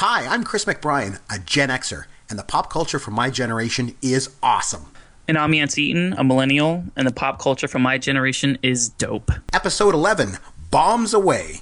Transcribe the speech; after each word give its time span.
Hi, 0.00 0.32
I'm 0.32 0.44
Chris 0.44 0.64
McBrien, 0.64 1.18
a 1.28 1.40
Gen 1.40 1.70
Xer, 1.70 2.04
and 2.30 2.38
the 2.38 2.44
pop 2.44 2.70
culture 2.70 3.00
from 3.00 3.14
my 3.14 3.30
generation 3.30 3.96
is 4.00 4.30
awesome. 4.44 4.92
And 5.26 5.36
I'm 5.36 5.52
Yancey 5.52 5.86
Eaton, 5.86 6.12
a 6.12 6.22
millennial, 6.22 6.84
and 6.94 7.04
the 7.04 7.12
pop 7.12 7.40
culture 7.40 7.66
from 7.66 7.82
my 7.82 7.98
generation 7.98 8.58
is 8.62 8.90
dope. 8.90 9.32
Episode 9.52 9.94
11 9.94 10.38
Bombs 10.70 11.12
Away. 11.14 11.58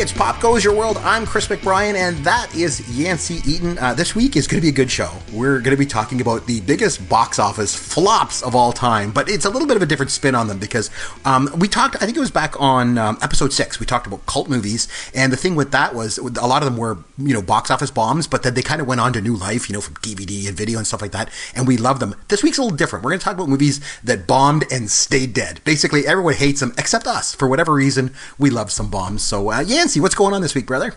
It's 0.00 0.12
Pop 0.14 0.40
Goes 0.40 0.64
Your 0.64 0.74
World. 0.74 0.96
I'm 1.02 1.26
Chris 1.26 1.48
McBrien, 1.48 1.94
and 1.94 2.16
that 2.24 2.54
is 2.54 2.88
Yancey 2.98 3.42
Eaton. 3.46 3.76
Uh, 3.76 3.92
this 3.92 4.14
week 4.14 4.34
is 4.34 4.46
going 4.46 4.58
to 4.58 4.62
be 4.62 4.70
a 4.70 4.72
good 4.72 4.90
show. 4.90 5.10
We're 5.30 5.58
going 5.58 5.76
to 5.76 5.76
be 5.76 5.84
talking 5.84 6.22
about 6.22 6.46
the 6.46 6.62
biggest 6.62 7.06
box 7.06 7.38
office 7.38 7.74
flops 7.74 8.40
of 8.40 8.54
all 8.54 8.72
time, 8.72 9.10
but 9.10 9.28
it's 9.28 9.44
a 9.44 9.50
little 9.50 9.68
bit 9.68 9.76
of 9.76 9.82
a 9.82 9.86
different 9.86 10.10
spin 10.10 10.34
on 10.34 10.48
them 10.48 10.58
because 10.58 10.88
um, 11.26 11.50
we 11.58 11.68
talked, 11.68 11.96
I 11.96 12.06
think 12.06 12.16
it 12.16 12.20
was 12.20 12.30
back 12.30 12.58
on 12.58 12.96
um, 12.96 13.18
episode 13.20 13.52
six, 13.52 13.78
we 13.78 13.84
talked 13.84 14.06
about 14.06 14.24
cult 14.24 14.48
movies, 14.48 14.88
and 15.14 15.30
the 15.30 15.36
thing 15.36 15.54
with 15.54 15.70
that 15.72 15.94
was 15.94 16.16
a 16.16 16.46
lot 16.46 16.62
of 16.62 16.64
them 16.64 16.78
were, 16.78 16.96
you 17.18 17.34
know, 17.34 17.42
box 17.42 17.70
office 17.70 17.90
bombs, 17.90 18.26
but 18.26 18.42
then 18.42 18.54
they 18.54 18.62
kind 18.62 18.80
of 18.80 18.86
went 18.86 19.02
on 19.02 19.12
to 19.12 19.20
new 19.20 19.36
life, 19.36 19.68
you 19.68 19.74
know, 19.74 19.82
from 19.82 19.96
DVD 19.96 20.48
and 20.48 20.56
video 20.56 20.78
and 20.78 20.86
stuff 20.86 21.02
like 21.02 21.12
that, 21.12 21.28
and 21.54 21.68
we 21.68 21.76
love 21.76 22.00
them. 22.00 22.14
This 22.28 22.42
week's 22.42 22.56
a 22.56 22.62
little 22.62 22.74
different. 22.74 23.04
We're 23.04 23.10
going 23.10 23.20
to 23.20 23.24
talk 23.24 23.34
about 23.34 23.50
movies 23.50 23.82
that 24.02 24.26
bombed 24.26 24.64
and 24.72 24.90
stayed 24.90 25.34
dead. 25.34 25.60
Basically, 25.64 26.06
everyone 26.06 26.34
hates 26.34 26.60
them 26.60 26.72
except 26.78 27.06
us. 27.06 27.34
For 27.34 27.46
whatever 27.46 27.74
reason, 27.74 28.14
we 28.38 28.48
love 28.48 28.72
some 28.72 28.90
bombs. 28.90 29.22
So, 29.22 29.50
uh, 29.52 29.60
Yancey, 29.60 29.89
what's 29.98 30.14
going 30.14 30.34
on 30.34 30.42
this 30.42 30.54
week, 30.54 30.66
brother? 30.66 30.94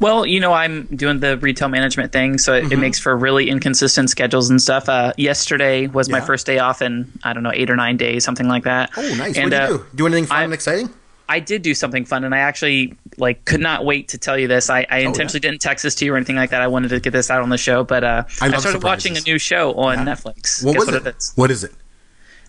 Well, 0.00 0.24
you 0.24 0.40
know, 0.40 0.52
I'm 0.52 0.86
doing 0.86 1.20
the 1.20 1.36
retail 1.38 1.68
management 1.68 2.12
thing, 2.12 2.38
so 2.38 2.54
it, 2.54 2.64
mm-hmm. 2.64 2.72
it 2.72 2.78
makes 2.78 2.98
for 2.98 3.16
really 3.16 3.50
inconsistent 3.50 4.08
schedules 4.10 4.48
and 4.50 4.60
stuff. 4.60 4.88
Uh, 4.88 5.12
yesterday 5.16 5.86
was 5.86 6.08
yeah. 6.08 6.18
my 6.18 6.20
first 6.20 6.46
day 6.46 6.58
off 6.58 6.80
in, 6.80 7.10
I 7.22 7.32
don't 7.32 7.42
know, 7.42 7.52
eight 7.52 7.70
or 7.70 7.76
nine 7.76 7.96
days, 7.96 8.24
something 8.24 8.48
like 8.48 8.64
that. 8.64 8.90
Oh, 8.96 9.02
nice. 9.16 9.36
And, 9.36 9.50
what 9.50 9.50
did 9.50 9.52
you 9.52 9.56
uh, 9.56 9.66
do? 9.78 9.86
Do 9.94 10.06
anything 10.06 10.26
fun 10.26 10.38
I, 10.38 10.44
and 10.44 10.54
exciting? 10.54 10.90
I 11.28 11.40
did 11.40 11.62
do 11.62 11.74
something 11.74 12.04
fun, 12.04 12.24
and 12.24 12.34
I 12.34 12.38
actually 12.38 12.96
like 13.16 13.44
could 13.44 13.60
not 13.60 13.84
wait 13.84 14.08
to 14.08 14.18
tell 14.18 14.38
you 14.38 14.48
this. 14.48 14.68
I, 14.68 14.86
I 14.90 15.04
oh, 15.04 15.08
intentionally 15.08 15.40
yeah? 15.42 15.50
didn't 15.50 15.62
text 15.62 15.82
this 15.82 15.94
to 15.96 16.04
you 16.04 16.12
or 16.12 16.16
anything 16.16 16.36
like 16.36 16.50
that. 16.50 16.60
I 16.60 16.66
wanted 16.66 16.88
to 16.88 17.00
get 17.00 17.12
this 17.12 17.30
out 17.30 17.42
on 17.42 17.48
the 17.48 17.58
show, 17.58 17.84
but 17.84 18.04
uh, 18.04 18.24
I, 18.40 18.46
I, 18.46 18.48
started 18.48 18.60
surprises. 18.60 18.82
watching 18.82 19.16
a 19.16 19.20
new 19.20 19.38
show 19.38 19.72
on 19.74 20.06
yeah. 20.06 20.14
Netflix. 20.14 20.64
What 20.64 20.72
Guess 20.72 20.80
was 20.80 20.86
what 20.86 20.94
it? 20.94 21.06
it 21.06 21.16
is? 21.16 21.32
What 21.34 21.50
is 21.50 21.64
it? 21.64 21.72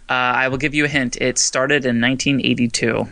Uh, 0.07 0.13
I 0.13 0.49
will 0.49 0.57
give 0.57 0.75
you 0.75 0.85
a 0.85 0.87
hint. 0.87 1.17
It 1.19 1.39
started 1.39 1.85
in 1.85 1.99
1982. 1.99 3.07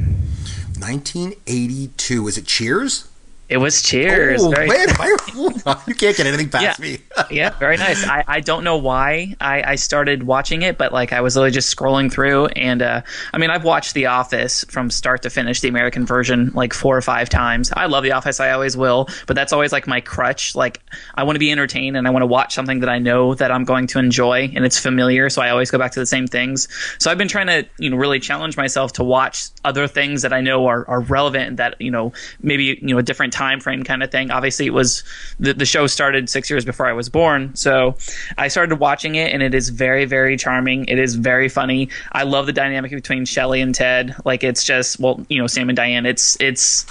1982. 0.83 2.27
Is 2.27 2.37
it 2.37 2.45
Cheers? 2.45 3.07
It 3.53 3.57
was 3.57 3.83
Cheers. 3.83 4.43
Oh, 4.43 4.49
very 4.49 4.67
man, 4.67 4.87
you 5.87 5.93
can't 5.93 6.17
get 6.17 6.25
anything 6.25 6.49
past 6.49 6.79
yeah. 6.79 6.83
me. 6.83 6.97
yeah, 7.29 7.51
very 7.59 7.77
nice. 7.77 8.03
I, 8.03 8.23
I 8.27 8.39
don't 8.39 8.63
know 8.63 8.77
why 8.77 9.35
I, 9.39 9.61
I 9.61 9.75
started 9.75 10.23
watching 10.23 10.63
it, 10.63 10.79
but 10.79 10.91
like 10.91 11.13
I 11.13 11.21
was 11.21 11.35
literally 11.35 11.51
just 11.51 11.75
scrolling 11.75 12.11
through, 12.11 12.47
and 12.47 12.81
uh, 12.81 13.03
I 13.31 13.37
mean 13.37 13.51
I've 13.51 13.63
watched 13.63 13.93
The 13.93 14.07
Office 14.07 14.65
from 14.69 14.89
start 14.89 15.21
to 15.21 15.29
finish, 15.29 15.61
the 15.61 15.67
American 15.67 16.03
version, 16.03 16.51
like 16.55 16.73
four 16.73 16.97
or 16.97 17.01
five 17.03 17.29
times. 17.29 17.71
I 17.77 17.85
love 17.85 18.03
The 18.03 18.13
Office. 18.13 18.39
I 18.39 18.53
always 18.53 18.75
will, 18.75 19.07
but 19.27 19.35
that's 19.35 19.53
always 19.53 19.71
like 19.71 19.85
my 19.85 20.01
crutch. 20.01 20.55
Like 20.55 20.81
I 21.13 21.21
want 21.21 21.35
to 21.35 21.39
be 21.39 21.51
entertained, 21.51 21.95
and 21.95 22.07
I 22.07 22.09
want 22.09 22.23
to 22.23 22.27
watch 22.27 22.55
something 22.55 22.79
that 22.79 22.89
I 22.89 22.97
know 22.97 23.35
that 23.35 23.51
I'm 23.51 23.65
going 23.65 23.85
to 23.85 23.99
enjoy, 23.99 24.51
and 24.55 24.65
it's 24.65 24.79
familiar. 24.79 25.29
So 25.29 25.43
I 25.43 25.51
always 25.51 25.69
go 25.69 25.77
back 25.77 25.91
to 25.91 25.99
the 25.99 26.07
same 26.07 26.25
things. 26.25 26.67
So 26.97 27.11
I've 27.11 27.19
been 27.19 27.27
trying 27.27 27.47
to 27.47 27.67
you 27.77 27.91
know 27.91 27.97
really 27.97 28.19
challenge 28.19 28.57
myself 28.57 28.93
to 28.93 29.03
watch 29.03 29.49
other 29.63 29.85
things 29.85 30.23
that 30.23 30.33
I 30.33 30.41
know 30.41 30.65
are, 30.65 30.89
are 30.89 31.01
relevant 31.01 31.49
and 31.49 31.57
that 31.59 31.79
you 31.79 31.91
know 31.91 32.13
maybe 32.41 32.79
you 32.81 32.95
know 32.95 32.97
a 32.97 33.03
different 33.03 33.31
time 33.31 33.42
frame 33.59 33.83
kind 33.83 34.03
of 34.03 34.11
thing. 34.11 34.31
Obviously, 34.31 34.65
it 34.65 34.73
was 34.73 35.03
the 35.39 35.53
the 35.53 35.65
show 35.65 35.87
started 35.87 36.29
six 36.29 36.49
years 36.49 36.65
before 36.65 36.87
I 36.87 36.93
was 36.93 37.09
born, 37.09 37.55
so 37.55 37.95
I 38.37 38.47
started 38.47 38.79
watching 38.79 39.15
it, 39.15 39.31
and 39.31 39.41
it 39.41 39.53
is 39.53 39.69
very 39.69 40.05
very 40.05 40.37
charming. 40.37 40.85
It 40.85 40.99
is 40.99 41.15
very 41.15 41.49
funny. 41.49 41.89
I 42.11 42.23
love 42.23 42.45
the 42.45 42.53
dynamic 42.53 42.91
between 42.91 43.25
Shelley 43.25 43.61
and 43.61 43.73
Ted. 43.73 44.15
Like 44.25 44.43
it's 44.43 44.63
just 44.63 44.99
well, 44.99 45.25
you 45.29 45.39
know, 45.39 45.47
Sam 45.47 45.69
and 45.69 45.75
Diane. 45.75 46.05
It's 46.05 46.37
it's 46.39 46.85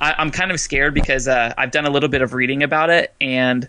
I, 0.00 0.20
am 0.20 0.30
kind 0.30 0.50
of 0.50 0.58
scared 0.58 0.94
because 0.94 1.28
uh, 1.28 1.52
I've 1.58 1.70
done 1.70 1.86
a 1.86 1.90
little 1.90 2.08
bit 2.08 2.22
of 2.22 2.32
reading 2.32 2.62
about 2.62 2.90
it 2.90 3.14
and 3.20 3.68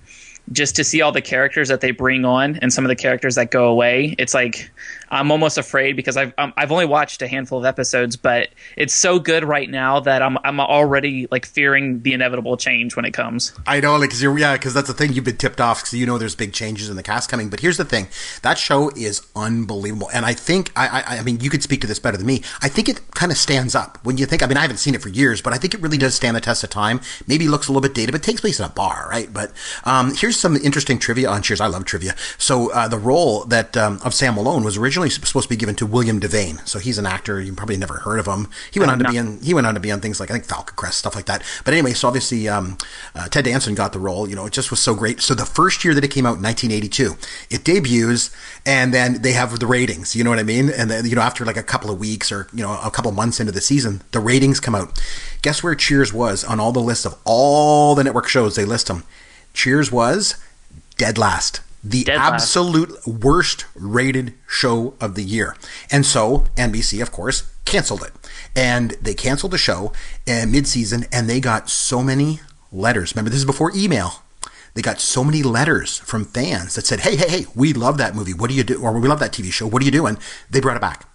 just 0.51 0.75
to 0.77 0.83
see 0.83 1.01
all 1.01 1.11
the 1.11 1.21
characters 1.21 1.69
that 1.69 1.81
they 1.81 1.91
bring 1.91 2.25
on 2.25 2.57
and 2.57 2.73
some 2.73 2.83
of 2.83 2.89
the 2.89 2.95
characters 2.95 3.35
that 3.35 3.51
go 3.51 3.67
away. 3.67 4.15
It's 4.17 4.33
like 4.33 4.71
I'm 5.11 5.29
almost 5.29 5.57
afraid 5.57 5.95
because 5.95 6.17
I've 6.17 6.33
um, 6.37 6.53
I've 6.57 6.71
only 6.71 6.85
watched 6.85 7.21
a 7.21 7.27
handful 7.27 7.59
of 7.59 7.65
episodes, 7.65 8.15
but 8.15 8.49
it's 8.77 8.95
so 8.95 9.19
good 9.19 9.43
right 9.43 9.69
now 9.69 9.99
that 9.99 10.21
I'm 10.21 10.37
I'm 10.43 10.59
already 10.59 11.27
like 11.29 11.45
fearing 11.45 12.01
the 12.01 12.13
inevitable 12.13 12.57
change 12.57 12.95
when 12.95 13.05
it 13.05 13.11
comes. 13.11 13.53
I 13.67 13.81
know, 13.81 13.97
like, 13.97 14.11
cause 14.11 14.21
you're 14.21 14.37
yeah, 14.37 14.53
because 14.53 14.73
that's 14.73 14.87
the 14.87 14.93
thing 14.93 15.13
you've 15.13 15.25
been 15.25 15.37
tipped 15.37 15.59
off 15.59 15.81
because 15.81 15.93
you 15.93 16.05
know 16.05 16.17
there's 16.17 16.35
big 16.35 16.53
changes 16.53 16.89
in 16.89 16.95
the 16.95 17.03
cast 17.03 17.29
coming. 17.29 17.49
But 17.49 17.59
here's 17.59 17.77
the 17.77 17.85
thing, 17.85 18.07
that 18.41 18.57
show 18.57 18.89
is 18.91 19.21
unbelievable, 19.35 20.09
and 20.13 20.25
I 20.25 20.33
think 20.33 20.71
I 20.75 21.01
I, 21.01 21.17
I 21.17 21.23
mean 21.23 21.39
you 21.41 21.49
could 21.49 21.61
speak 21.61 21.81
to 21.81 21.87
this 21.87 21.99
better 21.99 22.17
than 22.17 22.25
me. 22.25 22.41
I 22.61 22.69
think 22.69 22.87
it 22.87 23.11
kind 23.11 23.31
of 23.31 23.37
stands 23.37 23.75
up 23.75 23.99
when 24.03 24.17
you 24.17 24.25
think. 24.25 24.41
I 24.41 24.47
mean, 24.47 24.57
I 24.57 24.61
haven't 24.61 24.77
seen 24.77 24.95
it 24.95 25.01
for 25.01 25.09
years, 25.09 25.41
but 25.41 25.53
I 25.53 25.57
think 25.57 25.73
it 25.73 25.81
really 25.81 25.97
does 25.97 26.15
stand 26.15 26.37
the 26.37 26.41
test 26.41 26.63
of 26.63 26.69
time. 26.69 27.01
Maybe 27.27 27.47
looks 27.47 27.67
a 27.67 27.71
little 27.71 27.81
bit 27.81 27.93
dated, 27.93 28.13
but 28.13 28.23
takes 28.23 28.41
place 28.41 28.59
in 28.59 28.65
a 28.65 28.69
bar, 28.69 29.07
right? 29.09 29.31
But 29.31 29.51
um, 29.83 30.15
here's 30.15 30.39
some 30.39 30.55
interesting 30.55 30.99
trivia 30.99 31.29
on 31.29 31.41
Cheers. 31.41 31.59
I 31.59 31.67
love 31.67 31.85
trivia. 31.85 32.15
So 32.37 32.71
uh, 32.71 32.87
the 32.87 32.97
role 32.97 33.43
that 33.45 33.75
um, 33.75 33.99
of 34.05 34.13
Sam 34.13 34.35
Malone 34.35 34.63
was 34.63 34.77
originally 34.77 35.00
supposed 35.09 35.45
to 35.45 35.49
be 35.49 35.55
given 35.55 35.75
to 35.75 35.85
William 35.85 36.19
Devane. 36.19 36.65
So 36.67 36.79
he's 36.79 36.97
an 36.97 37.05
actor. 37.05 37.41
You 37.41 37.53
probably 37.53 37.77
never 37.77 37.95
heard 37.95 38.19
of 38.19 38.27
him. 38.27 38.47
He 38.71 38.79
went 38.79 38.91
on 38.91 38.99
to 38.99 39.09
be 39.09 39.17
in. 39.17 39.41
He 39.41 39.53
went 39.53 39.67
on 39.67 39.73
to 39.73 39.79
be 39.79 39.91
on 39.91 40.01
things 40.01 40.19
like 40.19 40.29
I 40.29 40.33
think 40.33 40.45
Falcon 40.45 40.75
Crest 40.75 40.99
stuff 40.99 41.15
like 41.15 41.25
that. 41.25 41.43
But 41.65 41.73
anyway, 41.73 41.93
so 41.93 42.07
obviously 42.07 42.47
um, 42.47 42.77
uh, 43.15 43.27
Ted 43.27 43.45
Danson 43.45 43.75
got 43.75 43.93
the 43.93 43.99
role. 43.99 44.29
You 44.29 44.35
know, 44.35 44.45
it 44.45 44.53
just 44.53 44.69
was 44.69 44.79
so 44.79 44.93
great. 44.95 45.21
So 45.21 45.33
the 45.33 45.45
first 45.45 45.83
year 45.83 45.93
that 45.93 46.03
it 46.03 46.11
came 46.11 46.25
out, 46.25 46.41
1982, 46.41 47.15
it 47.49 47.63
debuts, 47.63 48.31
and 48.65 48.93
then 48.93 49.21
they 49.21 49.33
have 49.33 49.59
the 49.59 49.67
ratings. 49.67 50.15
You 50.15 50.23
know 50.23 50.29
what 50.29 50.39
I 50.39 50.43
mean? 50.43 50.69
And 50.69 50.89
then 50.89 51.05
you 51.05 51.15
know 51.15 51.21
after 51.21 51.45
like 51.45 51.57
a 51.57 51.63
couple 51.63 51.89
of 51.89 51.99
weeks 51.99 52.31
or 52.31 52.47
you 52.53 52.63
know 52.63 52.79
a 52.83 52.91
couple 52.91 53.11
months 53.11 53.39
into 53.39 53.51
the 53.51 53.61
season, 53.61 54.01
the 54.11 54.19
ratings 54.19 54.59
come 54.59 54.75
out. 54.75 55.01
Guess 55.41 55.63
where 55.63 55.75
Cheers 55.75 56.13
was 56.13 56.43
on 56.43 56.59
all 56.59 56.71
the 56.71 56.79
lists 56.79 57.05
of 57.05 57.17
all 57.25 57.95
the 57.95 58.03
network 58.03 58.27
shows? 58.27 58.55
They 58.55 58.65
list 58.65 58.87
them. 58.87 59.03
Cheers 59.53 59.91
was 59.91 60.35
dead 60.97 61.17
last 61.17 61.61
the 61.83 62.03
Dead 62.03 62.17
absolute 62.17 62.91
last. 62.91 63.07
worst 63.07 63.65
rated 63.75 64.33
show 64.47 64.95
of 65.01 65.15
the 65.15 65.23
year. 65.23 65.55
And 65.91 66.05
so 66.05 66.45
NBC, 66.55 67.01
of 67.01 67.11
course, 67.11 67.51
canceled 67.65 68.03
it. 68.03 68.11
And 68.55 68.91
they 69.01 69.13
canceled 69.13 69.53
the 69.53 69.57
show 69.57 69.93
uh, 70.27 70.45
mid 70.47 70.67
season, 70.67 71.05
and 71.11 71.29
they 71.29 71.39
got 71.39 71.69
so 71.69 72.03
many 72.03 72.39
letters. 72.71 73.15
Remember, 73.15 73.29
this 73.29 73.39
is 73.39 73.45
before 73.45 73.71
email. 73.75 74.23
They 74.73 74.81
got 74.81 75.01
so 75.01 75.23
many 75.23 75.43
letters 75.43 75.97
from 75.99 76.23
fans 76.23 76.75
that 76.75 76.85
said, 76.85 77.01
Hey, 77.01 77.15
hey, 77.17 77.29
hey, 77.29 77.45
we 77.55 77.73
love 77.73 77.97
that 77.97 78.15
movie. 78.15 78.33
What 78.33 78.49
do 78.49 78.55
you 78.55 78.63
do? 78.63 78.81
Or 78.81 78.97
we 78.97 79.07
love 79.07 79.19
that 79.19 79.33
TV 79.33 79.51
show. 79.51 79.67
What 79.67 79.81
are 79.81 79.85
you 79.85 79.91
doing? 79.91 80.17
They 80.49 80.61
brought 80.61 80.77
it 80.77 80.81
back 80.81 81.07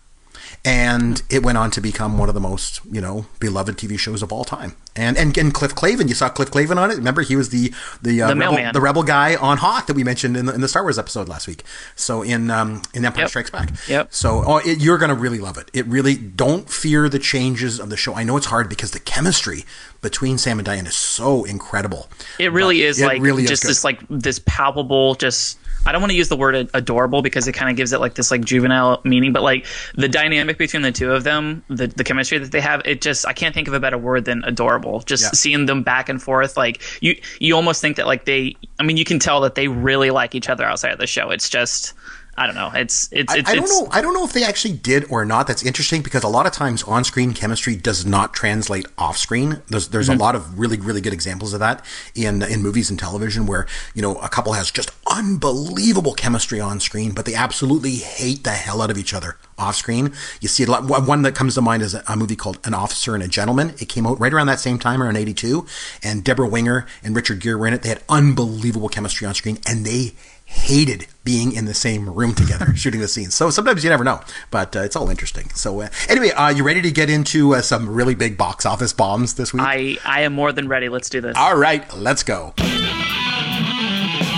and 0.66 1.22
it 1.30 1.44
went 1.44 1.56
on 1.56 1.70
to 1.70 1.80
become 1.80 2.18
one 2.18 2.28
of 2.28 2.34
the 2.34 2.40
most 2.40 2.80
you 2.90 3.00
know 3.00 3.26
beloved 3.38 3.76
TV 3.76 3.98
shows 3.98 4.22
of 4.22 4.32
all 4.32 4.44
time. 4.44 4.74
And 4.96 5.16
and, 5.16 5.36
and 5.36 5.52
Cliff 5.52 5.74
Clavin, 5.74 6.08
you 6.08 6.14
saw 6.14 6.28
Cliff 6.28 6.50
Clavin 6.50 6.76
on 6.76 6.90
it. 6.90 6.96
Remember, 6.96 7.22
he 7.22 7.36
was 7.36 7.50
the 7.50 7.72
the 8.02 8.22
uh, 8.22 8.28
the, 8.28 8.36
rebel, 8.36 8.72
the, 8.72 8.80
rebel, 8.80 9.02
guy 9.02 9.36
on 9.36 9.58
Hoth 9.58 9.86
that 9.86 9.94
we 9.94 10.04
mentioned 10.04 10.36
in 10.36 10.46
the, 10.46 10.54
in 10.54 10.60
the 10.60 10.68
Star 10.68 10.82
Wars 10.82 10.98
episode 10.98 11.28
last 11.28 11.46
week. 11.46 11.62
So 11.94 12.22
in 12.22 12.50
um, 12.50 12.82
in 12.94 13.04
Empire 13.04 13.22
yep. 13.22 13.28
Strikes 13.30 13.50
Back. 13.50 13.72
Yep. 13.88 14.12
So 14.12 14.42
oh, 14.46 14.58
it, 14.58 14.80
you're 14.80 14.98
gonna 14.98 15.14
really 15.14 15.38
love 15.38 15.58
it. 15.58 15.70
It 15.72 15.86
really 15.86 16.16
don't 16.16 16.68
fear 16.68 17.08
the 17.08 17.18
changes 17.18 17.78
of 17.78 17.90
the 17.90 17.96
show. 17.96 18.14
I 18.14 18.24
know 18.24 18.36
it's 18.36 18.46
hard 18.46 18.68
because 18.68 18.92
the 18.92 19.00
chemistry 19.00 19.64
between 20.02 20.38
Sam 20.38 20.58
and 20.58 20.66
Diane 20.66 20.86
is 20.86 20.96
so 20.96 21.44
incredible. 21.44 22.08
It 22.38 22.52
really 22.52 22.82
is 22.82 23.00
it 23.00 23.06
like 23.06 23.20
really 23.20 23.44
just 23.44 23.64
is 23.64 23.68
this 23.68 23.84
like 23.84 24.00
this 24.08 24.40
palpable 24.46 25.14
just 25.14 25.58
I 25.86 25.92
don't 25.92 26.00
want 26.00 26.10
to 26.10 26.16
use 26.16 26.28
the 26.28 26.36
word 26.36 26.68
adorable 26.74 27.22
because 27.22 27.46
it 27.46 27.52
kind 27.52 27.70
of 27.70 27.76
gives 27.76 27.92
it 27.92 28.00
like 28.00 28.14
this 28.14 28.30
like 28.32 28.44
juvenile 28.44 29.00
meaning, 29.04 29.32
but 29.32 29.42
like 29.42 29.66
the 29.94 30.08
dynamic 30.08 30.58
between 30.58 30.82
the 30.82 30.90
two 30.90 31.12
of 31.12 31.22
them, 31.22 31.64
the 31.68 31.86
the 31.86 32.02
chemistry 32.02 32.38
that 32.38 32.50
they 32.50 32.60
have, 32.60 32.82
it 32.84 33.00
just 33.00 33.26
I 33.26 33.32
can't 33.32 33.54
think 33.54 33.68
of 33.68 33.74
a 33.74 33.80
better 33.80 33.96
word 33.96 34.24
than 34.24 34.42
adorable. 34.44 34.85
Just 35.06 35.24
yeah. 35.24 35.30
seeing 35.32 35.66
them 35.66 35.82
back 35.82 36.08
and 36.08 36.22
forth, 36.22 36.56
like 36.56 36.82
you 37.00 37.20
you 37.40 37.54
almost 37.54 37.80
think 37.80 37.96
that 37.96 38.06
like 38.06 38.24
they, 38.24 38.56
I 38.78 38.82
mean, 38.82 38.96
you 38.96 39.04
can 39.04 39.18
tell 39.18 39.40
that 39.42 39.54
they 39.54 39.68
really 39.68 40.10
like 40.10 40.34
each 40.34 40.48
other 40.48 40.64
outside 40.64 40.92
of 40.92 40.98
the 40.98 41.06
show. 41.06 41.30
It's 41.30 41.48
just 41.48 41.92
I 42.38 42.46
don't 42.46 42.54
know. 42.54 42.70
It's 42.74 43.08
it's, 43.12 43.34
it's 43.34 43.48
I, 43.48 43.52
I 43.52 43.54
don't 43.54 43.64
it's, 43.64 43.80
know. 43.80 43.88
I 43.90 44.02
don't 44.02 44.12
know 44.12 44.24
if 44.24 44.32
they 44.32 44.44
actually 44.44 44.74
did 44.74 45.06
or 45.10 45.24
not. 45.24 45.46
That's 45.46 45.64
interesting 45.64 46.02
because 46.02 46.22
a 46.22 46.28
lot 46.28 46.46
of 46.46 46.52
times 46.52 46.82
on-screen 46.82 47.32
chemistry 47.32 47.76
does 47.76 48.04
not 48.04 48.34
translate 48.34 48.86
off-screen. 48.98 49.62
There's 49.68 49.88
there's 49.88 50.08
mm-hmm. 50.08 50.20
a 50.20 50.22
lot 50.22 50.34
of 50.34 50.58
really 50.58 50.76
really 50.78 51.00
good 51.00 51.14
examples 51.14 51.54
of 51.54 51.60
that 51.60 51.84
in 52.14 52.42
in 52.42 52.62
movies 52.62 52.90
and 52.90 52.98
television 52.98 53.46
where 53.46 53.66
you 53.94 54.02
know 54.02 54.16
a 54.16 54.28
couple 54.28 54.52
has 54.52 54.70
just 54.70 54.90
unbelievable 55.10 56.12
chemistry 56.12 56.60
on 56.60 56.78
screen, 56.80 57.12
but 57.12 57.24
they 57.24 57.34
absolutely 57.34 57.96
hate 57.96 58.44
the 58.44 58.50
hell 58.50 58.82
out 58.82 58.90
of 58.90 58.98
each 58.98 59.14
other 59.14 59.38
off-screen. 59.58 60.12
You 60.40 60.48
see 60.48 60.64
a 60.64 60.66
lot. 60.66 60.84
One 61.06 61.22
that 61.22 61.34
comes 61.34 61.54
to 61.54 61.62
mind 61.62 61.82
is 61.82 61.94
a 61.94 62.16
movie 62.16 62.36
called 62.36 62.58
An 62.64 62.74
Officer 62.74 63.14
and 63.14 63.22
a 63.22 63.28
Gentleman. 63.28 63.70
It 63.78 63.88
came 63.88 64.06
out 64.06 64.20
right 64.20 64.32
around 64.32 64.48
that 64.48 64.60
same 64.60 64.78
time, 64.78 65.02
around 65.02 65.16
'82, 65.16 65.66
and 66.02 66.22
Debra 66.22 66.48
Winger 66.48 66.86
and 67.02 67.16
Richard 67.16 67.40
Gere 67.40 67.54
were 67.54 67.66
in 67.66 67.72
it. 67.72 67.82
They 67.82 67.88
had 67.88 68.02
unbelievable 68.08 68.88
chemistry 68.88 69.26
on 69.26 69.34
screen, 69.34 69.58
and 69.66 69.86
they 69.86 70.12
hated 70.46 71.06
being 71.24 71.52
in 71.52 71.64
the 71.66 71.74
same 71.74 72.08
room 72.08 72.34
together 72.34 72.74
shooting 72.76 73.00
the 73.00 73.08
scenes. 73.08 73.34
So 73.34 73.50
sometimes 73.50 73.84
you 73.84 73.90
never 73.90 74.04
know, 74.04 74.20
but 74.50 74.74
uh, 74.74 74.80
it's 74.80 74.96
all 74.96 75.10
interesting. 75.10 75.50
So 75.50 75.82
uh, 75.82 75.88
anyway, 76.08 76.30
uh, 76.30 76.48
you 76.48 76.64
ready 76.64 76.80
to 76.82 76.90
get 76.90 77.10
into 77.10 77.54
uh, 77.54 77.62
some 77.62 77.88
really 77.88 78.14
big 78.14 78.38
box 78.38 78.64
office 78.64 78.92
bombs 78.92 79.34
this 79.34 79.52
week? 79.52 79.62
I 79.62 79.98
I 80.04 80.22
am 80.22 80.32
more 80.32 80.52
than 80.52 80.68
ready. 80.68 80.88
Let's 80.88 81.10
do 81.10 81.20
this. 81.20 81.36
All 81.36 81.56
right, 81.56 81.84
let's 81.96 82.22
go. 82.22 82.54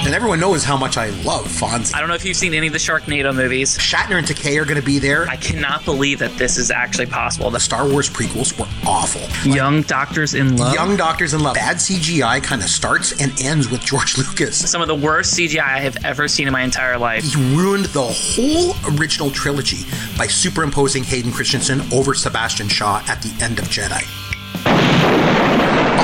And 0.08 0.14
everyone 0.14 0.40
knows 0.40 0.64
how 0.64 0.78
much 0.78 0.96
I 0.96 1.10
love 1.10 1.44
Fonzie. 1.44 1.94
I 1.94 2.00
don't 2.00 2.08
know 2.08 2.14
if 2.14 2.24
you've 2.24 2.34
seen 2.34 2.54
any 2.54 2.66
of 2.68 2.72
the 2.72 2.78
Sharknado 2.78 3.36
movies. 3.36 3.76
Shatner 3.76 4.16
and 4.16 4.26
Takei 4.26 4.58
are 4.58 4.64
going 4.64 4.80
to 4.80 4.86
be 4.86 4.98
there. 4.98 5.28
I 5.28 5.36
cannot 5.36 5.84
believe 5.84 6.20
that 6.20 6.34
this 6.38 6.56
is 6.56 6.70
actually 6.70 7.04
possible. 7.04 7.50
The 7.50 7.60
Star 7.60 7.86
Wars 7.86 8.08
prequels 8.08 8.58
were 8.58 8.64
awful. 8.88 9.20
Young 9.52 9.82
Doctors 9.82 10.32
in 10.32 10.56
Love. 10.56 10.72
Young 10.72 10.96
Doctors 10.96 11.34
in 11.34 11.40
Love. 11.40 11.56
Bad 11.56 11.76
CGI 11.76 12.42
kind 12.42 12.62
of 12.62 12.70
starts 12.70 13.20
and 13.20 13.38
ends 13.38 13.68
with 13.68 13.82
George 13.82 14.16
Lucas. 14.16 14.70
Some 14.70 14.80
of 14.80 14.88
the 14.88 14.94
worst 14.94 15.38
CGI 15.38 15.60
I 15.60 15.80
have 15.80 16.02
ever 16.06 16.26
seen 16.26 16.46
in 16.46 16.54
my 16.54 16.62
entire 16.62 16.96
life. 16.96 17.22
He 17.22 17.36
ruined 17.54 17.84
the 17.86 18.06
whole 18.06 18.74
original 18.98 19.30
trilogy 19.30 19.86
by 20.16 20.26
superimposing 20.26 21.04
Hayden 21.04 21.32
Christensen 21.32 21.82
over 21.92 22.14
Sebastian 22.14 22.68
Shaw 22.68 23.04
at 23.08 23.20
the 23.20 23.44
end 23.44 23.58
of 23.58 23.66
Jedi. 23.66 24.27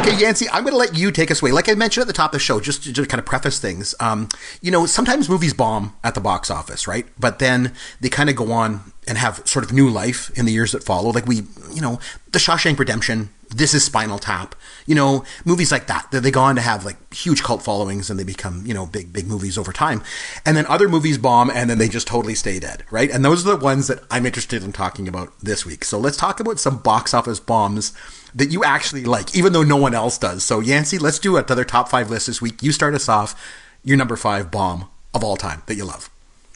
Okay, 0.07 0.19
Yancey, 0.19 0.47
I'm 0.51 0.65
going 0.65 0.75
to 0.75 0.79
let 0.79 0.95
you 0.95 1.11
take 1.11 1.31
us 1.31 1.41
away. 1.41 1.51
Like 1.51 1.67
I 1.67 1.73
mentioned 1.73 2.03
at 2.03 2.09
the 2.09 2.13
top 2.13 2.33
of 2.33 2.33
the 2.35 2.39
show, 2.39 2.61
just 2.61 2.85
to, 2.85 2.93
to 2.93 3.07
kind 3.07 3.19
of 3.19 3.25
preface 3.25 3.59
things, 3.59 3.95
um, 4.01 4.29
you 4.61 4.71
know, 4.71 4.85
sometimes 4.85 5.31
movies 5.31 5.55
bomb 5.55 5.97
at 6.05 6.15
the 6.15 6.21
box 6.21 6.51
office, 6.51 6.87
right? 6.87 7.07
But 7.19 7.39
then 7.39 7.73
they 8.03 8.11
kind 8.11 8.29
of 8.29 8.37
go 8.37 8.53
on 8.53 8.93
and 9.09 9.17
have 9.17 9.41
sort 9.49 9.65
of 9.65 9.73
new 9.73 9.89
life 9.89 10.31
in 10.39 10.45
the 10.45 10.53
years 10.53 10.73
that 10.73 10.85
follow. 10.85 11.09
Like 11.09 11.25
we, 11.25 11.37
you 11.73 11.81
know, 11.81 12.01
The 12.33 12.39
Shawshank 12.39 12.79
Redemption, 12.79 13.31
This 13.49 13.73
is 13.73 13.83
Spinal 13.83 14.19
Tap, 14.19 14.55
you 14.85 14.95
know, 14.95 15.25
movies 15.47 15.73
like 15.73 15.87
that. 15.87 16.11
They 16.11 16.31
go 16.31 16.43
on 16.43 16.57
to 16.57 16.61
have 16.61 16.85
like 16.85 17.15
huge 17.15 17.43
cult 17.43 17.63
followings 17.63 18.11
and 18.11 18.21
they 18.21 18.25
become, 18.25 18.63
you 18.67 18.75
know, 18.75 18.85
big, 18.85 19.11
big 19.11 19.27
movies 19.27 19.57
over 19.57 19.73
time. 19.73 20.03
And 20.45 20.55
then 20.55 20.67
other 20.67 20.87
movies 20.87 21.17
bomb 21.17 21.49
and 21.49 21.71
then 21.71 21.79
they 21.79 21.89
just 21.89 22.07
totally 22.07 22.35
stay 22.35 22.61
dead, 22.61 22.85
right? 22.91 23.11
And 23.11 23.25
those 23.25 23.47
are 23.47 23.57
the 23.57 23.65
ones 23.65 23.87
that 23.87 24.01
I'm 24.11 24.27
interested 24.27 24.63
in 24.63 24.73
talking 24.73 25.09
about 25.09 25.33
this 25.41 25.65
week. 25.65 25.83
So 25.83 25.99
let's 25.99 26.19
talk 26.19 26.41
about 26.41 26.61
some 26.61 26.77
box 26.77 27.15
office 27.15 27.41
bombs 27.41 27.95
that 28.35 28.51
you 28.51 28.65
actually 28.65 29.05
like, 29.05 29.37
even 29.37 29.53
though 29.53 29.63
no 29.63 29.77
one 29.77 29.95
else 29.95 30.19
does. 30.19 30.45
So, 30.45 30.61
Yancey, 30.61 30.99
let's 30.99 31.19
do 31.19 31.37
another 31.37 31.65
top 31.65 31.89
five 31.89 32.11
list 32.11 32.27
this 32.27 32.43
week. 32.43 32.63
You 32.63 32.73
start 32.73 32.95
us 32.95 33.09
off. 33.09 33.41
Your 33.85 33.97
number 33.97 34.17
five 34.17 34.51
bomb 34.51 34.89
of 35.13 35.23
all 35.23 35.37
time 35.37 35.63
that 35.67 35.77
you 35.77 35.85
love. 35.85 36.11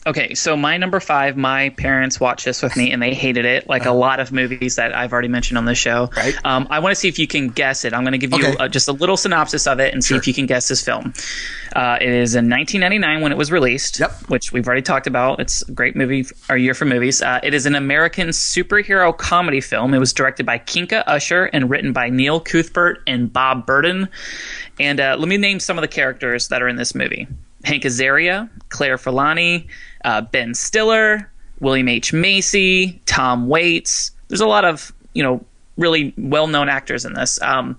Okay, 0.09 0.33
so 0.33 0.57
my 0.57 0.75
number 0.77 0.99
five, 0.99 1.37
my 1.37 1.69
parents 1.69 2.19
watched 2.19 2.43
this 2.43 2.63
with 2.63 2.75
me 2.75 2.91
and 2.91 2.99
they 2.99 3.13
hated 3.13 3.45
it, 3.45 3.69
like 3.69 3.85
a 3.85 3.91
lot 3.91 4.19
of 4.19 4.31
movies 4.31 4.75
that 4.77 4.95
I've 4.95 5.13
already 5.13 5.27
mentioned 5.27 5.59
on 5.59 5.65
the 5.65 5.75
show. 5.75 6.09
Right. 6.17 6.33
Um, 6.43 6.65
I 6.71 6.79
want 6.79 6.93
to 6.93 6.99
see 6.99 7.07
if 7.07 7.19
you 7.19 7.27
can 7.27 7.49
guess 7.49 7.85
it. 7.85 7.93
I'm 7.93 8.01
going 8.01 8.13
to 8.13 8.17
give 8.17 8.31
you 8.33 8.43
Okay. 8.43 8.57
uh, 8.57 8.67
just 8.67 8.87
a 8.87 8.91
little 8.91 9.17
synopsis 9.17 9.67
of 9.67 9.79
it 9.79 9.93
and 9.93 10.03
see 10.03 10.07
Sure. 10.09 10.17
if 10.17 10.27
you 10.27 10.33
can 10.33 10.47
guess 10.47 10.67
this 10.67 10.83
film. 10.83 11.13
Uh, 11.75 11.99
it 12.01 12.09
is 12.09 12.33
in 12.33 12.49
1999 12.49 13.21
when 13.21 13.31
it 13.31 13.37
was 13.37 13.51
released, 13.51 13.99
Yep. 13.99 14.11
which 14.29 14.51
we've 14.51 14.65
already 14.65 14.81
talked 14.81 15.05
about. 15.05 15.39
It's 15.39 15.61
a 15.69 15.71
great 15.73 15.95
movie, 15.95 16.25
or 16.49 16.57
year 16.57 16.73
for 16.73 16.85
movies. 16.85 17.21
Uh, 17.21 17.39
it 17.43 17.53
is 17.53 17.67
an 17.67 17.75
American 17.75 18.29
superhero 18.29 19.15
comedy 19.15 19.61
film. 19.61 19.93
It 19.93 19.99
was 19.99 20.11
directed 20.11 20.43
by 20.43 20.57
Kinka 20.57 21.03
Usher 21.05 21.45
and 21.53 21.69
written 21.69 21.93
by 21.93 22.09
Neil 22.09 22.39
Cuthbert 22.39 23.03
and 23.05 23.31
Bob 23.31 23.67
Burden. 23.67 24.09
And 24.79 24.99
uh, 24.99 25.17
let 25.19 25.27
me 25.27 25.37
name 25.37 25.59
some 25.59 25.77
of 25.77 25.83
the 25.83 25.87
characters 25.87 26.47
that 26.47 26.63
are 26.63 26.67
in 26.67 26.77
this 26.77 26.95
movie. 26.95 27.27
Hank 27.69 27.83
Azaria, 27.83 28.49
Claire 28.69 28.97
Forlani, 28.97 29.67
uh, 30.03 30.21
Ben 30.21 30.55
Stiller, 30.55 31.31
William 31.59 31.87
H. 31.87 32.11
Macy, 32.11 32.99
Tom 33.05 33.47
Waits. 33.47 34.11
There's 34.27 34.41
a 34.41 34.47
lot 34.47 34.65
of, 34.65 34.91
you 35.13 35.21
know, 35.21 35.45
really 35.77 36.11
well-known 36.17 36.67
actors 36.67 37.05
in 37.05 37.13
this. 37.13 37.39
Um, 37.43 37.77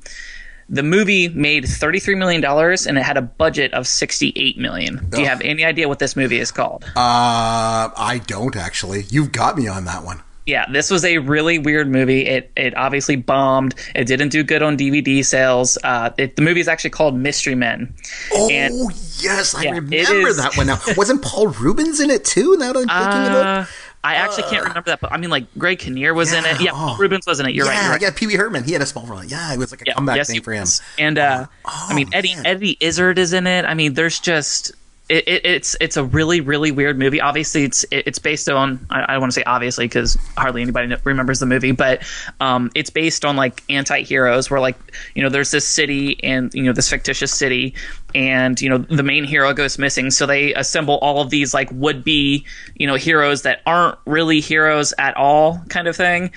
the 0.69 0.85
movie 0.85 1.29
made 1.29 1.65
$33 1.65 2.17
million 2.17 2.45
and 2.45 2.99
it 2.99 3.03
had 3.03 3.17
a 3.17 3.23
budget 3.23 3.75
of 3.75 3.89
68 3.89 4.57
million. 4.59 5.05
Do 5.11 5.21
you 5.21 5.27
have 5.27 5.41
any 5.41 5.65
idea 5.65 5.89
what 5.89 5.99
this 5.99 6.15
movie 6.15 6.39
is 6.39 6.53
called? 6.53 6.85
Uh, 6.85 7.91
I 7.97 8.23
don't 8.29 8.55
actually. 8.55 9.03
You've 9.11 9.33
got 9.33 9.59
me 9.59 9.67
on 9.67 9.87
that 9.87 10.05
one. 10.05 10.23
Yeah, 10.51 10.67
this 10.71 10.91
was 10.91 11.05
a 11.05 11.19
really 11.19 11.59
weird 11.59 11.89
movie. 11.89 12.27
It 12.27 12.51
it 12.57 12.77
obviously 12.77 13.15
bombed. 13.17 13.75
It 13.95 14.05
didn't 14.07 14.31
do 14.31 14.43
good 14.43 14.63
on 14.63 14.77
DVD 14.77 15.25
sales. 15.25 15.79
Uh, 15.85 16.11
it, 16.19 16.35
the 16.37 16.43
movie 16.43 16.61
is 16.61 16.67
actually 16.69 16.91
called 16.91 17.15
Mystery 17.17 17.55
Men. 17.55 17.95
Oh, 18.33 18.49
And- 18.51 18.75
yes, 19.21 19.55
I 19.55 19.63
Yeah, 19.63 19.71
remember 19.77 19.95
is- 20.29 20.37
that 20.39 20.57
one 20.57 20.67
now. 20.67 20.79
Wasn't 20.97 21.23
Paul 21.23 21.49
Reubens 21.49 22.01
in 22.01 22.11
it 22.11 22.25
too? 22.25 22.57
Now 22.59 22.73
that 22.73 22.81
I'm 22.81 22.89
thinking 22.89 23.27
about 23.31 23.47
Uh, 23.47 23.65
I 24.03 24.15
actually 24.15 24.45
can't 24.45 24.65
remember 24.65 24.89
that, 24.91 25.01
but 25.01 25.13
I 25.13 25.19
mean, 25.19 25.29
like 25.29 25.45
Greg 25.59 25.79
Kinnear 25.79 26.15
was 26.15 26.33
in 26.33 26.45
it. 26.47 26.59
Yeah, 26.59 26.65
Yeah, 26.65 26.71
oh. 26.75 26.97
Reubens 26.99 27.27
was 27.27 27.39
in 27.39 27.45
it. 27.47 27.55
You're 27.55 27.67
right. 27.67 27.75
yeah, 27.75 27.83
You're 27.83 27.91
right. 27.93 28.03
yeah, 28.03 28.11
Pee 28.11 28.27
Wee 28.27 28.35
Herman. 28.35 28.65
He 28.65 28.73
had 28.73 28.81
a 28.81 28.87
small 28.87 29.05
role. 29.07 29.23
Yeah, 29.23 29.53
it 29.53 29.59
was 29.59 29.71
like 29.73 29.83
a 29.83 29.85
Yeah, 29.87 29.93
comeback 29.95 30.17
yes, 30.17 30.29
thing 30.29 30.41
for 30.43 30.53
him. 30.55 30.67
And 30.99 31.19
uh, 31.19 31.47
I 31.67 31.93
mean, 31.95 32.09
Eddie 32.15 32.35
man. 32.35 32.47
Eddie 32.47 32.77
Izzard 32.81 33.19
is 33.19 33.35
in 33.35 33.47
it. 33.47 33.67
I 33.67 33.75
mean, 33.75 33.93
there's 33.95 34.19
just 34.19 34.73
it, 35.11 35.27
it, 35.27 35.45
it's 35.45 35.77
it's 35.81 35.97
a 35.97 36.05
really 36.05 36.41
really 36.41 36.71
weird 36.71 36.99
movie. 36.99 37.21
Obviously, 37.21 37.65
it's 37.65 37.85
it, 37.91 38.05
it's 38.07 38.19
based 38.19 38.49
on 38.49 38.87
I, 38.91 39.01
I 39.01 39.19
want 39.19 39.33
to 39.33 39.35
say 39.35 39.43
obviously 39.45 39.87
because 39.87 40.17
hardly 40.37 40.63
anybody 40.63 40.95
remembers 41.05 41.41
the 41.41 41.47
movie, 41.47 41.73
but 41.73 42.03
um, 42.39 42.71
it's 42.75 42.91
based 42.91 43.25
on 43.25 43.37
like 43.37 43.63
anti-heroes 43.69 44.51
where 44.51 44.61
like 44.61 44.77
you 45.15 45.23
know 45.23 45.29
there's 45.29 45.51
this 45.51 45.67
city 45.67 46.23
and 46.23 46.55
you 46.55 46.63
know 46.63 46.73
this 46.73 46.89
fictitious 46.89 47.33
city 47.33 47.75
and 48.15 48.61
you 48.61 48.69
know 48.69 48.79
the 48.79 49.03
main 49.03 49.25
hero 49.25 49.53
goes 49.53 49.79
missing 49.79 50.11
so 50.11 50.27
they 50.27 50.55
assemble 50.55 50.99
all 50.99 51.21
of 51.21 51.31
these 51.31 51.53
like 51.55 51.69
would 51.73 52.05
be 52.05 52.45
you 52.75 52.87
know 52.87 52.95
heroes 52.95 53.43
that 53.43 53.61
aren't 53.67 53.99
really 54.07 54.41
heroes 54.41 54.95
at 54.99 55.17
all 55.17 55.63
kind 55.69 55.87
of 55.87 55.97
thing 55.97 56.31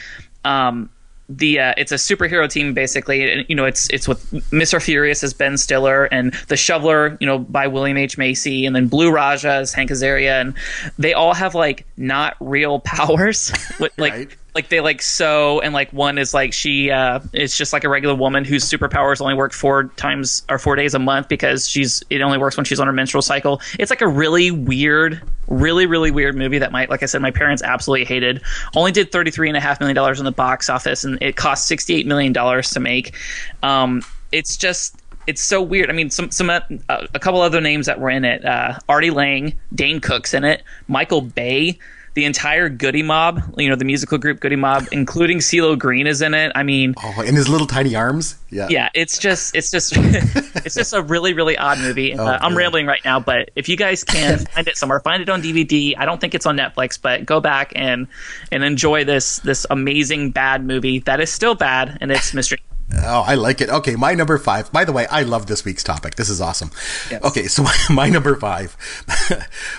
um 0.46 0.90
the 1.38 1.60
uh, 1.60 1.74
it's 1.78 1.92
a 1.92 1.96
superhero 1.96 2.50
team 2.50 2.74
basically 2.74 3.32
and 3.32 3.46
you 3.48 3.56
know 3.56 3.66
it's 3.66 3.90
it's 3.90 4.08
with 4.08 4.30
Mr. 4.52 4.82
Furious 4.82 5.24
as 5.24 5.34
Ben 5.34 5.58
Stiller 5.58 6.06
and 6.06 6.34
the 6.48 6.56
Shoveler 6.58 7.18
you 7.20 7.28
know 7.28 7.40
by 7.40 7.68
William 7.68 7.98
H 7.98 8.18
Macy 8.18 8.66
and 8.66 8.76
then 8.76 8.88
Blue 8.88 9.12
Raja 9.12 9.54
as 9.54 9.74
Hank 9.74 9.90
Azaria 9.90 10.42
and 10.42 10.54
they 10.98 11.14
all 11.14 11.34
have 11.34 11.56
like 11.56 11.86
not 11.98 12.36
real 12.40 12.80
powers 12.86 13.52
like 13.98 14.14
Right. 14.14 14.38
Like 14.56 14.70
they 14.70 14.82
like 14.82 15.02
sew 15.02 15.60
and 15.62 15.74
like 15.74 15.92
one 15.92 16.18
is 16.18 16.34
like 16.34 16.54
she 16.54 16.92
uh 16.92 17.20
it's 17.34 17.58
just 17.58 17.74
like 17.74 17.84
a 17.84 17.90
regular 17.90 18.14
woman 18.14 18.46
whose 18.46 18.64
superpowers 18.64 19.20
only 19.20 19.34
work 19.34 19.52
four 19.52 19.86
times 19.96 20.44
or 20.50 20.60
four 20.60 20.76
days 20.76 20.94
a 20.94 21.00
month 21.00 21.28
because 21.28 21.68
she's 21.68 22.04
it 22.10 22.22
only 22.22 22.38
works 22.38 22.56
when 22.56 22.66
she's 22.66 22.80
on 22.80 22.88
her 22.88 22.94
menstrual 22.94 23.24
cycle. 23.24 23.62
It's 23.80 23.90
like 23.90 24.02
a 24.02 24.08
really 24.08 24.52
weird 24.52 25.22
really 25.48 25.86
really 25.86 26.12
weird 26.12 26.36
movie 26.36 26.58
that 26.60 26.72
my 26.72 26.86
like 26.90 27.04
i 27.04 27.06
said 27.06 27.22
my 27.22 27.32
parents 27.32 27.64
absolutely 27.64 28.06
hated. 28.06 28.42
Only 28.76 28.92
did 28.92 29.12
33 29.12 29.50
and 29.50 29.58
a 29.58 29.60
half 29.60 29.80
million 29.80 29.96
dollars 29.96 30.20
in 30.20 30.26
the 30.26 30.32
box 30.32 30.70
office 30.70 31.04
and 31.04 31.18
it 31.22 31.36
cost 31.36 31.68
68 31.68 32.06
million 32.06 32.32
dollars 32.32 32.70
to 32.72 32.80
make. 32.80 33.16
Um 33.64 34.04
it's 34.32 34.56
just 34.56 34.96
it's 35.28 35.42
so 35.42 35.62
weird. 35.62 35.90
I 35.90 35.94
mean, 35.94 36.10
some 36.10 36.32
some 36.32 36.50
uh, 36.50 36.60
a 36.90 37.20
couple 37.20 37.42
other 37.42 37.62
names 37.62 37.86
that 37.86 38.00
were 38.00 38.10
in 38.10 38.26
it: 38.26 38.44
uh, 38.44 38.80
Artie 38.90 39.12
Lange, 39.12 39.58
Dane 39.74 40.00
Cook's 40.00 40.34
in 40.34 40.44
it, 40.44 40.64
Michael 40.88 41.22
Bay, 41.22 41.78
the 42.14 42.26
entire 42.26 42.70
Goodie 42.70 43.02
Mob. 43.04 43.42
You 43.58 43.70
know, 43.70 43.76
the 43.76 43.86
musical 43.86 44.18
group 44.18 44.40
Goodie 44.40 44.56
Mob, 44.56 44.86
including 44.92 45.40
CeeLo 45.40 45.78
Green, 45.78 46.08
is 46.08 46.22
in 46.22 46.34
it. 46.34 46.52
I 46.56 46.64
mean, 46.64 46.94
Oh, 47.04 47.22
in 47.22 47.36
his 47.36 47.50
little 47.50 47.68
tiny 47.68 47.96
arms. 47.96 48.36
Yeah. 48.50 48.68
yeah, 48.70 48.90
it's 48.94 49.18
just 49.18 49.56
it's 49.56 49.72
just 49.72 49.94
it's 49.98 50.76
just 50.76 50.94
a 50.94 51.02
really 51.02 51.34
really 51.34 51.58
odd 51.58 51.80
movie. 51.80 52.14
uh, 52.14 52.38
I'm 52.42 52.56
rambling 52.56 52.86
right 52.86 53.02
now, 53.04 53.20
but 53.20 53.50
if 53.56 53.68
you 53.68 53.76
guys 53.78 54.04
can 54.04 54.38
find 54.54 54.68
it 54.68 54.78
somewhere, 54.78 55.00
find 55.00 55.22
it 55.24 55.30
on 55.30 55.42
DVD. 55.42 55.96
I 55.98 56.06
don't 56.06 56.22
think 56.22 56.36
it's 56.36 56.46
on 56.46 56.56
Netflix, 56.58 57.00
but 57.02 57.26
go 57.26 57.40
back 57.40 57.74
and 57.76 58.08
and 58.52 58.64
enjoy 58.64 59.04
this 59.06 59.40
this 59.40 59.66
amazing 59.70 60.32
bad 60.32 60.64
movie 60.66 61.00
that 61.00 61.20
is 61.20 61.32
still 61.32 61.56
bad, 61.56 61.98
and 62.00 62.12
it's 62.12 62.34
Mystery. 62.36 62.60
Oh, 62.96 63.24
I 63.26 63.34
like 63.36 63.60
it. 63.60 63.70
Okay, 63.70 63.96
my 63.96 64.14
number 64.14 64.38
five. 64.38 64.72
By 64.72 64.86
the 64.86 64.92
way, 64.92 65.08
I 65.08 65.24
love 65.24 65.48
this 65.48 65.66
week's 65.66 65.84
topic. 65.84 66.14
This 66.16 66.30
is 66.30 66.40
awesome. 66.40 66.70
Okay, 67.12 67.48
so 67.48 67.64
my, 67.64 67.76
my 67.90 68.10
number 68.10 68.36
five 68.36 68.72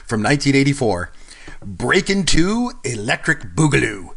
from 0.04 0.22
1984 0.22 1.12
Breakin' 1.64 2.24
2 2.24 2.72
Electric 2.84 3.54
Boogaloo. 3.54 4.14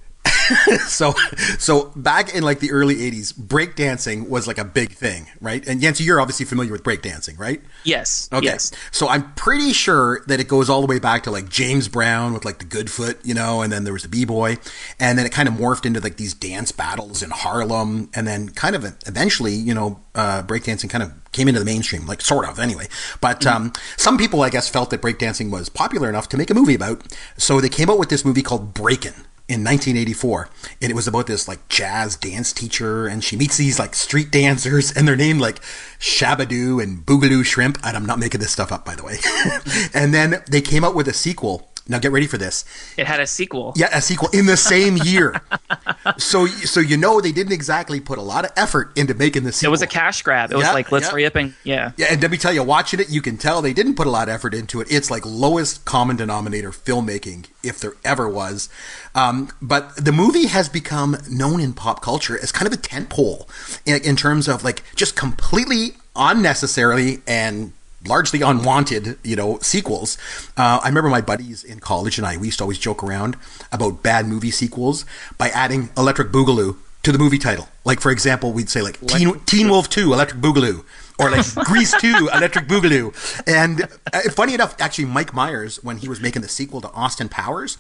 so 0.88 1.14
so 1.58 1.92
back 1.96 2.34
in 2.34 2.44
like 2.44 2.60
the 2.60 2.72
early 2.72 2.96
80s 2.96 3.34
breakdancing 3.34 4.30
was 4.30 4.48
like 4.48 4.58
a 4.58 4.66
big 4.66 4.92
thing 4.92 5.28
right 5.42 5.68
and 5.68 5.82
Yancey 5.82 6.04
you're 6.04 6.22
obviously 6.22 6.46
familiar 6.46 6.72
with 6.72 6.84
breakdancing 6.84 7.38
right 7.40 7.62
Yes. 7.88 8.28
Okay. 8.34 8.46
Yes. 8.46 8.72
So 8.92 9.08
I'm 9.08 9.34
pretty 9.36 9.72
sure 9.72 10.22
that 10.28 10.40
it 10.40 10.48
goes 10.48 10.70
all 10.70 10.82
the 10.82 10.88
way 10.88 11.00
back 11.00 11.24
to 11.24 11.32
like 11.32 11.48
James 11.50 11.88
Brown 11.88 12.34
with 12.34 12.44
like 12.44 12.60
the 12.60 12.66
good 12.66 12.92
foot, 12.92 13.18
you 13.24 13.34
know, 13.34 13.62
and 13.62 13.72
then 13.72 13.86
there 13.86 13.94
was 13.94 14.04
the 14.04 14.10
b-boy 14.10 14.58
and 15.00 15.18
then 15.18 15.26
it 15.26 15.32
kind 15.32 15.48
of 15.48 15.56
morphed 15.56 15.86
into 15.86 16.02
like 16.02 16.18
these 16.18 16.34
dance 16.34 16.72
battles 16.74 17.24
in 17.24 17.30
Harlem 17.30 18.10
and 18.14 18.28
then 18.28 18.50
kind 18.50 18.76
of 18.76 18.84
eventually, 19.08 19.54
you 19.54 19.74
know, 19.74 20.02
uh, 20.16 20.44
breakdancing 20.44 20.90
kind 20.90 21.04
of 21.04 21.14
came 21.32 21.48
into 21.48 21.60
the 21.60 21.66
mainstream, 21.66 22.06
like 22.06 22.22
sort 22.22 22.48
of 22.48 22.60
anyway. 22.60 22.88
But 23.22 23.46
um, 23.46 23.72
some 23.96 24.18
people, 24.18 24.42
I 24.42 24.50
guess, 24.50 24.68
felt 24.68 24.90
that 24.90 25.02
breakdancing 25.02 25.52
was 25.52 25.70
popular 25.70 26.10
enough 26.10 26.28
to 26.30 26.38
make 26.38 26.50
a 26.50 26.54
movie 26.54 26.76
about. 26.76 27.04
So 27.38 27.62
they 27.62 27.70
came 27.70 27.90
out 27.90 28.00
with 28.00 28.10
this 28.10 28.26
movie 28.26 28.42
called 28.42 28.74
Breakin' 28.74 29.27
in 29.50 29.64
1984 29.64 30.50
and 30.82 30.92
it 30.92 30.96
was 30.96 31.08
about 31.08 31.26
this 31.26 31.48
like 31.48 31.66
jazz 31.70 32.18
dance 32.18 32.52
teacher 32.52 33.08
and 33.08 33.24
she 33.24 33.38
meets 33.38 33.56
these 33.56 33.80
like 33.80 33.96
street 33.96 34.30
dancers 34.30 34.92
and 34.92 35.08
they're 35.08 35.16
named 35.16 35.40
like 35.40 35.62
Shabadoo 36.00 36.84
and 36.84 37.06
Boogaloo 37.06 37.46
Shrimp 37.46 37.78
and 37.84 37.96
I'm 37.96 38.06
not 38.06 38.20
making 38.20 38.42
this 38.42 38.52
stuff 38.52 38.72
up 38.74 38.84
by 38.84 38.96
the 38.96 39.04
way. 39.04 39.18
And 39.94 40.14
then 40.14 40.44
they 40.50 40.62
came 40.62 40.84
out 40.84 40.96
with 40.96 41.08
a 41.08 41.14
sequel 41.14 41.70
Now 41.90 42.00
get 42.00 42.12
ready 42.12 42.28
for 42.28 42.38
this. 42.38 42.66
It 42.98 43.08
had 43.08 43.20
a 43.20 43.28
sequel. 43.28 43.74
Yeah, 43.76 43.90
a 43.96 44.02
sequel 44.02 44.30
in 44.34 44.46
the 44.46 44.58
same 44.58 44.98
year. 44.98 45.42
so 46.18 46.46
so 46.48 46.80
you 46.80 46.98
know 46.98 47.22
they 47.22 47.32
didn't 47.32 47.54
exactly 47.54 48.00
put 48.00 48.18
a 48.18 48.22
lot 48.22 48.46
of 48.46 48.52
effort 48.56 48.98
into 48.98 49.14
making 49.14 49.44
the 49.44 49.52
sequel. 49.52 49.70
It 49.70 49.72
was 49.72 49.82
a 49.82 49.88
cash 49.88 50.22
grab. 50.22 50.52
It 50.52 50.58
was 50.58 50.66
like 50.68 50.92
let's 50.92 51.12
yeah. 51.14 51.28
up 51.28 51.36
and 51.36 51.54
yeah. 51.64 51.92
Yeah, 51.98 52.08
and 52.12 52.22
let 52.22 52.32
me 52.32 52.38
tell 52.38 52.54
you, 52.54 52.64
watching 52.64 53.00
it, 53.00 53.10
you 53.10 53.22
can 53.22 53.38
tell 53.38 53.62
they 53.62 53.74
didn't 53.74 53.96
put 53.96 54.08
a 54.08 54.10
lot 54.10 54.28
of 54.28 54.34
effort 54.34 54.54
into 54.54 54.82
it. 54.82 54.88
It's 54.92 55.10
like 55.10 55.26
lowest 55.26 55.86
common 55.86 56.16
denominator 56.16 56.72
filmmaking, 56.72 57.46
if 57.64 57.80
there 57.80 57.94
ever 58.04 58.28
was. 58.30 58.70
Um, 59.16 59.50
but 59.62 59.96
the 59.96 60.12
movie 60.12 60.48
has 60.48 60.70
become 60.70 61.18
known 61.30 61.60
in 61.60 61.74
pop 61.74 62.02
culture 62.02 62.38
as 62.42 62.52
kind 62.52 62.68
of 62.68 62.74
a 62.74 62.82
tentpole 62.82 63.48
in, 63.86 64.02
in 64.04 64.16
terms 64.16 64.48
of 64.48 64.64
like 64.64 64.84
just 64.96 65.16
completely 65.16 65.94
unnecessarily 66.16 67.22
and 67.28 67.74
largely 68.08 68.42
unwanted, 68.42 69.18
you 69.24 69.36
know, 69.36 69.60
sequels. 69.60 70.18
Uh, 70.56 70.80
I 70.84 70.88
remember 70.88 71.10
my 71.10 71.22
buddies 71.22 71.64
in 71.64 71.80
college 71.80 72.18
and 72.18 72.26
I, 72.26 72.38
we 72.38 72.48
used 72.48 72.60
to 72.60 72.64
always 72.64 72.80
joke 72.80 73.04
around 73.04 73.38
about 73.72 74.04
bad 74.04 74.28
movie 74.28 74.52
sequels 74.52 75.06
by 75.38 75.50
adding 75.50 75.90
Electric 75.98 76.30
Boogaloo 76.32 76.78
to 77.04 77.12
the 77.12 77.18
movie 77.18 77.38
title. 77.38 77.70
Like, 77.86 78.02
for 78.02 78.12
example, 78.12 78.52
we'd 78.52 78.70
say 78.70 78.82
like 78.82 79.00
Teen, 79.08 79.40
Teen 79.42 79.70
Wolf 79.70 79.90
2, 79.90 80.14
Electric 80.14 80.42
Boogaloo. 80.42 80.84
Or 81.20 81.32
like 81.32 81.46
Grease 81.66 82.00
2, 82.00 82.30
Electric 82.34 82.68
Boogaloo. 82.68 83.14
And 83.48 83.88
uh, 84.14 84.30
funny 84.32 84.54
enough, 84.54 84.76
actually, 84.80 85.06
Mike 85.06 85.34
Myers, 85.34 85.84
when 85.84 85.98
he 85.98 86.10
was 86.10 86.22
making 86.22 86.42
the 86.42 86.50
sequel 86.50 86.82
to 86.82 86.92
Austin 86.92 87.30
Powers, 87.30 87.78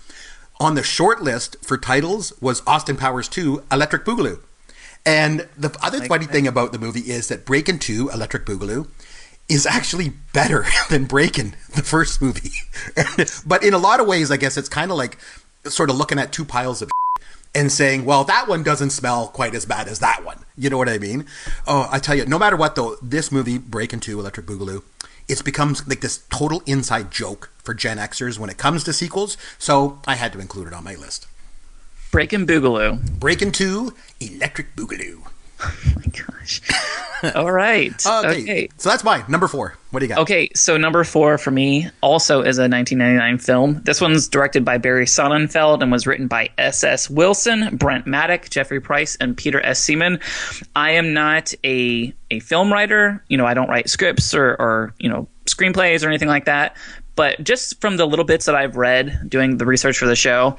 on 0.60 0.75
the 0.75 0.84
short 0.84 1.22
list 1.22 1.57
for 1.63 1.77
titles 1.77 2.34
was 2.41 2.63
Austin 2.65 2.98
Powers 2.98 3.27
2, 3.27 3.63
Electric 3.72 4.05
Boogaloo. 4.05 4.39
And 5.05 5.48
the 5.57 5.75
other 5.81 6.03
funny 6.05 6.25
thing 6.25 6.48
about 6.48 6.74
the 6.74 6.79
movie 6.79 7.12
is 7.12 7.29
that 7.29 7.46
Breakin' 7.46 7.79
2, 7.79 8.10
Electric 8.10 8.46
Boogaloo, 8.46 8.88
is 9.49 9.65
actually 9.65 10.13
better 10.33 10.65
than 10.89 11.05
Breaking 11.05 11.55
the 11.75 11.83
first 11.83 12.21
movie. 12.21 12.51
but 13.45 13.63
in 13.63 13.73
a 13.73 13.77
lot 13.77 13.99
of 13.99 14.07
ways, 14.07 14.31
I 14.31 14.37
guess 14.37 14.57
it's 14.57 14.69
kind 14.69 14.91
of 14.91 14.97
like 14.97 15.17
sort 15.65 15.89
of 15.89 15.97
looking 15.97 16.19
at 16.19 16.31
two 16.31 16.45
piles 16.45 16.81
of 16.81 16.91
and 17.55 17.71
saying, 17.71 18.05
well, 18.05 18.23
that 18.25 18.47
one 18.47 18.63
doesn't 18.63 18.91
smell 18.91 19.27
quite 19.27 19.55
as 19.55 19.65
bad 19.65 19.87
as 19.87 19.99
that 19.99 20.23
one. 20.23 20.45
You 20.57 20.69
know 20.69 20.77
what 20.77 20.89
I 20.89 20.97
mean? 20.97 21.25
Oh, 21.65 21.87
I 21.91 21.99
tell 21.99 22.15
you, 22.15 22.25
no 22.25 22.37
matter 22.37 22.55
what, 22.55 22.75
though, 22.75 22.97
this 23.01 23.31
movie, 23.31 23.57
Breaking 23.57 23.99
2, 23.99 24.19
Electric 24.19 24.45
Boogaloo, 24.45 24.83
it's 25.27 25.41
becomes 25.41 25.87
like 25.87 26.01
this 26.01 26.23
total 26.29 26.61
inside 26.65 27.11
joke 27.11 27.51
for 27.63 27.73
Gen 27.73 27.97
Xers 27.97 28.39
when 28.39 28.49
it 28.49 28.57
comes 28.57 28.83
to 28.85 28.93
sequels. 28.93 29.37
So 29.57 29.99
I 30.07 30.15
had 30.15 30.31
to 30.33 30.39
include 30.39 30.67
it 30.67 30.73
on 30.73 30.83
my 30.83 30.95
list. 30.95 31.27
Breaking 32.11 32.47
Boogaloo. 32.47 33.19
Breakin' 33.19 33.51
2, 33.51 33.93
Electric 34.21 34.75
Boogaloo. 34.75 35.23
Oh 35.59 35.75
my 35.95 36.03
gosh. 36.11 36.61
All 37.35 37.51
right. 37.51 37.93
Okay. 38.05 38.27
okay. 38.27 38.69
So 38.77 38.89
that's 38.89 39.03
mine. 39.03 39.25
Number 39.27 39.47
four. 39.47 39.75
What 39.89 40.01
do 40.01 40.05
you 40.05 40.09
got? 40.09 40.19
Okay, 40.19 40.49
so 40.53 40.77
number 40.77 41.03
four 41.03 41.37
for 41.37 41.49
me 41.49 41.89
also 42.01 42.41
is 42.41 42.57
a 42.59 42.67
1999 42.69 43.37
film. 43.39 43.81
This 43.83 43.99
one's 43.99 44.27
directed 44.27 44.63
by 44.63 44.77
Barry 44.77 45.05
Sonnenfeld 45.05 45.81
and 45.81 45.91
was 45.91 46.05
written 46.05 46.27
by 46.27 46.49
S.S. 46.57 47.09
Wilson, 47.09 47.75
Brent 47.77 48.05
Maddock, 48.05 48.49
Jeffrey 48.49 48.79
Price, 48.79 49.15
and 49.15 49.35
Peter 49.35 49.59
S. 49.65 49.79
Seaman. 49.79 50.19
I 50.75 50.91
am 50.91 51.13
not 51.13 51.53
a 51.63 52.13
a 52.29 52.39
film 52.41 52.71
writer. 52.71 53.23
You 53.29 53.37
know, 53.37 53.45
I 53.45 53.53
don't 53.53 53.69
write 53.69 53.89
scripts 53.89 54.35
or, 54.35 54.51
or 54.59 54.93
you 54.99 55.09
know 55.09 55.27
screenplays 55.45 56.05
or 56.05 56.09
anything 56.09 56.27
like 56.27 56.45
that. 56.45 56.77
But 57.15 57.43
just 57.43 57.81
from 57.81 57.97
the 57.97 58.05
little 58.05 58.25
bits 58.25 58.45
that 58.45 58.53
I've 58.53 58.75
read 58.75 59.27
doing 59.27 59.57
the 59.57 59.65
research 59.65 59.97
for 59.97 60.05
the 60.05 60.15
show, 60.15 60.57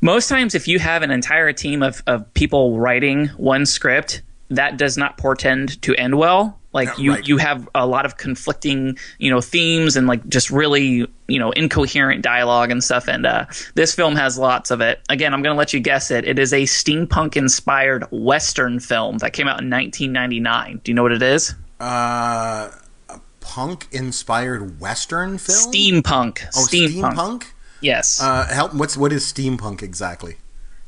most 0.00 0.28
times 0.28 0.54
if 0.54 0.68
you 0.68 0.78
have 0.78 1.02
an 1.02 1.10
entire 1.10 1.52
team 1.52 1.82
of, 1.82 2.02
of 2.06 2.32
people 2.34 2.78
writing 2.78 3.28
one 3.36 3.66
script 3.66 4.22
that 4.50 4.76
does 4.76 4.96
not 4.96 5.18
portend 5.18 5.80
to 5.82 5.94
end 5.96 6.16
well 6.18 6.58
like 6.72 6.88
Yeah, 6.88 6.94
you 6.98 7.12
right. 7.12 7.26
you 7.28 7.36
have 7.38 7.68
a 7.74 7.86
lot 7.86 8.04
of 8.06 8.16
conflicting 8.16 8.96
you 9.18 9.30
know 9.30 9.40
themes 9.40 9.96
and 9.96 10.06
like 10.06 10.26
just 10.28 10.50
really 10.50 11.06
you 11.26 11.38
know 11.38 11.50
incoherent 11.52 12.22
dialogue 12.22 12.70
and 12.70 12.84
stuff 12.84 13.08
and 13.08 13.26
uh, 13.26 13.46
this 13.74 13.94
film 13.94 14.14
has 14.14 14.38
lots 14.38 14.70
of 14.70 14.80
it 14.80 15.00
again 15.08 15.34
i'm 15.34 15.42
gonna 15.42 15.58
let 15.58 15.72
you 15.72 15.80
guess 15.80 16.10
it 16.12 16.24
it 16.28 16.38
is 16.38 16.52
a 16.52 16.62
steampunk 16.62 17.34
inspired 17.36 18.04
western 18.12 18.78
film 18.78 19.18
that 19.18 19.32
came 19.32 19.48
out 19.48 19.60
in 19.60 19.68
1999 19.70 20.80
do 20.84 20.90
you 20.92 20.94
know 20.94 21.02
what 21.02 21.12
it 21.12 21.22
is 21.22 21.54
Uh, 21.80 22.70
a 23.08 23.20
punk 23.40 23.86
inspired 23.92 24.80
Western 24.80 25.38
film? 25.38 25.72
steampunk 25.72 26.40
Oh, 26.54 26.66
steampunk. 26.68 27.14
steampunk? 27.14 27.44
Yes 27.80 28.20
Uh, 28.22 28.46
help. 28.46 28.74
What's 28.74 28.96
what 28.96 29.12
is 29.12 29.24
steampunk 29.24 29.82
exactly? 29.82 30.36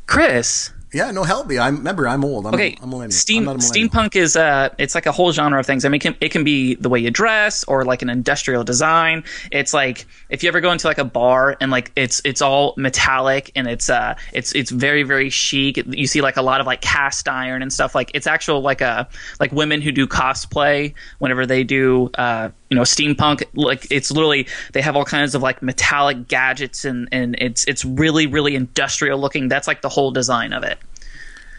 chris 0.06 0.72
Yeah, 0.90 1.10
no, 1.10 1.22
help 1.22 1.48
me. 1.48 1.58
I 1.58 1.68
remember 1.68 2.08
I'm 2.08 2.24
old. 2.24 2.46
I'm, 2.46 2.54
Okay, 2.54 2.78
I'm 2.82 2.88
millennial. 2.88 3.10
steam 3.12 3.42
I'm 3.46 3.56
a 3.56 3.58
millennial. 3.58 3.90
steampunk 3.90 4.16
is 4.16 4.36
uh, 4.36 4.70
it's 4.78 4.94
like 4.94 5.04
a 5.04 5.12
whole 5.12 5.32
genre 5.32 5.60
of 5.60 5.66
things. 5.66 5.84
I 5.84 5.90
mean, 5.90 5.96
it 5.96 6.00
can, 6.00 6.16
it 6.22 6.28
can 6.30 6.44
be 6.44 6.76
the 6.76 6.88
way 6.88 6.98
you 6.98 7.10
dress 7.10 7.62
or 7.64 7.84
like 7.84 8.00
an 8.00 8.08
industrial 8.08 8.64
design. 8.64 9.22
It's 9.52 9.74
like 9.74 10.06
if 10.30 10.42
you 10.42 10.48
ever 10.48 10.62
go 10.62 10.72
into 10.72 10.86
like 10.86 10.96
a 10.96 11.04
bar 11.04 11.58
and 11.60 11.70
like 11.70 11.92
it's 11.94 12.22
it's 12.24 12.40
all 12.40 12.72
metallic 12.78 13.52
and 13.54 13.68
it's 13.68 13.90
uh 13.90 14.14
it's 14.32 14.52
it's 14.54 14.70
very 14.70 15.02
very 15.02 15.28
chic. 15.28 15.76
You 15.76 16.06
see 16.06 16.22
like 16.22 16.38
a 16.38 16.42
lot 16.42 16.58
of 16.62 16.66
like 16.66 16.80
cast 16.80 17.28
iron 17.28 17.60
and 17.60 17.70
stuff. 17.70 17.94
Like 17.94 18.10
it's 18.14 18.26
actual 18.26 18.62
like 18.62 18.80
a 18.80 19.06
like 19.40 19.52
women 19.52 19.82
who 19.82 19.92
do 19.92 20.06
cosplay 20.06 20.94
whenever 21.18 21.44
they 21.44 21.64
do 21.64 22.08
uh 22.14 22.48
you 22.70 22.76
know 22.76 22.82
steampunk. 22.82 23.42
Like 23.54 23.86
it's 23.90 24.10
literally 24.10 24.46
they 24.72 24.80
have 24.82 24.96
all 24.96 25.04
kinds 25.04 25.34
of 25.34 25.42
like 25.42 25.62
metallic 25.62 26.28
gadgets 26.28 26.84
and 26.84 27.08
and 27.12 27.34
it's 27.38 27.64
it's 27.66 27.84
really 27.84 28.26
really 28.26 28.54
industrial 28.54 29.18
looking. 29.18 29.48
That's 29.48 29.66
like 29.66 29.82
the 29.82 29.88
whole 29.88 30.10
design 30.10 30.52
of 30.52 30.62
it. 30.62 30.78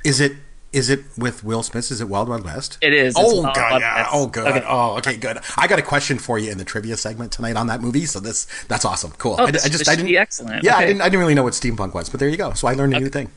Is 0.04 0.20
it? 0.20 0.34
Is 0.72 0.88
it 0.92 1.00
with 1.18 1.44
Will 1.44 1.64
Smith? 1.64 1.90
Is 1.90 2.00
it 2.00 2.08
Wild 2.08 2.30
Wild 2.30 2.46
West? 2.46 2.78
It 2.80 2.94
is. 2.94 3.16
Oh 3.18 3.42
god, 3.42 3.56
Wild 3.58 3.82
yeah. 3.82 3.96
West. 3.96 4.10
Oh 4.14 4.28
good. 4.28 4.48
Okay. 4.48 4.66
Oh 4.68 4.98
okay, 4.98 5.18
good. 5.18 5.40
I 5.58 5.66
got 5.68 5.80
a 5.80 5.82
question 5.82 6.20
for 6.20 6.38
you 6.38 6.52
in 6.52 6.60
the 6.60 6.64
trivia 6.64 6.96
segment 6.96 7.32
tonight 7.32 7.56
on 7.56 7.66
that 7.68 7.82
movie. 7.82 8.06
So 8.06 8.20
this 8.20 8.46
that's 8.68 8.86
awesome. 8.86 9.12
Cool. 9.18 9.36
Oh, 9.40 9.46
I, 9.48 9.52
this- 9.52 9.66
I 9.66 9.70
just 9.70 9.90
I 9.90 9.96
didn't. 9.96 10.10
be 10.10 10.18
excellent. 10.18 10.64
Yeah, 10.64 10.78
I 10.78 10.86
didn't. 10.86 11.02
I 11.02 11.06
didn't 11.06 11.22
really 11.22 11.34
know 11.34 11.44
what 11.44 11.54
steampunk 11.54 11.96
was, 11.96 12.08
but 12.10 12.20
there 12.20 12.30
you 12.30 12.38
go. 12.38 12.54
So 12.54 12.68
I 12.68 12.74
learned 12.74 12.94
a 12.94 13.00
new 13.00 13.10
thing. 13.10 13.32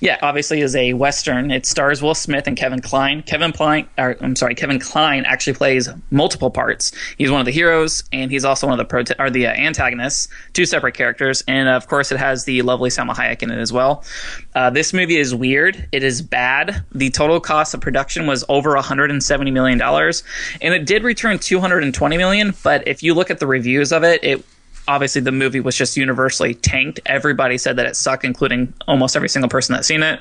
Yeah, 0.00 0.18
obviously 0.22 0.60
is 0.60 0.74
a 0.76 0.92
western. 0.92 1.50
It 1.50 1.66
stars 1.66 2.02
Will 2.02 2.14
Smith 2.14 2.46
and 2.46 2.56
Kevin 2.56 2.80
Kline. 2.80 3.22
Kevin 3.22 3.52
Kline, 3.52 3.88
or, 3.98 4.16
I'm 4.20 4.36
sorry, 4.36 4.54
Kevin 4.54 4.78
Kline 4.78 5.24
actually 5.24 5.54
plays 5.54 5.88
multiple 6.10 6.50
parts. 6.50 6.92
He's 7.18 7.30
one 7.30 7.40
of 7.40 7.46
the 7.46 7.52
heroes, 7.52 8.04
and 8.12 8.30
he's 8.30 8.44
also 8.44 8.66
one 8.66 8.78
of 8.78 8.88
the 8.88 8.94
prota- 8.94 9.14
or 9.18 9.30
the 9.30 9.46
uh, 9.46 9.52
antagonists. 9.52 10.28
Two 10.52 10.66
separate 10.66 10.94
characters, 10.94 11.42
and 11.46 11.68
of 11.68 11.86
course, 11.88 12.12
it 12.12 12.18
has 12.18 12.44
the 12.44 12.62
lovely 12.62 12.90
Salma 12.90 13.14
Hayek 13.14 13.42
in 13.42 13.50
it 13.50 13.58
as 13.58 13.72
well. 13.72 14.04
Uh, 14.54 14.70
this 14.70 14.92
movie 14.92 15.16
is 15.16 15.34
weird. 15.34 15.88
It 15.92 16.02
is 16.02 16.22
bad. 16.22 16.84
The 16.92 17.10
total 17.10 17.40
cost 17.40 17.74
of 17.74 17.80
production 17.80 18.26
was 18.26 18.44
over 18.48 18.74
170 18.74 19.50
million 19.50 19.78
dollars, 19.78 20.22
and 20.60 20.74
it 20.74 20.86
did 20.86 21.04
return 21.04 21.38
220 21.38 22.16
million. 22.16 22.54
But 22.62 22.86
if 22.86 23.02
you 23.02 23.14
look 23.14 23.30
at 23.30 23.38
the 23.38 23.46
reviews 23.46 23.92
of 23.92 24.02
it, 24.04 24.22
it 24.24 24.44
obviously 24.88 25.20
the 25.20 25.32
movie 25.32 25.60
was 25.60 25.76
just 25.76 25.96
universally 25.96 26.54
tanked. 26.54 27.00
Everybody 27.06 27.58
said 27.58 27.76
that 27.76 27.86
it 27.86 27.96
sucked, 27.96 28.24
including 28.24 28.72
almost 28.86 29.16
every 29.16 29.28
single 29.28 29.48
person 29.48 29.74
that's 29.74 29.88
seen 29.88 30.02
it. 30.02 30.20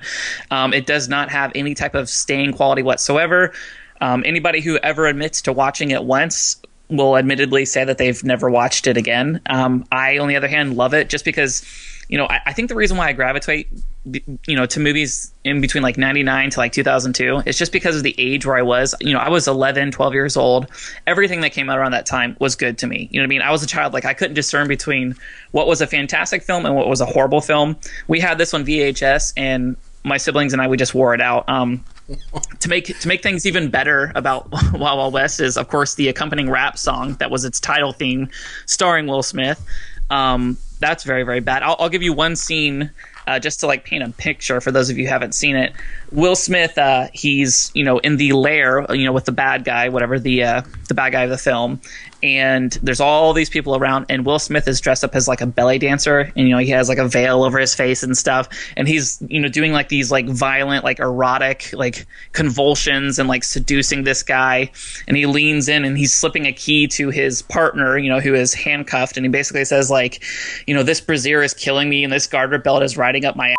Um, 0.51 0.74
it 0.74 0.86
does 0.86 1.07
not 1.07 1.29
have 1.29 1.51
any 1.55 1.74
type 1.74 1.95
of 1.95 2.10
staying 2.10 2.53
quality 2.53 2.84
whatsoever. 2.84 3.53
Um, 4.01 4.24
anybody 4.25 4.62
who 4.62 4.77
ever 4.77 5.07
admits 5.07 5.41
to 5.43 5.53
watching 5.53 5.91
it 5.91 6.03
once 6.03 6.62
will 6.89 7.17
admittedly 7.17 7.65
say 7.65 7.84
that 7.84 7.98
they've 7.98 8.24
never 8.24 8.50
watched 8.50 8.88
it 8.88 8.98
again. 8.98 9.41
Um, 9.48 9.86
I, 9.91 10.17
on 10.17 10.27
the 10.27 10.36
other 10.36 10.48
hand, 10.48 10.75
love 10.75 10.93
it 10.93 11.10
just 11.10 11.25
because, 11.25 11.65
you 12.10 12.17
know, 12.17 12.27
I, 12.27 12.41
I 12.48 12.53
think 12.53 12.69
the 12.69 12.75
reason 12.75 12.98
why 12.98 13.07
I 13.07 13.13
gravitate, 13.13 13.67
you 14.05 14.55
know, 14.55 14.65
to 14.65 14.79
movies 14.79 15.31
in 15.43 15.62
between 15.62 15.81
like 15.81 15.97
99 15.97 16.51
to 16.51 16.59
like 16.59 16.71
2002 16.71 17.43
it's 17.45 17.57
just 17.57 17.71
because 17.71 17.95
of 17.95 18.03
the 18.03 18.15
age 18.17 18.45
where 18.45 18.55
I 18.55 18.62
was. 18.62 18.93
You 19.01 19.13
know, 19.13 19.19
I 19.19 19.29
was 19.29 19.47
11, 19.47 19.91
12 19.91 20.13
years 20.13 20.38
old. 20.38 20.67
Everything 21.07 21.41
that 21.41 21.51
came 21.51 21.69
out 21.69 21.77
around 21.77 21.91
that 21.91 22.05
time 22.05 22.35
was 22.39 22.55
good 22.55 22.77
to 22.79 22.88
me. 22.88 23.07
You 23.12 23.19
know 23.19 23.24
what 23.24 23.27
I 23.27 23.29
mean? 23.29 23.41
I 23.41 23.51
was 23.51 23.63
a 23.63 23.67
child. 23.67 23.93
Like 23.93 24.05
I 24.05 24.13
couldn't 24.13 24.35
discern 24.35 24.67
between 24.67 25.15
what 25.51 25.67
was 25.67 25.81
a 25.81 25.88
fantastic 25.88 26.43
film 26.43 26.65
and 26.65 26.75
what 26.75 26.88
was 26.88 27.01
a 27.01 27.05
horrible 27.05 27.41
film. 27.41 27.77
We 28.07 28.19
had 28.19 28.38
this 28.38 28.53
on 28.53 28.65
VHS 28.65 29.33
and 29.38 29.75
my 30.03 30.17
siblings 30.17 30.53
and 30.53 30.62
I, 30.62 30.67
we 30.67 30.77
just 30.77 30.93
wore 30.93 31.13
it 31.13 31.21
out. 31.21 31.47
Um, 31.50 31.83
to 32.59 32.69
make 32.69 33.00
to 33.00 33.07
make 33.07 33.24
things 33.24 33.47
even 33.47 33.69
better 33.69 34.12
about 34.13 34.51
Wild 34.74 34.79
Wild 34.79 35.13
West 35.13 35.39
is 35.39 35.57
of 35.57 35.69
course 35.69 35.95
the 35.95 36.07
accompanying 36.07 36.51
rap 36.51 36.77
song 36.77 37.15
that 37.15 37.31
was 37.31 37.45
its 37.45 37.59
title 37.59 37.93
theme, 37.93 38.29
starring 38.67 39.07
Will 39.07 39.24
Smith. 39.24 39.65
Um, 40.12 40.57
that's 40.79 41.03
very 41.03 41.24
very 41.24 41.39
bad. 41.39 41.63
I'll, 41.63 41.75
I'll 41.79 41.89
give 41.89 42.03
you 42.03 42.13
one 42.13 42.35
scene 42.35 42.91
uh, 43.27 43.39
just 43.39 43.60
to 43.62 43.67
like 43.67 43.84
paint 43.84 44.03
a 44.03 44.10
picture 44.12 44.62
for 44.62 44.72
those 44.72 44.89
of 44.89 44.98
you 44.98 45.05
who 45.05 45.10
haven't 45.10 45.34
seen 45.34 45.55
it. 45.55 45.74
Will 46.12 46.36
Smith, 46.36 46.77
uh, 46.77 47.08
he's 47.13 47.72
you 47.74 47.84
know 47.84 48.00
in 48.00 48.17
the 48.17 48.34
lair, 48.34 48.86
you 48.94 49.05
know 49.05 49.13
with 49.13 49.25
the 49.25 49.32
bad 49.32 49.63
guy, 49.63 49.89
whatever 49.89 50.20
the 50.20 50.44
uh, 50.44 50.62
the 50.88 50.94
bad 50.94 51.12
guy 51.12 51.24
of 51.24 51.29
the 51.29 51.38
film, 51.38 51.82
and 52.25 52.72
there's 52.82 53.00
all 53.00 53.34
these 53.34 53.50
people 53.50 53.75
around, 53.75 54.08
and 54.10 54.25
Will 54.25 54.39
Smith 54.39 54.67
is 54.67 54.82
dressed 54.82 55.03
up 55.03 55.15
as 55.15 55.27
like 55.27 55.41
a 55.41 55.46
belly 55.46 55.77
dancer, 55.77 56.32
and 56.36 56.48
you 56.48 56.50
know 56.50 56.58
he 56.58 56.70
has 56.70 56.89
like 56.89 56.98
a 56.98 57.08
veil 57.08 57.44
over 57.44 57.60
his 57.60 57.75
face 57.75 58.01
and 58.01 58.17
stuff, 58.17 58.50
and 58.75 58.88
he's 58.88 59.22
you 59.27 59.39
know 59.39 59.48
doing 59.48 59.72
like 59.72 59.89
these 59.89 60.12
like 60.12 60.27
violent, 60.27 60.84
like 60.84 61.00
erotic, 61.00 61.70
like 61.74 62.08
convulsions 62.32 63.20
and 63.20 63.29
like 63.29 63.44
seducing 63.44 64.03
this 64.03 64.24
guy, 64.24 64.72
and 65.08 65.15
he 65.15 65.25
leans 65.25 65.70
in 65.70 65.86
and 65.86 65.98
he's 65.98 66.13
slipping 66.13 66.46
a 66.48 66.51
key 66.51 66.88
to 66.88 67.10
his 67.10 67.44
partner, 67.44 67.98
you 67.98 68.10
know, 68.10 68.20
who 68.20 68.34
is 68.34 68.53
handcuffed, 68.53 69.17
and 69.17 69.25
he 69.25 69.29
basically 69.29 69.65
says 69.65 69.91
like, 69.91 70.24
you 70.65 70.74
know, 70.74 70.84
this 70.84 71.00
brazier 71.00 71.44
is 71.44 71.53
killing 71.53 71.89
me, 71.89 72.03
and 72.03 72.12
this 72.12 72.27
garter 72.27 72.58
belt 72.58 72.82
is 72.82 72.98
riding 72.98 73.25
up 73.25 73.36
my, 73.36 73.50
ass. 73.50 73.58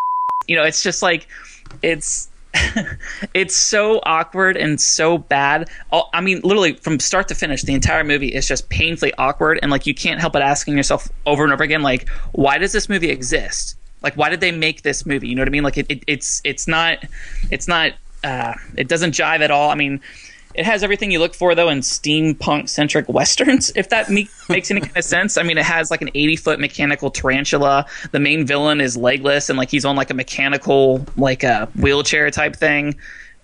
you 0.48 0.56
know, 0.56 0.64
it's 0.64 0.82
just 0.82 1.02
like, 1.02 1.28
it's 1.82 2.28
it's 3.34 3.56
so 3.56 4.00
awkward 4.04 4.56
and 4.56 4.80
so 4.80 5.18
bad. 5.18 5.68
I 5.92 6.20
mean, 6.20 6.40
literally 6.42 6.74
from 6.74 7.00
start 7.00 7.28
to 7.28 7.34
finish, 7.34 7.62
the 7.62 7.74
entire 7.74 8.04
movie 8.04 8.28
is 8.28 8.46
just 8.46 8.68
painfully 8.68 9.12
awkward, 9.18 9.58
and 9.62 9.70
like 9.70 9.86
you 9.86 9.94
can't 9.94 10.20
help 10.20 10.32
but 10.32 10.42
asking 10.42 10.76
yourself 10.76 11.08
over 11.24 11.44
and 11.44 11.52
over 11.52 11.64
again, 11.64 11.82
like, 11.82 12.08
why 12.32 12.58
does 12.58 12.72
this 12.72 12.88
movie 12.88 13.10
exist? 13.10 13.76
Like, 14.02 14.14
why 14.16 14.28
did 14.28 14.40
they 14.40 14.52
make 14.52 14.82
this 14.82 15.06
movie? 15.06 15.28
You 15.28 15.34
know 15.34 15.42
what 15.42 15.48
I 15.48 15.50
mean? 15.50 15.64
Like, 15.64 15.78
it, 15.78 15.86
it 15.88 16.04
it's 16.06 16.40
it's 16.44 16.68
not 16.68 17.04
it's 17.50 17.66
not 17.66 17.92
uh, 18.24 18.54
it 18.76 18.88
doesn't 18.88 19.12
jive 19.12 19.40
at 19.40 19.50
all. 19.50 19.70
I 19.70 19.74
mean, 19.74 20.00
it 20.56 20.64
has 20.64 20.82
everything 20.82 21.10
you 21.10 21.18
look 21.18 21.34
for 21.34 21.54
though 21.54 21.68
in 21.68 21.80
steampunk 21.80 22.68
centric 22.68 23.08
westerns. 23.08 23.70
If 23.76 23.90
that 23.90 24.08
me- 24.08 24.28
makes 24.48 24.70
any 24.70 24.80
kind 24.80 24.96
of 24.96 25.04
sense. 25.04 25.36
I 25.36 25.42
mean, 25.42 25.58
it 25.58 25.64
has 25.64 25.90
like 25.90 26.02
an 26.02 26.10
80 26.14 26.36
foot 26.36 26.60
mechanical 26.60 27.10
tarantula. 27.10 27.86
The 28.12 28.20
main 28.20 28.46
villain 28.46 28.80
is 28.80 28.96
legless 28.96 29.48
and 29.50 29.58
like 29.58 29.70
he's 29.70 29.84
on 29.84 29.96
like 29.96 30.10
a 30.10 30.14
mechanical 30.14 31.04
like 31.16 31.42
a 31.42 31.68
wheelchair 31.76 32.30
type 32.30 32.56
thing 32.56 32.96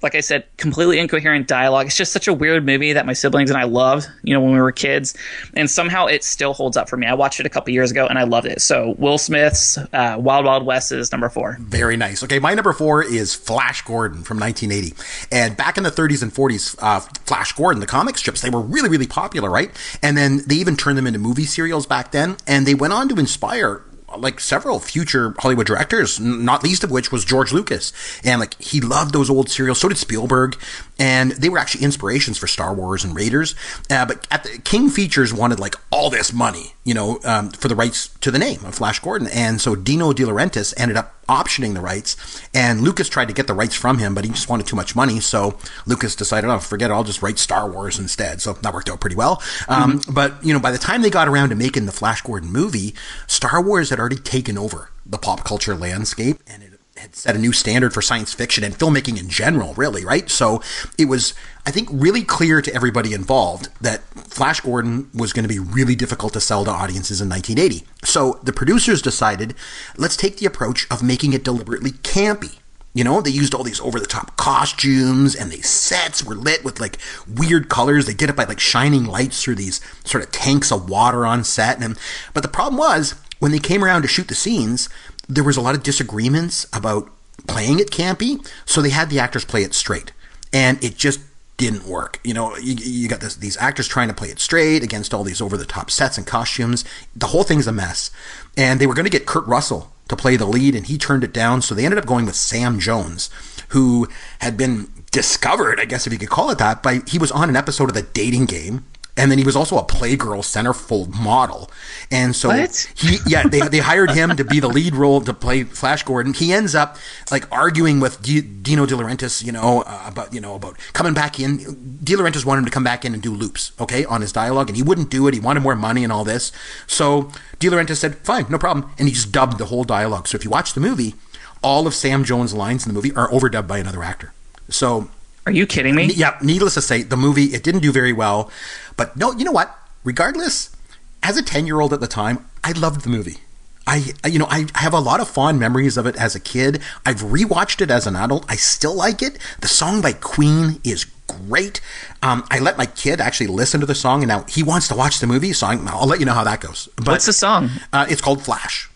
like 0.02 0.14
I 0.14 0.20
said, 0.20 0.44
completely 0.56 0.98
incoherent 0.98 1.48
dialogue. 1.48 1.86
It's 1.86 1.96
just 1.96 2.12
such 2.12 2.28
a 2.28 2.32
weird 2.32 2.64
movie 2.64 2.92
that 2.92 3.06
my 3.06 3.12
siblings 3.12 3.50
and 3.50 3.58
I 3.58 3.64
loved, 3.64 4.08
you 4.22 4.34
know, 4.34 4.40
when 4.40 4.52
we 4.52 4.60
were 4.60 4.72
kids, 4.72 5.14
and 5.54 5.70
somehow 5.70 6.06
it 6.06 6.24
still 6.24 6.54
holds 6.54 6.76
up 6.76 6.88
for 6.88 6.96
me. 6.96 7.06
I 7.06 7.14
watched 7.14 7.40
it 7.40 7.46
a 7.46 7.48
couple 7.48 7.72
years 7.72 7.90
ago 7.90 8.06
and 8.06 8.18
I 8.18 8.24
loved 8.24 8.46
it. 8.46 8.60
So 8.60 8.94
Will 8.98 9.18
Smith's 9.18 9.78
uh, 9.78 10.16
Wild 10.18 10.44
Wild 10.44 10.66
West 10.66 10.92
is 10.92 11.12
number 11.12 11.28
four. 11.28 11.56
Very 11.60 11.96
nice. 11.96 12.22
Okay, 12.22 12.38
my 12.38 12.54
number 12.54 12.72
four 12.72 13.02
is 13.02 13.34
Flash 13.34 13.82
Gordon 13.82 14.22
from 14.22 14.38
1980, 14.38 14.96
and 15.30 15.56
back 15.56 15.76
in 15.76 15.84
the 15.84 15.90
30s 15.90 16.22
and 16.22 16.32
40s, 16.32 16.76
uh, 16.80 17.00
Flash 17.00 17.52
Gordon, 17.52 17.80
the 17.80 17.86
comic 17.86 18.16
strips, 18.18 18.40
they 18.40 18.50
were 18.50 18.60
really 18.60 18.88
really 18.88 19.06
popular, 19.06 19.50
right? 19.50 19.70
And 20.02 20.16
then 20.16 20.42
they 20.46 20.56
even 20.56 20.76
turned 20.76 20.98
them 20.98 21.06
into 21.06 21.18
movie 21.18 21.44
serials 21.44 21.86
back 21.86 22.12
then, 22.12 22.36
and 22.46 22.66
they 22.66 22.74
went 22.74 22.92
on 22.92 23.08
to 23.08 23.18
inspire 23.18 23.82
like 24.16 24.40
several 24.40 24.78
future 24.78 25.34
Hollywood 25.38 25.66
directors, 25.66 26.20
not 26.20 26.62
least 26.62 26.84
of 26.84 26.90
which 26.90 27.12
was 27.12 27.24
George 27.24 27.52
Lucas. 27.52 27.92
And 28.24 28.40
like 28.40 28.60
he 28.60 28.80
loved 28.80 29.12
those 29.12 29.30
old 29.30 29.48
serials. 29.50 29.78
So 29.78 29.88
did 29.88 29.98
Spielberg. 29.98 30.56
And 30.98 31.32
they 31.32 31.48
were 31.48 31.58
actually 31.58 31.84
inspirations 31.84 32.38
for 32.38 32.46
Star 32.46 32.72
Wars 32.72 33.04
and 33.04 33.16
Raiders. 33.16 33.54
Uh, 33.90 34.06
but 34.06 34.22
the 34.30 34.60
King 34.62 34.88
Features 34.88 35.34
wanted 35.34 35.58
like 35.58 35.74
all 35.90 36.10
this 36.10 36.32
money, 36.32 36.74
you 36.84 36.94
know, 36.94 37.18
um, 37.24 37.50
for 37.50 37.68
the 37.68 37.74
rights 37.74 38.08
to 38.20 38.30
the 38.30 38.38
name 38.38 38.64
of 38.64 38.74
Flash 38.74 39.00
Gordon. 39.00 39.28
And 39.32 39.60
so 39.60 39.74
Dino 39.74 40.12
De 40.12 40.24
Laurentiis 40.24 40.74
ended 40.76 40.96
up 40.96 41.14
optioning 41.32 41.74
the 41.74 41.80
rights. 41.80 42.16
And 42.54 42.82
Lucas 42.82 43.08
tried 43.08 43.28
to 43.28 43.34
get 43.34 43.46
the 43.46 43.54
rights 43.54 43.74
from 43.74 43.98
him, 43.98 44.14
but 44.14 44.24
he 44.24 44.30
just 44.30 44.48
wanted 44.48 44.66
too 44.66 44.76
much 44.76 44.94
money. 44.94 45.20
So 45.20 45.58
Lucas 45.86 46.14
decided, 46.14 46.50
oh, 46.50 46.58
forget 46.58 46.90
it. 46.90 46.94
I'll 46.94 47.04
just 47.04 47.22
write 47.22 47.38
Star 47.38 47.70
Wars 47.70 47.98
instead. 47.98 48.40
So 48.40 48.52
that 48.52 48.74
worked 48.74 48.90
out 48.90 49.00
pretty 49.00 49.16
well. 49.16 49.42
Um, 49.68 49.98
mm-hmm. 49.98 50.12
But, 50.12 50.44
you 50.44 50.52
know, 50.52 50.60
by 50.60 50.70
the 50.70 50.78
time 50.78 51.02
they 51.02 51.10
got 51.10 51.28
around 51.28 51.48
to 51.48 51.54
making 51.54 51.86
the 51.86 51.92
Flash 51.92 52.22
Gordon 52.22 52.52
movie, 52.52 52.94
Star 53.26 53.62
Wars 53.62 53.90
had 53.90 53.98
already 53.98 54.16
taken 54.16 54.58
over 54.58 54.90
the 55.04 55.18
pop 55.18 55.44
culture 55.44 55.74
landscape 55.74 56.38
and 56.46 56.62
it 56.62 56.71
had 57.02 57.16
set 57.16 57.34
a 57.34 57.38
new 57.38 57.52
standard 57.52 57.92
for 57.92 58.00
science 58.00 58.32
fiction 58.32 58.62
and 58.64 58.74
filmmaking 58.74 59.18
in 59.18 59.28
general, 59.28 59.74
really, 59.74 60.04
right? 60.04 60.30
So 60.30 60.62
it 60.96 61.06
was, 61.06 61.34
I 61.66 61.70
think, 61.70 61.88
really 61.92 62.22
clear 62.22 62.62
to 62.62 62.74
everybody 62.74 63.12
involved 63.12 63.68
that 63.80 64.02
Flash 64.14 64.60
Gordon 64.60 65.10
was 65.12 65.32
going 65.32 65.42
to 65.42 65.48
be 65.48 65.58
really 65.58 65.96
difficult 65.96 66.32
to 66.34 66.40
sell 66.40 66.64
to 66.64 66.70
audiences 66.70 67.20
in 67.20 67.28
1980. 67.28 67.84
So 68.04 68.40
the 68.44 68.52
producers 68.52 69.02
decided, 69.02 69.54
let's 69.96 70.16
take 70.16 70.38
the 70.38 70.46
approach 70.46 70.86
of 70.90 71.02
making 71.02 71.32
it 71.32 71.44
deliberately 71.44 71.90
campy. 71.90 72.58
You 72.94 73.04
know, 73.04 73.20
they 73.20 73.30
used 73.30 73.54
all 73.54 73.64
these 73.64 73.80
over 73.80 73.98
the 73.98 74.06
top 74.06 74.36
costumes 74.36 75.34
and 75.34 75.50
these 75.50 75.68
sets 75.68 76.22
were 76.22 76.34
lit 76.34 76.62
with 76.62 76.78
like 76.78 76.98
weird 77.26 77.68
colors. 77.68 78.06
They 78.06 78.14
did 78.14 78.30
it 78.30 78.36
by 78.36 78.44
like 78.44 78.60
shining 78.60 79.06
lights 79.06 79.42
through 79.42 79.54
these 79.56 79.80
sort 80.04 80.22
of 80.22 80.30
tanks 80.30 80.70
of 80.70 80.88
water 80.90 81.26
on 81.26 81.42
set. 81.42 81.82
And, 81.82 81.98
but 82.34 82.42
the 82.42 82.48
problem 82.50 82.76
was 82.76 83.14
when 83.42 83.50
they 83.50 83.58
came 83.58 83.82
around 83.82 84.02
to 84.02 84.08
shoot 84.08 84.28
the 84.28 84.36
scenes, 84.36 84.88
there 85.34 85.44
was 85.44 85.56
a 85.56 85.60
lot 85.60 85.74
of 85.74 85.82
disagreements 85.82 86.66
about 86.72 87.10
playing 87.46 87.80
it 87.80 87.90
campy, 87.90 88.46
so 88.64 88.82
they 88.82 88.90
had 88.90 89.10
the 89.10 89.18
actors 89.18 89.44
play 89.44 89.62
it 89.62 89.74
straight, 89.74 90.12
and 90.52 90.82
it 90.84 90.96
just 90.96 91.20
didn't 91.56 91.86
work. 91.86 92.20
You 92.24 92.34
know, 92.34 92.56
you, 92.56 92.74
you 92.74 93.08
got 93.08 93.20
this, 93.20 93.36
these 93.36 93.56
actors 93.56 93.88
trying 93.88 94.08
to 94.08 94.14
play 94.14 94.28
it 94.28 94.40
straight 94.40 94.82
against 94.82 95.14
all 95.14 95.24
these 95.24 95.40
over 95.40 95.56
the 95.56 95.64
top 95.64 95.90
sets 95.90 96.18
and 96.18 96.26
costumes. 96.26 96.84
The 97.14 97.28
whole 97.28 97.44
thing's 97.44 97.66
a 97.66 97.72
mess, 97.72 98.10
and 98.56 98.80
they 98.80 98.86
were 98.86 98.94
going 98.94 99.04
to 99.04 99.10
get 99.10 99.26
Kurt 99.26 99.46
Russell 99.46 99.92
to 100.08 100.16
play 100.16 100.36
the 100.36 100.46
lead, 100.46 100.74
and 100.74 100.86
he 100.86 100.98
turned 100.98 101.24
it 101.24 101.32
down. 101.32 101.62
So 101.62 101.74
they 101.74 101.84
ended 101.84 101.98
up 101.98 102.06
going 102.06 102.26
with 102.26 102.34
Sam 102.34 102.78
Jones, 102.78 103.30
who 103.68 104.08
had 104.40 104.56
been 104.56 104.88
discovered, 105.10 105.80
I 105.80 105.84
guess 105.84 106.06
if 106.06 106.12
you 106.12 106.18
could 106.18 106.30
call 106.30 106.50
it 106.50 106.58
that, 106.58 106.82
by 106.82 107.00
he 107.06 107.18
was 107.18 107.32
on 107.32 107.48
an 107.48 107.56
episode 107.56 107.88
of 107.88 107.94
the 107.94 108.02
Dating 108.02 108.46
Game 108.46 108.84
and 109.16 109.30
then 109.30 109.38
he 109.38 109.44
was 109.44 109.56
also 109.56 109.76
a 109.76 109.84
Playgirl 109.84 110.40
centerfold 110.40 111.14
model. 111.14 111.70
And 112.10 112.34
so 112.34 112.48
what? 112.48 112.92
he, 112.96 113.18
yeah, 113.26 113.42
they, 113.42 113.60
they 113.60 113.78
hired 113.78 114.10
him 114.10 114.36
to 114.36 114.44
be 114.44 114.58
the 114.58 114.68
lead 114.68 114.94
role 114.94 115.20
to 115.20 115.34
play 115.34 115.64
Flash 115.64 116.02
Gordon. 116.02 116.32
He 116.32 116.52
ends 116.52 116.74
up 116.74 116.96
like 117.30 117.50
arguing 117.52 118.00
with 118.00 118.22
D- 118.22 118.40
Dino 118.40 118.86
De 118.86 118.94
Laurentiis, 118.94 119.44
you 119.44 119.52
know, 119.52 119.82
uh, 119.82 120.04
about, 120.06 120.32
you 120.32 120.40
know, 120.40 120.54
about 120.54 120.78
coming 120.94 121.12
back 121.12 121.38
in. 121.38 121.58
De 122.02 122.14
Laurentiis 122.14 122.46
wanted 122.46 122.60
him 122.60 122.64
to 122.64 122.70
come 122.70 122.84
back 122.84 123.04
in 123.04 123.12
and 123.12 123.22
do 123.22 123.34
loops, 123.34 123.72
okay, 123.78 124.04
on 124.06 124.22
his 124.22 124.32
dialogue, 124.32 124.68
and 124.68 124.76
he 124.76 124.82
wouldn't 124.82 125.10
do 125.10 125.28
it. 125.28 125.34
He 125.34 125.40
wanted 125.40 125.60
more 125.60 125.76
money 125.76 126.04
and 126.04 126.12
all 126.12 126.24
this. 126.24 126.50
So 126.86 127.30
De 127.58 127.68
Laurentiis 127.68 127.98
said, 127.98 128.16
fine, 128.18 128.46
no 128.48 128.58
problem. 128.58 128.90
And 128.98 129.08
he 129.08 129.14
just 129.14 129.30
dubbed 129.30 129.58
the 129.58 129.66
whole 129.66 129.84
dialogue. 129.84 130.26
So 130.26 130.36
if 130.36 130.44
you 130.44 130.50
watch 130.50 130.72
the 130.72 130.80
movie, 130.80 131.14
all 131.62 131.86
of 131.86 131.94
Sam 131.94 132.24
Jones' 132.24 132.54
lines 132.54 132.86
in 132.86 132.88
the 132.88 132.94
movie 132.94 133.14
are 133.14 133.28
overdubbed 133.28 133.68
by 133.68 133.78
another 133.78 134.02
actor. 134.02 134.32
So 134.70 135.10
are 135.46 135.52
you 135.52 135.66
kidding 135.66 135.94
me? 135.94 136.06
Yeah, 136.06 136.38
needless 136.42 136.74
to 136.74 136.82
say, 136.82 137.02
the 137.02 137.16
movie 137.16 137.46
it 137.54 137.62
didn't 137.62 137.80
do 137.80 137.92
very 137.92 138.12
well. 138.12 138.50
But 138.96 139.16
no, 139.16 139.32
you 139.32 139.44
know 139.44 139.52
what? 139.52 139.76
Regardless, 140.04 140.74
as 141.22 141.36
a 141.36 141.42
10-year-old 141.42 141.92
at 141.92 142.00
the 142.00 142.06
time, 142.06 142.46
I 142.62 142.72
loved 142.72 143.02
the 143.02 143.08
movie. 143.08 143.38
I, 143.84 144.12
you 144.24 144.38
know, 144.38 144.46
I 144.48 144.66
have 144.76 144.94
a 144.94 145.00
lot 145.00 145.18
of 145.18 145.28
fond 145.28 145.58
memories 145.58 145.96
of 145.96 146.06
it 146.06 146.14
as 146.14 146.36
a 146.36 146.40
kid. 146.40 146.80
I've 147.04 147.22
rewatched 147.22 147.80
it 147.80 147.90
as 147.90 148.06
an 148.06 148.14
adult. 148.14 148.46
I 148.48 148.54
still 148.54 148.94
like 148.94 149.22
it. 149.22 149.38
The 149.60 149.66
song 149.66 150.00
by 150.00 150.12
Queen 150.12 150.80
is 150.84 151.06
great. 151.26 151.80
Um, 152.22 152.44
I 152.48 152.60
let 152.60 152.78
my 152.78 152.86
kid 152.86 153.20
actually 153.20 153.48
listen 153.48 153.80
to 153.80 153.86
the 153.86 153.94
song, 153.96 154.22
and 154.22 154.28
now 154.28 154.44
he 154.48 154.62
wants 154.62 154.86
to 154.88 154.94
watch 154.94 155.18
the 155.18 155.26
movie. 155.26 155.52
So 155.52 155.66
i 155.66 155.74
will 155.74 156.06
let 156.06 156.20
you 156.20 156.26
know 156.26 156.34
how 156.34 156.44
that 156.44 156.60
goes. 156.60 156.88
But, 156.96 157.08
What's 157.08 157.26
the 157.26 157.32
song? 157.32 157.70
Uh, 157.92 158.06
it's 158.08 158.20
called 158.20 158.44
Flash 158.44 158.88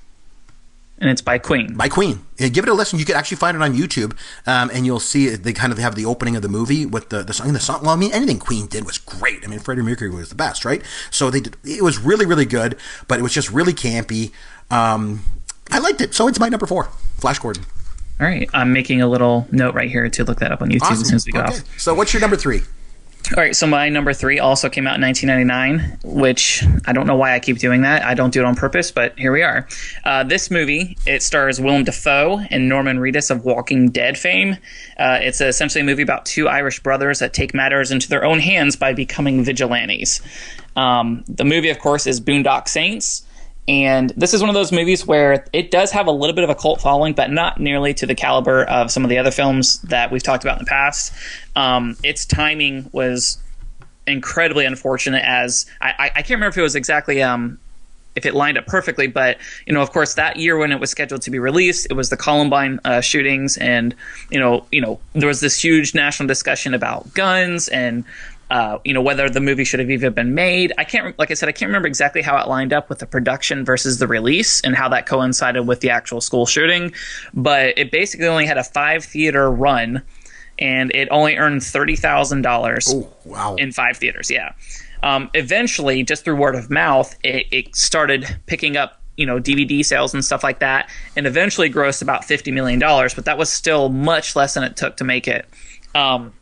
and 0.98 1.11
it's 1.11 1.20
by 1.20 1.38
Queen. 1.38 1.74
By 1.74 1.88
Queen. 1.88 2.24
Yeah, 2.38 2.48
give 2.48 2.64
it 2.64 2.70
a 2.70 2.74
listen. 2.74 2.98
You 2.98 3.04
could 3.04 3.16
actually 3.16 3.37
find 3.37 3.56
it 3.56 3.62
on 3.62 3.74
YouTube, 3.74 4.16
um, 4.46 4.70
and 4.72 4.87
you'll 4.87 5.00
see 5.00 5.28
they 5.28 5.52
kind 5.52 5.72
of 5.72 5.78
have 5.78 5.94
the 5.94 6.06
opening 6.06 6.37
of 6.37 6.42
the 6.42 6.48
movie 6.48 6.87
with 6.87 7.11
the 7.11 7.22
the 7.22 7.32
song. 7.32 7.52
The 7.52 7.61
song. 7.61 7.82
Well, 7.82 7.90
I 7.90 7.96
mean, 7.96 8.12
anything 8.12 8.38
Queen 8.38 8.66
did 8.66 8.85
was 8.85 8.98
great. 8.98 9.44
I 9.44 9.48
mean, 9.48 9.59
Freddie 9.59 9.82
Mercury 9.82 10.11
was 10.11 10.28
the 10.28 10.35
best, 10.35 10.64
right? 10.64 10.82
So 11.11 11.30
they 11.30 11.40
did. 11.40 11.56
It 11.64 11.82
was 11.82 11.98
really, 11.98 12.26
really 12.26 12.46
good, 12.46 12.76
but 13.09 13.18
it 13.18 13.22
was 13.22 13.32
just 13.32 13.50
really 13.50 13.72
campy. 13.72 14.32
Um, 14.70 15.22
I 15.70 15.78
liked 15.78 16.00
it, 16.00 16.14
so 16.14 16.28
it's 16.28 16.40
my 16.40 16.48
number 16.48 16.66
four, 16.66 16.85
Flash 17.18 17.38
Gordon. 17.38 17.64
All 18.18 18.26
right, 18.26 18.48
I'm 18.54 18.72
making 18.72 19.02
a 19.02 19.09
little 19.09 19.46
note 19.50 19.74
right 19.74 19.90
here 19.90 20.09
to 20.09 20.24
look 20.24 20.38
that 20.40 20.50
up 20.50 20.62
on 20.62 20.70
YouTube 20.70 20.82
awesome. 20.82 21.02
as 21.02 21.09
soon 21.09 21.16
as 21.16 21.26
we 21.26 21.32
get 21.32 21.44
okay. 21.44 21.59
off. 21.59 21.80
So, 21.80 21.94
what's 21.94 22.14
your 22.14 22.22
number 22.22 22.37
three? 22.37 22.62
All 23.34 23.42
right, 23.42 23.56
so 23.56 23.66
my 23.66 23.88
number 23.88 24.12
three 24.12 24.38
also 24.38 24.68
came 24.68 24.86
out 24.86 24.94
in 24.94 25.02
1999, 25.02 25.98
which 26.04 26.62
I 26.86 26.92
don't 26.92 27.08
know 27.08 27.16
why 27.16 27.34
I 27.34 27.40
keep 27.40 27.58
doing 27.58 27.82
that. 27.82 28.04
I 28.04 28.14
don't 28.14 28.32
do 28.32 28.38
it 28.40 28.44
on 28.44 28.54
purpose, 28.54 28.92
but 28.92 29.18
here 29.18 29.32
we 29.32 29.42
are. 29.42 29.66
Uh, 30.04 30.22
this 30.22 30.48
movie 30.48 30.96
it 31.06 31.24
stars 31.24 31.60
Willem 31.60 31.82
Dafoe 31.82 32.38
and 32.50 32.68
Norman 32.68 32.98
Reedus 32.98 33.32
of 33.32 33.44
Walking 33.44 33.88
Dead 33.88 34.16
fame. 34.16 34.56
Uh, 34.96 35.18
it's 35.20 35.40
essentially 35.40 35.82
a 35.82 35.84
movie 35.84 36.04
about 36.04 36.24
two 36.24 36.46
Irish 36.46 36.80
brothers 36.84 37.18
that 37.18 37.34
take 37.34 37.52
matters 37.52 37.90
into 37.90 38.08
their 38.08 38.24
own 38.24 38.38
hands 38.38 38.76
by 38.76 38.92
becoming 38.92 39.42
vigilantes. 39.42 40.20
Um, 40.76 41.24
the 41.26 41.44
movie, 41.44 41.70
of 41.70 41.80
course, 41.80 42.06
is 42.06 42.20
Boondock 42.20 42.68
Saints. 42.68 43.25
And 43.68 44.11
this 44.16 44.33
is 44.33 44.40
one 44.40 44.48
of 44.48 44.55
those 44.55 44.70
movies 44.70 45.07
where 45.07 45.44
it 45.52 45.70
does 45.70 45.90
have 45.90 46.07
a 46.07 46.12
little 46.12 46.35
bit 46.35 46.44
of 46.44 46.50
a 46.50 46.55
cult 46.55 46.81
following, 46.81 47.14
but 47.14 47.31
not 47.31 47.61
nearly 47.61 47.94
to 47.94 48.07
the 48.07 48.14
caliber 48.14 48.64
of 48.64 48.90
some 48.90 49.02
of 49.02 49.11
the 49.11 49.18
other 49.18 49.33
films 49.33 49.81
that 49.83 50.12
we've 50.12 50.22
talked 50.22 50.44
about 50.44 50.59
in 50.59 50.64
the 50.64 50.68
past. 50.68 51.12
Um, 51.57 51.96
its 52.05 52.24
timing 52.24 52.88
was 52.92 53.38
incredibly 54.07 54.64
unfortunate, 54.64 55.24
as 55.24 55.66
I, 55.81 56.12
I, 56.14 56.22
can't 56.22 56.31
remember 56.31 56.50
if 56.50 56.59
it 56.59 56.62
was 56.62 56.76
exactly 56.76 57.22
um, 57.22 57.59
if 58.14 58.24
it 58.24 58.35
lined 58.35 58.57
up 58.57 58.66
perfectly, 58.66 59.09
but 59.09 59.38
you 59.66 59.72
know, 59.72 59.83
of 59.83 59.90
course, 59.90 60.14
that 60.14 60.37
year 60.37 60.57
when 60.57 60.72
it 60.72 60.81
was 60.81 60.90
scheduled 60.90 61.22
to 61.22 61.31
be 61.31 61.38
released, 61.38 61.87
it 61.90 61.94
was 61.94 62.09
the 62.09 62.16
Columbine 62.16 62.81
uh, 62.85 63.00
shootings, 63.00 63.59
and 63.59 63.94
you 64.31 64.38
know, 64.38 64.64
you 64.70 64.81
know, 64.81 65.00
there 65.12 65.29
was 65.29 65.40
this 65.40 65.62
huge 65.62 65.94
national 65.94 66.26
discussion 66.26 66.72
about 66.72 67.12
guns 67.14 67.68
and 67.68 68.05
uh, 68.50 68.78
you 68.85 68.94
know 68.94 69.02
whether 69.02 69.28
the 69.28 69.40
movie 69.40 69.64
should 69.64 69.80
have 69.80 69.90
even 69.90 70.12
been 70.12 70.35
made. 70.35 70.72
I 70.78 70.85
can't, 70.85 71.18
like 71.18 71.30
I 71.30 71.35
said, 71.35 71.48
I 71.48 71.52
can't 71.52 71.68
remember 71.68 71.88
exactly 71.88 72.22
how 72.22 72.38
it 72.38 72.48
lined 72.48 72.72
up 72.72 72.88
with 72.88 73.00
the 73.00 73.06
production 73.06 73.64
versus 73.64 73.98
the 73.98 74.06
release 74.06 74.61
and 74.61 74.76
how 74.76 74.88
that 74.90 75.06
coincided 75.06 75.66
with 75.66 75.80
the 75.80 75.90
actual 75.90 76.20
school 76.20 76.46
shooting. 76.46 76.92
But 77.35 77.76
it 77.76 77.90
basically 77.90 78.28
only 78.28 78.46
had 78.46 78.56
a 78.56 78.64
five 78.64 79.04
theater 79.04 79.50
run, 79.50 80.02
and 80.59 80.94
it 80.94 81.09
only 81.11 81.37
earned 81.37 81.62
thirty 81.64 81.96
thousand 81.96 82.42
dollars. 82.42 82.94
wow! 83.24 83.56
In 83.56 83.72
five 83.72 83.96
theaters, 83.96 84.30
yeah. 84.30 84.52
Um, 85.02 85.28
eventually, 85.35 86.02
just 86.04 86.24
through 86.24 86.37
word 86.37 86.54
of 86.54 86.70
mouth, 86.70 87.14
it, 87.24 87.46
it 87.50 87.76
started 87.76 88.38
picking 88.46 88.76
up 88.76 89.00
you 89.16 89.26
know 89.26 89.40
DVD 89.40 89.85
sales 89.85 90.14
and 90.14 90.24
stuff 90.24 90.44
like 90.44 90.61
that, 90.61 90.88
and 91.16 91.26
eventually 91.26 91.68
grossed 91.68 92.00
about 92.00 92.24
fifty 92.24 92.52
million 92.52 92.78
dollars. 92.78 93.12
But 93.12 93.24
that 93.24 93.38
was 93.38 93.50
still 93.50 93.88
much 93.88 94.37
less 94.37 94.54
than 94.54 94.62
it 94.62 94.76
took 94.76 94.98
to 94.98 95.04
make 95.04 95.26
it. 95.26 95.48
Um, 95.96 96.32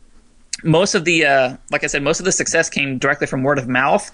most 0.63 0.95
of 0.95 1.05
the 1.05 1.25
uh, 1.25 1.57
like 1.71 1.83
I 1.83 1.87
said, 1.87 2.03
most 2.03 2.19
of 2.19 2.25
the 2.25 2.31
success 2.31 2.69
came 2.69 2.97
directly 2.97 3.27
from 3.27 3.43
word 3.43 3.59
of 3.59 3.67
mouth. 3.67 4.11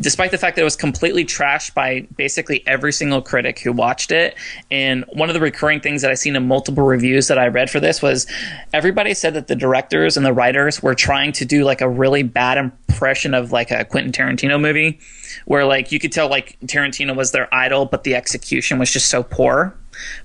despite 0.00 0.30
the 0.30 0.38
fact 0.38 0.56
that 0.56 0.62
it 0.62 0.64
was 0.64 0.76
completely 0.76 1.24
trashed 1.24 1.74
by 1.74 2.06
basically 2.16 2.62
every 2.66 2.92
single 2.92 3.20
critic 3.20 3.58
who 3.58 3.72
watched 3.72 4.12
it. 4.12 4.36
And 4.70 5.04
one 5.12 5.28
of 5.28 5.34
the 5.34 5.40
recurring 5.40 5.80
things 5.80 6.02
that 6.02 6.10
I 6.10 6.14
seen 6.14 6.36
in 6.36 6.46
multiple 6.46 6.84
reviews 6.84 7.28
that 7.28 7.38
I 7.38 7.48
read 7.48 7.70
for 7.70 7.80
this 7.80 8.00
was 8.00 8.26
everybody 8.72 9.14
said 9.14 9.34
that 9.34 9.48
the 9.48 9.56
directors 9.56 10.16
and 10.16 10.24
the 10.24 10.32
writers 10.32 10.82
were 10.82 10.94
trying 10.94 11.32
to 11.32 11.44
do 11.44 11.64
like 11.64 11.80
a 11.80 11.88
really 11.88 12.22
bad 12.22 12.58
impression 12.58 13.34
of 13.34 13.52
like 13.52 13.70
a 13.70 13.84
Quentin 13.84 14.12
Tarantino 14.12 14.60
movie, 14.60 14.98
where 15.46 15.64
like 15.64 15.90
you 15.90 15.98
could 15.98 16.12
tell 16.12 16.28
like 16.28 16.58
Tarantino 16.66 17.16
was 17.16 17.32
their 17.32 17.52
idol, 17.52 17.86
but 17.86 18.04
the 18.04 18.14
execution 18.14 18.78
was 18.78 18.92
just 18.92 19.08
so 19.08 19.22
poor. 19.22 19.76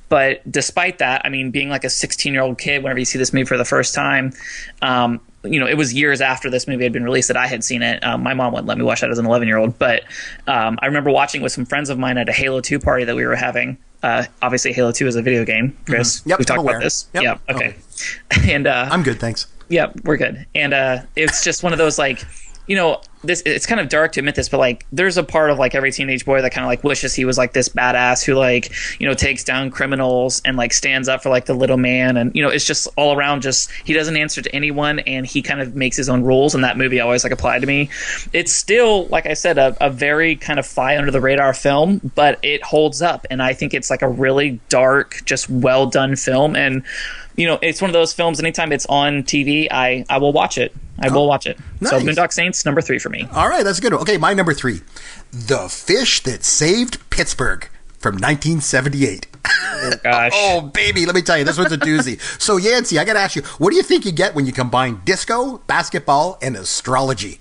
But 0.10 0.50
despite 0.52 1.00
that, 1.00 1.22
I 1.26 1.30
mean, 1.30 1.52
being 1.52 1.70
like 1.70 1.84
a 1.84 1.90
16 1.90 2.34
year 2.34 2.42
old 2.42 2.58
kid, 2.58 2.84
whenever 2.84 3.00
you 3.00 3.06
see 3.06 3.18
this 3.18 3.34
movie 3.34 3.46
for 3.46 3.58
the 3.58 3.66
first 3.66 3.96
time, 3.96 4.34
um, 4.82 5.20
you 5.44 5.60
know, 5.60 5.68
it 5.68 5.76
was 5.76 5.94
years 5.94 6.22
after 6.22 6.50
this 6.50 6.68
movie 6.68 6.84
had 6.84 6.94
been 6.94 7.04
released 7.04 7.28
that 7.28 7.38
I 7.38 7.48
had 7.48 7.64
seen 7.64 7.82
it. 7.82 8.04
Um, 8.04 8.24
my 8.24 8.34
mom 8.34 8.54
wouldn't 8.54 8.68
let 8.68 8.78
me 8.78 8.84
watch 8.84 9.02
that 9.02 9.10
as 9.10 9.20
an 9.20 9.26
11 9.26 9.48
year 9.48 9.58
old, 9.58 9.78
but 9.78 10.04
um, 10.48 10.80
I 10.82 10.86
remember 10.86 11.12
watching 11.12 11.42
with 11.42 11.52
some 11.52 11.66
friends 11.66 11.90
of 11.90 12.00
mine 12.00 12.18
at 12.18 12.30
a 12.30 12.34
Halo 12.34 12.62
2 12.62 12.80
party 12.80 13.04
that 13.04 13.16
we 13.16 13.26
were 13.26 13.36
having. 13.36 13.78
Uh, 14.02 14.26
obviously, 14.42 14.74
Halo 14.74 14.92
2 14.92 15.08
is 15.08 15.16
a 15.16 15.22
video 15.22 15.46
game, 15.46 15.78
Chris. 15.86 16.20
Mm-hmm. 16.20 16.30
Yep, 16.30 16.40
we 16.40 16.46
talked 16.46 16.62
about 16.62 16.82
this. 16.82 17.08
Yep. 17.14 17.24
Yeah, 17.24 17.56
okay. 17.56 17.76
And 18.50 18.68
uh, 18.68 18.90
I'm 18.92 19.04
good, 19.04 19.20
thanks. 19.20 19.48
yeah, 19.70 19.92
we're 20.04 20.18
good. 20.18 20.46
And 20.56 20.74
uh, 20.74 21.04
it's 21.16 21.44
just 21.44 21.64
one 21.64 21.72
of 21.72 21.78
those 21.80 21.98
like, 21.98 22.26
you 22.68 22.76
know, 22.76 23.02
this 23.24 23.42
it's 23.46 23.66
kind 23.66 23.80
of 23.80 23.90
dark 23.90 24.12
to 24.14 24.20
admit 24.20 24.36
this, 24.36 24.50
but 24.50 24.58
like 24.58 24.86
there's 24.92 25.18
a 25.18 25.24
part 25.24 25.50
of 25.50 25.58
like 25.58 25.76
every 25.76 25.92
teenage 25.92 26.26
boy 26.26 26.42
that 26.42 26.52
kind 26.52 26.66
of 26.66 26.68
like 26.68 26.84
wishes 26.84 27.14
he 27.14 27.26
was 27.26 27.38
like 27.38 27.54
this 27.54 27.70
badass 27.70 28.24
who 28.24 28.36
like, 28.36 28.72
you 29.00 29.08
know, 29.08 29.14
takes 29.14 29.44
down 29.44 29.70
criminals 29.70 30.42
and 30.46 30.58
like 30.58 30.74
stands 30.74 31.08
up 31.08 31.24
for 31.24 31.30
like 31.30 31.46
the 31.46 31.54
little 31.54 31.78
man 31.78 32.18
and 32.18 32.34
you 32.36 32.42
know, 32.42 32.50
it's 32.50 32.66
just 32.66 32.88
all 32.98 33.16
around 33.18 33.42
just 33.42 33.72
he 33.86 33.94
doesn't 33.94 34.18
answer 34.18 34.42
to 34.42 34.54
anyone 34.54 35.00
and 35.00 35.26
he 35.26 35.42
kind 35.42 35.62
of 35.62 35.76
makes 35.76 35.96
his 35.96 36.10
own 36.10 36.24
rules 36.24 36.54
and 36.54 36.64
that 36.64 36.78
movie 36.78 37.00
always 37.00 37.24
like 37.24 37.34
applied 37.34 37.60
to 37.60 37.68
me. 37.68 37.90
It's 38.34 38.52
still, 38.52 39.08
like 39.08 39.26
I 39.26 39.34
said, 39.34 39.58
a, 39.58 39.76
a 39.80 39.90
very 39.90 40.36
kind 40.36 40.60
of 40.60 40.66
fly 40.66 40.98
under 40.98 41.12
the 41.12 41.22
radar 41.22 41.54
film, 41.54 42.12
but 42.16 42.40
it 42.44 42.64
holds 42.64 43.02
up 43.02 43.26
and 43.30 43.42
I 43.42 43.54
think 43.54 43.74
it's 43.74 43.90
like 43.90 44.02
a 44.02 44.10
really 44.10 44.60
dark, 44.70 45.22
just 45.26 45.50
well 45.50 45.86
done 45.86 46.16
film 46.16 46.56
and 46.56 46.84
you 47.36 47.48
know, 47.48 47.58
it's 47.62 47.82
one 47.82 47.90
of 47.90 47.94
those 47.94 48.14
films. 48.14 48.40
Anytime 48.40 48.72
it's 48.72 48.86
on 48.88 49.24
TV, 49.24 49.68
I 49.72 50.06
I 50.10 50.18
will 50.20 50.34
watch 50.34 50.58
it. 50.58 50.76
I 51.04 51.14
will 51.14 51.24
oh, 51.24 51.28
watch 51.28 51.48
it. 51.48 51.60
Nice. 51.80 51.92
So. 51.92 52.00
Boondock 52.00 52.32
Saints 52.32 52.66
number 52.66 52.82
three 52.82 53.00
for 53.00 53.10
me. 53.10 53.28
All 53.34 53.50
right, 53.50 53.64
that's 53.64 53.80
a 53.80 53.82
good. 53.82 53.94
one. 53.94 54.02
Okay, 54.02 54.18
my 54.18 54.34
number 54.34 54.54
three, 54.54 54.82
the 55.32 55.68
fish 55.70 56.22
that 56.24 56.44
saved 56.44 57.10
Pittsburgh 57.10 57.70
from 58.00 58.16
1978. 58.16 59.28
Oh 59.46 59.92
gosh. 60.04 60.32
Oh, 60.36 60.62
baby, 60.62 61.06
let 61.06 61.16
me 61.16 61.22
tell 61.22 61.38
you, 61.38 61.44
this 61.44 61.58
one's 61.58 61.72
a 61.72 61.78
doozy. 61.78 62.20
so, 62.40 62.58
Yancey, 62.58 63.00
I 63.00 63.06
got 63.06 63.14
to 63.14 63.20
ask 63.20 63.36
you, 63.36 63.42
what 63.58 63.72
do 63.72 63.76
you 63.76 63.84
think 63.84 64.06
you 64.06 64.12
get 64.12 64.36
when 64.36 64.46
you 64.46 64.52
combine 64.52 65.02
disco, 65.06 65.60
basketball, 65.68 66.38
and 66.42 66.56
astrology? 66.56 67.40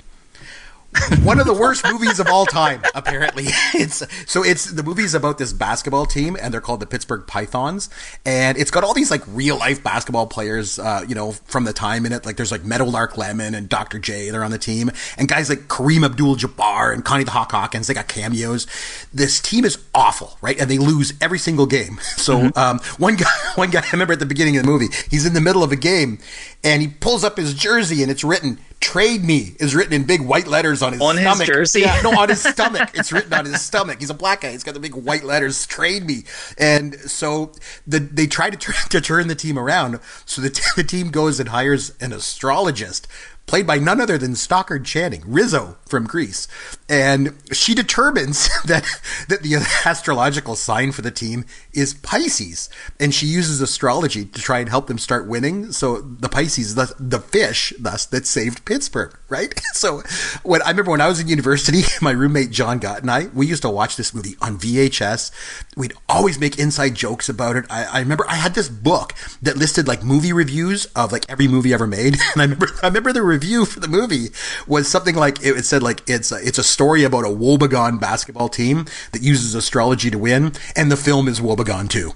One 1.23 1.41
of 1.41 1.47
the 1.47 1.55
worst 1.55 1.85
movies 1.91 2.21
of 2.21 2.29
all 2.29 2.47
time, 2.47 2.83
apparently. 2.95 3.47
It's 3.75 4.03
so 4.31 4.45
it's 4.45 4.67
the 4.67 4.83
movie's 4.83 5.15
about 5.15 5.39
this 5.39 5.53
basketball 5.53 6.05
team, 6.05 6.37
and 6.41 6.53
they're 6.53 6.61
called 6.61 6.81
the 6.81 6.87
Pittsburgh 6.87 7.27
Pythons, 7.27 7.89
and 8.27 8.59
it's 8.59 8.71
got 8.71 8.85
all 8.85 8.93
these 8.93 9.11
like 9.11 9.23
real 9.29 9.57
life 9.57 9.83
basketball 9.83 10.27
players, 10.27 10.79
uh, 10.79 11.05
you 11.09 11.15
know, 11.15 11.33
from 11.33 11.65
the 11.65 11.73
time 11.73 12.05
in 12.05 12.13
it. 12.13 12.27
Like 12.27 12.37
there's 12.37 12.53
like 12.53 12.65
Meadowlark 12.65 13.17
Lemon 13.17 13.55
and 13.55 13.69
Dr. 13.69 13.99
J, 13.99 14.31
they're 14.31 14.45
on 14.45 14.51
the 14.51 14.59
team, 14.59 14.91
and 15.17 15.27
guys 15.27 15.49
like 15.49 15.69
Kareem 15.69 16.05
Abdul-Jabbar 16.05 16.93
and 16.93 17.05
Connie 17.05 17.25
the 17.25 17.31
Hawk 17.31 17.53
Hawkins, 17.53 17.87
they 17.87 17.95
got 17.95 18.09
cameos. 18.09 18.67
This 19.13 19.41
team 19.41 19.65
is 19.65 19.79
awful, 19.95 20.37
right? 20.43 20.61
And 20.61 20.71
they 20.71 20.79
lose 20.79 21.15
every 21.21 21.39
single 21.39 21.67
game. 21.67 21.99
So 22.23 22.51
um, 22.55 22.79
one 22.99 23.17
guy, 23.17 23.31
one 23.57 23.71
guy, 23.71 23.81
I 23.81 23.91
remember 23.91 24.13
at 24.13 24.21
the 24.21 24.27
beginning 24.27 24.57
of 24.57 24.65
the 24.65 24.71
movie, 24.71 24.89
he's 25.11 25.27
in 25.27 25.33
the 25.33 25.41
middle 25.41 25.65
of 25.65 25.73
a 25.73 25.77
game, 25.77 26.19
and 26.63 26.81
he 26.83 26.89
pulls 26.89 27.25
up 27.25 27.37
his 27.37 27.53
jersey, 27.53 28.03
and 28.03 28.13
it's 28.13 28.23
written 28.23 28.59
"Trade 28.81 29.25
Me" 29.25 29.57
is 29.59 29.75
written 29.75 29.93
in 29.93 30.05
big 30.05 30.21
white 30.21 30.47
letters 30.47 30.82
on 30.83 30.93
his 30.93 31.01
On 31.03 31.17
his 31.17 31.25
stomach. 31.27 31.47
jersey? 31.47 31.81
Yeah, 31.83 32.01
no, 32.03 32.19
on 32.19 32.29
his 32.29 32.43
stomach. 32.45 32.91
It's 32.95 33.13
written 33.13 33.33
on 33.33 33.45
his 33.45 33.61
stomach. 33.61 33.99
He's 34.01 34.11
a 34.11 34.15
black 34.15 34.41
guy. 34.43 34.53
He's 34.53 34.65
got 34.65 34.75
the 34.75 34.81
big 34.81 34.95
white 34.95 35.25
letters, 35.25 35.67
trade 35.67 36.05
me. 36.05 36.25
And 36.59 36.95
so 37.01 37.53
the, 37.87 37.99
they 38.01 38.27
try 38.27 38.51
to, 38.51 38.57
tr- 38.57 38.89
to 38.91 39.01
turn 39.01 39.29
the 39.29 39.35
team 39.35 39.59
around. 39.59 40.01
So 40.27 40.43
the, 40.43 40.51
t- 40.51 40.63
the 40.77 40.85
team 40.85 41.11
goes 41.11 41.41
and 41.41 41.49
hires 41.51 41.93
an 42.01 42.13
astrologist 42.13 43.07
played 43.47 43.67
by 43.67 43.77
none 43.77 44.01
other 44.01 44.17
than 44.17 44.37
Stockard 44.37 44.85
Channing, 44.85 45.23
Rizzo 45.27 45.77
from 45.87 46.07
Grease. 46.07 46.47
And 46.89 47.35
she 47.53 47.75
determines 47.75 48.49
that, 48.65 48.85
that 49.29 49.43
the 49.43 49.57
astrological 49.85 50.55
sign 50.55 50.93
for 50.93 51.03
the 51.03 51.11
team 51.11 51.45
is 51.75 51.95
Pisces. 51.95 52.69
And 53.01 53.15
she 53.15 53.27
uses 53.27 53.61
astrology 53.61 54.25
to 54.25 54.41
try 54.41 54.59
and 54.59 54.69
help 54.69 54.87
them 54.87 54.99
start 54.99 55.27
winning. 55.27 55.73
So 55.73 56.01
the 56.01 56.29
Pisces, 56.29 56.75
the, 56.75 56.95
the 56.99 57.21
fish, 57.21 57.73
thus, 57.79 58.07
that 58.07 58.27
saved 58.27 58.65
Pittsburgh, 58.65 59.17
right? 59.29 59.53
So 59.73 60.03
when 60.43 60.63
I 60.63 60.69
remember 60.69 60.91
when 60.91 61.01
I 61.01 61.09
was 61.09 61.19
in 61.19 61.29
university, 61.29 61.83
my 62.03 62.11
roommate 62.11 62.51
John 62.51 62.79
Gott 62.79 63.01
and 63.01 63.11
I, 63.11 63.27
we 63.35 63.47
used 63.47 63.63
to 63.63 63.71
watch 63.71 63.97
this 63.97 64.15
movie 64.15 64.37
on 64.41 64.59
VHS. 64.59 65.33
We'd 65.77 65.95
always 66.09 66.39
make 66.39 66.59
inside 66.59 66.95
jokes 66.95 67.29
about 67.29 67.57
it. 67.57 67.65
I, 67.71 67.85
I 67.85 67.99
remember 68.01 68.25
I 68.29 68.37
had 68.37 68.55
this 68.55 68.69
book 68.69 69.15
that 69.41 69.57
listed 69.57 69.89
like 69.89 70.05
movie 70.05 70.33
reviews 70.33 70.87
of 70.95 71.11
like 71.11 71.29
every 71.29 71.49
movie 71.49 71.73
ever 71.73 71.87
made. 71.87 72.19
And 72.33 72.41
I 72.41 72.45
remember, 72.45 72.69
I 72.83 72.87
remember 72.87 73.13
the 73.13 73.23
review 73.23 73.65
for 73.65 73.81
the 73.81 73.89
movie 73.89 74.29
was 74.67 74.89
something 74.89 75.15
like 75.15 75.45
it 75.45 75.65
said 75.65 75.83
like 75.83 76.03
it's 76.09 76.33
a, 76.33 76.37
it's 76.37 76.59
a 76.59 76.63
story 76.63 77.05
about 77.05 77.25
a 77.25 77.29
woebegone 77.29 77.99
basketball 77.99 78.49
team 78.49 78.87
that 79.13 79.23
uses 79.23 79.55
astrology 79.55 80.11
to 80.11 80.19
win, 80.19 80.53
and 80.77 80.91
the 80.91 80.97
film 80.97 81.29
is 81.29 81.41
woebegone 81.63 81.89
too. 81.89 82.13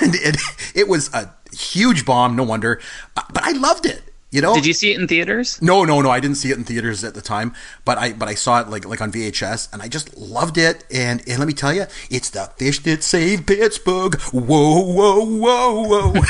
and 0.00 0.14
it, 0.14 0.36
it 0.74 0.88
was 0.88 1.12
a 1.12 1.30
huge 1.54 2.04
bomb, 2.06 2.36
no 2.36 2.42
wonder. 2.42 2.80
But 3.14 3.42
I 3.42 3.52
loved 3.52 3.86
it. 3.86 4.02
You 4.30 4.40
know, 4.40 4.54
Did 4.54 4.64
you 4.64 4.72
see 4.72 4.94
it 4.94 4.98
in 4.98 5.06
theaters? 5.06 5.60
no, 5.60 5.84
no, 5.84 6.00
no. 6.00 6.08
I 6.08 6.18
didn't 6.18 6.38
see 6.38 6.50
it 6.50 6.56
in 6.56 6.64
theaters 6.64 7.04
at 7.04 7.12
the 7.12 7.20
time, 7.20 7.52
but 7.84 7.98
I 7.98 8.14
but 8.14 8.28
I 8.28 8.34
saw 8.34 8.62
it 8.62 8.68
like 8.68 8.86
like 8.86 9.02
on 9.02 9.12
VHS, 9.12 9.70
and 9.74 9.82
I 9.82 9.88
just 9.88 10.16
loved 10.16 10.56
it. 10.56 10.84
And 10.90 11.22
and 11.28 11.38
let 11.38 11.46
me 11.46 11.52
tell 11.52 11.70
you, 11.74 11.84
it's 12.08 12.30
the 12.30 12.50
fish 12.56 12.78
that 12.84 13.02
saved 13.02 13.46
Pittsburgh. 13.46 14.18
Whoa, 14.32 14.80
whoa, 14.84 15.26
whoa, 15.26 15.82
whoa! 15.82 16.12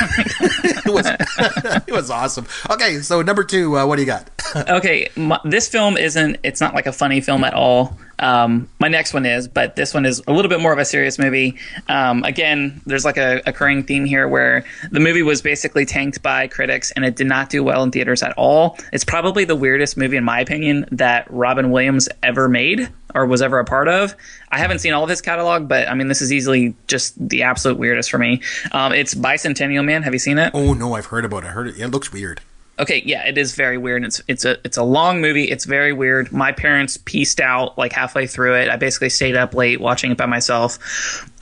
it 0.64 0.92
was 0.92 1.06
it 1.86 1.92
was 1.92 2.10
awesome. 2.10 2.48
Okay, 2.70 2.98
so 3.02 3.22
number 3.22 3.44
two, 3.44 3.78
uh, 3.78 3.86
what 3.86 3.94
do 3.94 4.02
you 4.02 4.06
got? 4.06 4.28
okay, 4.68 5.08
my, 5.14 5.38
this 5.44 5.68
film 5.68 5.96
isn't. 5.96 6.38
It's 6.42 6.60
not 6.60 6.74
like 6.74 6.86
a 6.86 6.92
funny 6.92 7.20
film 7.20 7.44
at 7.44 7.54
all. 7.54 7.96
Um, 8.22 8.68
my 8.78 8.88
next 8.88 9.12
one 9.12 9.26
is, 9.26 9.48
but 9.48 9.76
this 9.76 9.92
one 9.92 10.06
is 10.06 10.22
a 10.26 10.32
little 10.32 10.48
bit 10.48 10.60
more 10.60 10.72
of 10.72 10.78
a 10.78 10.84
serious 10.84 11.18
movie. 11.18 11.58
Um, 11.88 12.22
again, 12.22 12.80
there's 12.86 13.04
like 13.04 13.16
a 13.16 13.42
occurring 13.46 13.82
theme 13.82 14.04
here 14.04 14.28
where 14.28 14.64
the 14.90 15.00
movie 15.00 15.22
was 15.22 15.42
basically 15.42 15.84
tanked 15.84 16.22
by 16.22 16.46
critics 16.46 16.92
and 16.92 17.04
it 17.04 17.16
did 17.16 17.26
not 17.26 17.50
do 17.50 17.62
well 17.64 17.82
in 17.82 17.90
theaters 17.90 18.22
at 18.22 18.32
all. 18.38 18.78
It's 18.92 19.04
probably 19.04 19.44
the 19.44 19.56
weirdest 19.56 19.96
movie, 19.96 20.16
in 20.16 20.24
my 20.24 20.40
opinion, 20.40 20.86
that 20.92 21.26
Robin 21.30 21.70
Williams 21.70 22.08
ever 22.22 22.48
made 22.48 22.88
or 23.14 23.26
was 23.26 23.42
ever 23.42 23.58
a 23.58 23.64
part 23.64 23.88
of. 23.88 24.14
I 24.50 24.58
haven't 24.58 24.78
seen 24.78 24.92
all 24.92 25.02
of 25.02 25.10
his 25.10 25.20
catalog, 25.20 25.68
but 25.68 25.88
I 25.88 25.94
mean, 25.94 26.08
this 26.08 26.22
is 26.22 26.32
easily 26.32 26.74
just 26.86 27.14
the 27.28 27.42
absolute 27.42 27.78
weirdest 27.78 28.10
for 28.10 28.18
me. 28.18 28.40
Um, 28.70 28.92
it's 28.92 29.14
Bicentennial 29.14 29.84
Man. 29.84 30.02
Have 30.02 30.12
you 30.12 30.18
seen 30.18 30.38
it? 30.38 30.52
Oh 30.54 30.74
no, 30.74 30.94
I've 30.94 31.06
heard 31.06 31.24
about 31.24 31.44
it. 31.44 31.48
I 31.48 31.50
heard 31.50 31.68
it. 31.68 31.78
It 31.78 31.88
looks 31.88 32.12
weird. 32.12 32.40
Okay, 32.78 33.02
yeah, 33.04 33.26
it 33.26 33.36
is 33.36 33.54
very 33.54 33.76
weird. 33.76 34.02
It's 34.02 34.22
it's 34.28 34.44
a 34.44 34.58
it's 34.64 34.78
a 34.78 34.82
long 34.82 35.20
movie. 35.20 35.44
It's 35.44 35.66
very 35.66 35.92
weird. 35.92 36.32
My 36.32 36.52
parents 36.52 36.96
pieced 36.96 37.38
out 37.38 37.76
like 37.76 37.92
halfway 37.92 38.26
through 38.26 38.54
it. 38.56 38.70
I 38.70 38.76
basically 38.76 39.10
stayed 39.10 39.36
up 39.36 39.54
late 39.54 39.80
watching 39.80 40.10
it 40.10 40.16
by 40.16 40.26
myself. 40.26 40.78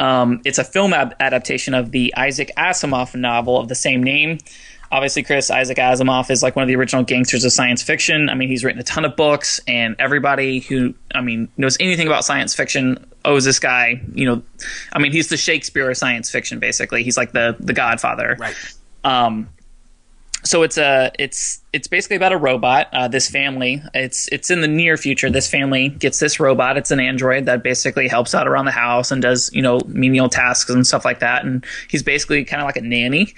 Um, 0.01 0.43
it's 0.45 0.59
a 0.59 0.65
film 0.65 0.93
ab- 0.93 1.15
adaptation 1.21 1.73
of 1.73 1.93
the 1.93 2.13
Isaac 2.17 2.51
Asimov 2.57 3.15
novel 3.15 3.59
of 3.59 3.69
the 3.69 3.77
same 3.77 4.03
name. 4.03 4.39
Obviously, 4.93 5.23
Chris 5.23 5.53
Isaac 5.53 5.79
Asimov 5.79 6.31
is 6.31 6.43
like 6.43 6.57
one 6.57 6.65
of 6.65 6.67
the 6.67 6.75
original 6.75 7.05
gangsters 7.05 7.45
of 7.45 7.53
science 7.53 7.81
fiction. 7.81 8.29
I 8.29 8.35
mean, 8.35 8.49
he's 8.49 8.65
written 8.65 8.81
a 8.81 8.85
ton 8.85 9.05
of 9.05 9.15
books, 9.15 9.61
and 9.69 9.95
everybody 10.01 10.59
who 10.59 10.95
I 11.15 11.21
mean 11.21 11.49
knows 11.57 11.77
anything 11.79 12.09
about 12.09 12.25
science 12.25 12.57
fiction 12.57 13.07
owes 13.25 13.45
this 13.45 13.61
guy. 13.61 14.03
You 14.15 14.27
know, 14.27 14.43
I 14.93 14.99
mean, 14.99 15.13
he's 15.13 15.29
the 15.29 15.37
Shakespeare 15.37 15.89
of 15.89 15.97
science 15.97 16.29
fiction. 16.29 16.59
Basically, 16.59 17.05
he's 17.05 17.17
like 17.17 17.31
the 17.31 17.55
the 17.61 17.73
Godfather. 17.73 18.37
Right. 18.37 18.57
Um, 19.05 19.49
so 20.43 20.63
it's 20.63 20.79
a 20.79 21.11
it's 21.19 21.61
it's 21.73 21.87
basically 21.87 22.17
about 22.17 22.33
a 22.33 22.37
robot. 22.37 22.89
Uh, 22.93 23.09
this 23.09 23.29
family, 23.29 23.83
it's 23.95 24.29
it's 24.29 24.51
in 24.51 24.61
the 24.61 24.69
near 24.69 24.97
future. 24.97 25.31
This 25.31 25.49
family 25.49 25.89
gets 25.89 26.19
this 26.19 26.41
robot. 26.41 26.77
It's 26.77 26.91
an 26.91 27.01
android 27.01 27.47
that 27.47 27.63
basically 27.63 28.09
helps 28.09 28.35
out 28.35 28.49
around 28.49 28.65
the 28.65 28.71
house 28.71 29.11
and 29.11 29.21
does 29.21 29.51
you 29.53 29.63
know 29.63 29.81
menial 29.87 30.29
tasks 30.29 30.71
and 30.71 30.87
stuff 30.87 31.05
like 31.05 31.21
that. 31.21 31.45
And 31.45 31.65
he's 31.89 32.03
basically 32.03 32.45
kind 32.45 32.63
of 32.63 32.67
like 32.67 32.77
a 32.77 32.83
nanny. 32.83 33.35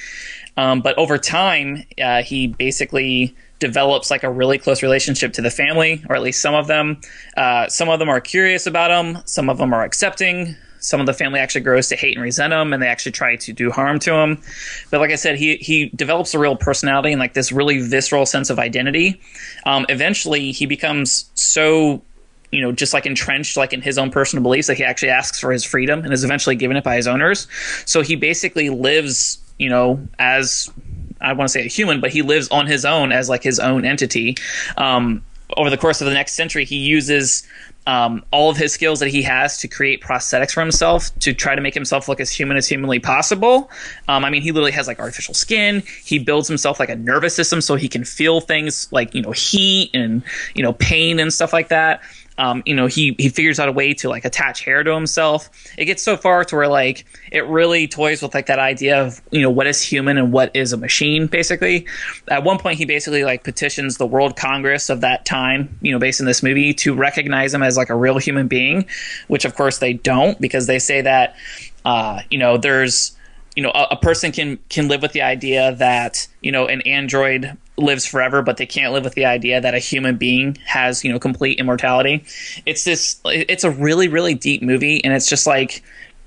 Um, 0.57 0.81
but 0.81 0.97
over 0.99 1.19
time, 1.19 1.85
uh, 2.03 2.23
he 2.23 2.47
basically 2.47 3.35
develops 3.59 4.11
like 4.11 4.23
a 4.23 4.31
really 4.31 4.59
close 4.59 4.83
relationship 4.83 5.33
to 5.35 5.43
the 5.43 5.51
family, 5.51 6.05
or 6.09 6.17
at 6.17 6.23
least 6.23 6.43
some 6.43 6.55
of 6.55 6.67
them. 6.67 7.01
Uh, 7.37 7.69
some 7.69 7.89
of 7.89 7.99
them 7.99 8.09
are 8.09 8.21
curious 8.21 8.67
about 8.67 8.91
him. 8.91 9.23
Some 9.25 9.49
of 9.49 9.59
them 9.59 9.73
are 9.73 9.83
accepting 9.83 10.57
some 10.83 11.01
of 11.01 11.07
the 11.07 11.15
family 11.15 11.39
actually 11.39 11.61
grows 11.61 11.89
to 11.89 11.97
hate 11.97 12.17
and 12.17 12.23
resent 12.23 12.53
him 12.53 12.73
and 12.73 12.83
they 12.83 12.89
actually 12.89 13.13
try 13.13 13.37
to 13.37 13.53
do 13.53 13.71
harm 13.71 13.99
to 14.01 14.13
him. 14.13 14.43
But 14.91 15.01
like 15.01 15.11
i 15.11 15.15
said 15.15 15.37
he 15.37 15.57
he 15.57 15.87
develops 15.91 16.35
a 16.35 16.39
real 16.39 16.57
personality 16.57 17.13
and 17.13 17.21
like 17.21 17.35
this 17.35 17.53
really 17.53 17.81
visceral 17.81 18.27
sense 18.27 18.51
of 18.51 18.59
identity. 18.59 19.21
Um, 19.65 19.87
eventually 19.89 20.53
he 20.53 20.67
becomes 20.67 21.31
so 21.35 22.03
you 22.51 22.61
know 22.61 22.73
just 22.73 22.93
like 22.93 23.07
entrenched 23.07 23.57
like 23.57 23.73
in 23.73 23.81
his 23.81 23.97
own 23.97 24.11
personal 24.11 24.43
beliefs 24.43 24.67
that 24.67 24.77
he 24.77 24.85
actually 24.85 25.11
asks 25.11 25.41
for 25.41 25.53
his 25.53 25.65
freedom 25.65 26.05
and 26.05 26.13
is 26.13 26.25
eventually 26.25 26.57
given 26.57 26.77
it 26.77 26.85
by 26.85 26.97
his 26.97 27.07
owners. 27.07 27.47
So 27.87 28.03
he 28.03 28.17
basically 28.17 28.69
lives 28.69 29.39
you 29.59 29.71
know 29.71 30.07
as 30.19 30.71
i 31.21 31.33
want 31.33 31.49
to 31.49 31.53
say 31.53 31.65
a 31.65 31.69
human 31.69 32.01
but 32.01 32.11
he 32.11 32.23
lives 32.23 32.49
on 32.49 32.67
his 32.67 32.85
own 32.85 33.13
as 33.13 33.29
like 33.29 33.45
his 33.45 33.61
own 33.61 33.85
entity. 33.85 34.37
Um, 34.77 35.23
over 35.57 35.71
the 35.71 35.77
course 35.77 36.01
of 36.01 36.07
the 36.07 36.15
next 36.15 36.35
century, 36.35 36.65
he 36.65 36.77
uses 36.77 37.47
um, 37.87 38.25
all 38.31 38.51
of 38.51 38.57
his 38.57 38.73
skills 38.73 39.01
that 39.01 39.09
he 39.09 39.23
has 39.23 39.59
to 39.59 39.69
create 39.69 40.01
prosthetics 40.03 40.53
for 40.53 40.61
himself 40.61 41.17
to 41.21 41.33
try 41.33 41.55
to 41.55 41.61
make 41.61 41.75
himself 41.75 42.09
look 42.09 42.21
as 42.21 42.31
human 42.31 42.57
as 42.57 42.69
humanly 42.69 42.99
possible. 42.99 43.71
Um, 44.09 44.25
I 44.25 44.31
mean, 44.31 44.43
he 44.43 44.53
literally 44.53 44.73
has 44.73 44.87
like 44.87 45.01
artificial 45.01 45.35
skin. 45.35 45.83
He 46.05 46.19
builds 46.19 46.47
himself 46.47 46.79
like 46.79 46.91
a 46.91 46.97
nervous 46.97 47.35
system 47.35 47.61
so 47.61 47.75
he 47.75 47.89
can 47.89 48.05
feel 48.05 48.41
things 48.41 48.89
like 48.93 49.15
you 49.15 49.23
know 49.23 49.33
heat 49.33 49.91
and 49.95 50.23
you 50.55 50.63
know 50.63 50.73
pain 50.75 51.19
and 51.19 51.33
stuff 51.33 51.53
like 51.53 51.69
that 51.69 52.03
um, 52.39 52.63
you 52.65 52.75
know, 52.75 52.87
he 52.87 53.15
he 53.19 53.29
figures 53.29 53.61
out 53.61 53.69
a 53.69 53.73
way 53.73 53.93
to 53.95 54.09
like 54.09 54.25
attach 54.25 54.65
hair 54.65 54.83
to 54.83 54.95
himself. 54.95 55.51
It 55.77 55.85
gets 55.85 56.03
so 56.03 56.17
far 56.17 56.45
to 56.45 56.57
where 56.57 56.69
like 56.69 57.05
it 57.31 57.47
really 57.47 57.87
toys 57.87 58.23
with 58.23 58.35
like 58.35 58.47
that 58.47 58.59
idea 58.59 59.03
of 59.03 59.21
you 59.31 59.43
know 59.43 59.51
what 59.51 59.67
is 59.67 59.83
human 59.83 60.17
and 60.17 60.33
what 60.33 60.55
is 60.57 60.73
a 60.73 60.77
machine. 60.77 61.27
Basically, 61.27 61.87
at 62.29 62.43
one 62.43 62.59
point 62.59 62.79
he 62.79 62.85
basically 62.85 63.25
like 63.25 63.45
petitions 63.45 63.99
the 63.99 64.07
World 64.07 64.37
Congress 64.37 64.89
of 64.89 65.03
that 65.03 65.25
time, 65.27 65.79
you 65.83 65.93
know, 65.93 65.99
based 65.99 66.21
in 66.21 66.27
this 66.27 66.43
movie, 66.43 66.73
to 66.75 66.95
recognize 66.95 67.53
him 67.53 67.63
as 67.63 67.77
like 67.77 67.91
a 67.91 67.97
real 67.97 68.19
human 68.19 68.49
being, 68.49 68.87
which 69.29 69.45
of 69.45 69.55
course 69.55 69.79
they 69.79 69.93
don't 69.93 70.41
because 70.41 70.67
they 70.67 70.79
say 70.79 71.03
that 71.03 71.37
uh, 71.85 72.21
you 72.31 72.39
know 72.39 72.57
there's 72.57 73.17
you 73.57 73.63
know 73.63 73.71
a, 73.71 73.89
a, 73.91 73.97
person 73.97 74.33
can 74.33 74.59
can 74.69 74.89
live 74.89 75.03
with 75.03 75.13
the 75.13 75.23
idea 75.23 75.75
that 75.77 76.27
you 76.41 76.51
know 76.51 76.67
an 76.67 76.81
android 76.83 77.57
lives 77.77 78.05
forever 78.05 78.43
but 78.43 78.57
they 78.59 78.67
can't 78.67 78.93
live 78.93 79.05
with 79.05 79.15
the 79.15 79.25
idea 79.25 79.61
that 79.61 79.75
a 79.75 79.79
human 79.79 80.17
being 80.17 80.57
has 80.67 81.05
you 81.05 81.13
know 81.13 81.19
complete 81.19 81.59
immortality 81.59 82.25
it's 82.67 82.85
this 82.85 83.21
it's 83.25 83.65
a 83.65 83.71
really 83.71 84.09
really 84.09 84.35
deep 84.35 84.63
movie 84.63 85.03
and 85.05 85.15
it's 85.15 85.29
just 85.29 85.47
like 85.47 85.83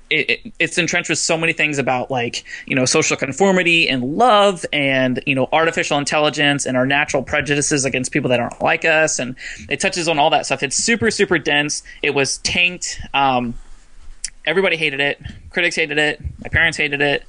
it, 0.08 0.30
it, 0.30 0.52
it's 0.60 0.78
entrenched 0.78 1.08
with 1.08 1.18
so 1.18 1.36
many 1.36 1.52
things 1.52 1.78
about 1.78 2.10
like 2.10 2.44
you 2.66 2.74
know 2.74 2.84
social 2.84 3.16
conformity 3.16 3.88
and 3.88 4.02
love 4.02 4.66
and 4.72 5.22
you 5.26 5.34
know 5.34 5.48
artificial 5.52 5.98
intelligence 5.98 6.66
and 6.66 6.76
our 6.76 6.86
natural 6.86 7.22
prejudices 7.22 7.84
against 7.84 8.12
people 8.12 8.30
that 8.30 8.40
aren't 8.40 8.60
like 8.60 8.84
us 8.84 9.18
and 9.18 9.36
it 9.68 9.78
touches 9.78 10.08
on 10.08 10.18
all 10.18 10.30
that 10.30 10.46
stuff 10.46 10.62
it's 10.62 10.76
super 10.76 11.10
super 11.10 11.38
dense 11.38 11.82
it 12.02 12.10
was 12.10 12.38
tanked 12.38 13.00
um, 13.14 13.54
everybody 14.46 14.76
hated 14.76 15.00
it. 15.00 15.20
Critics 15.50 15.76
hated 15.76 15.98
it. 15.98 16.20
My 16.42 16.48
parents 16.48 16.78
hated 16.78 17.00
it. 17.00 17.24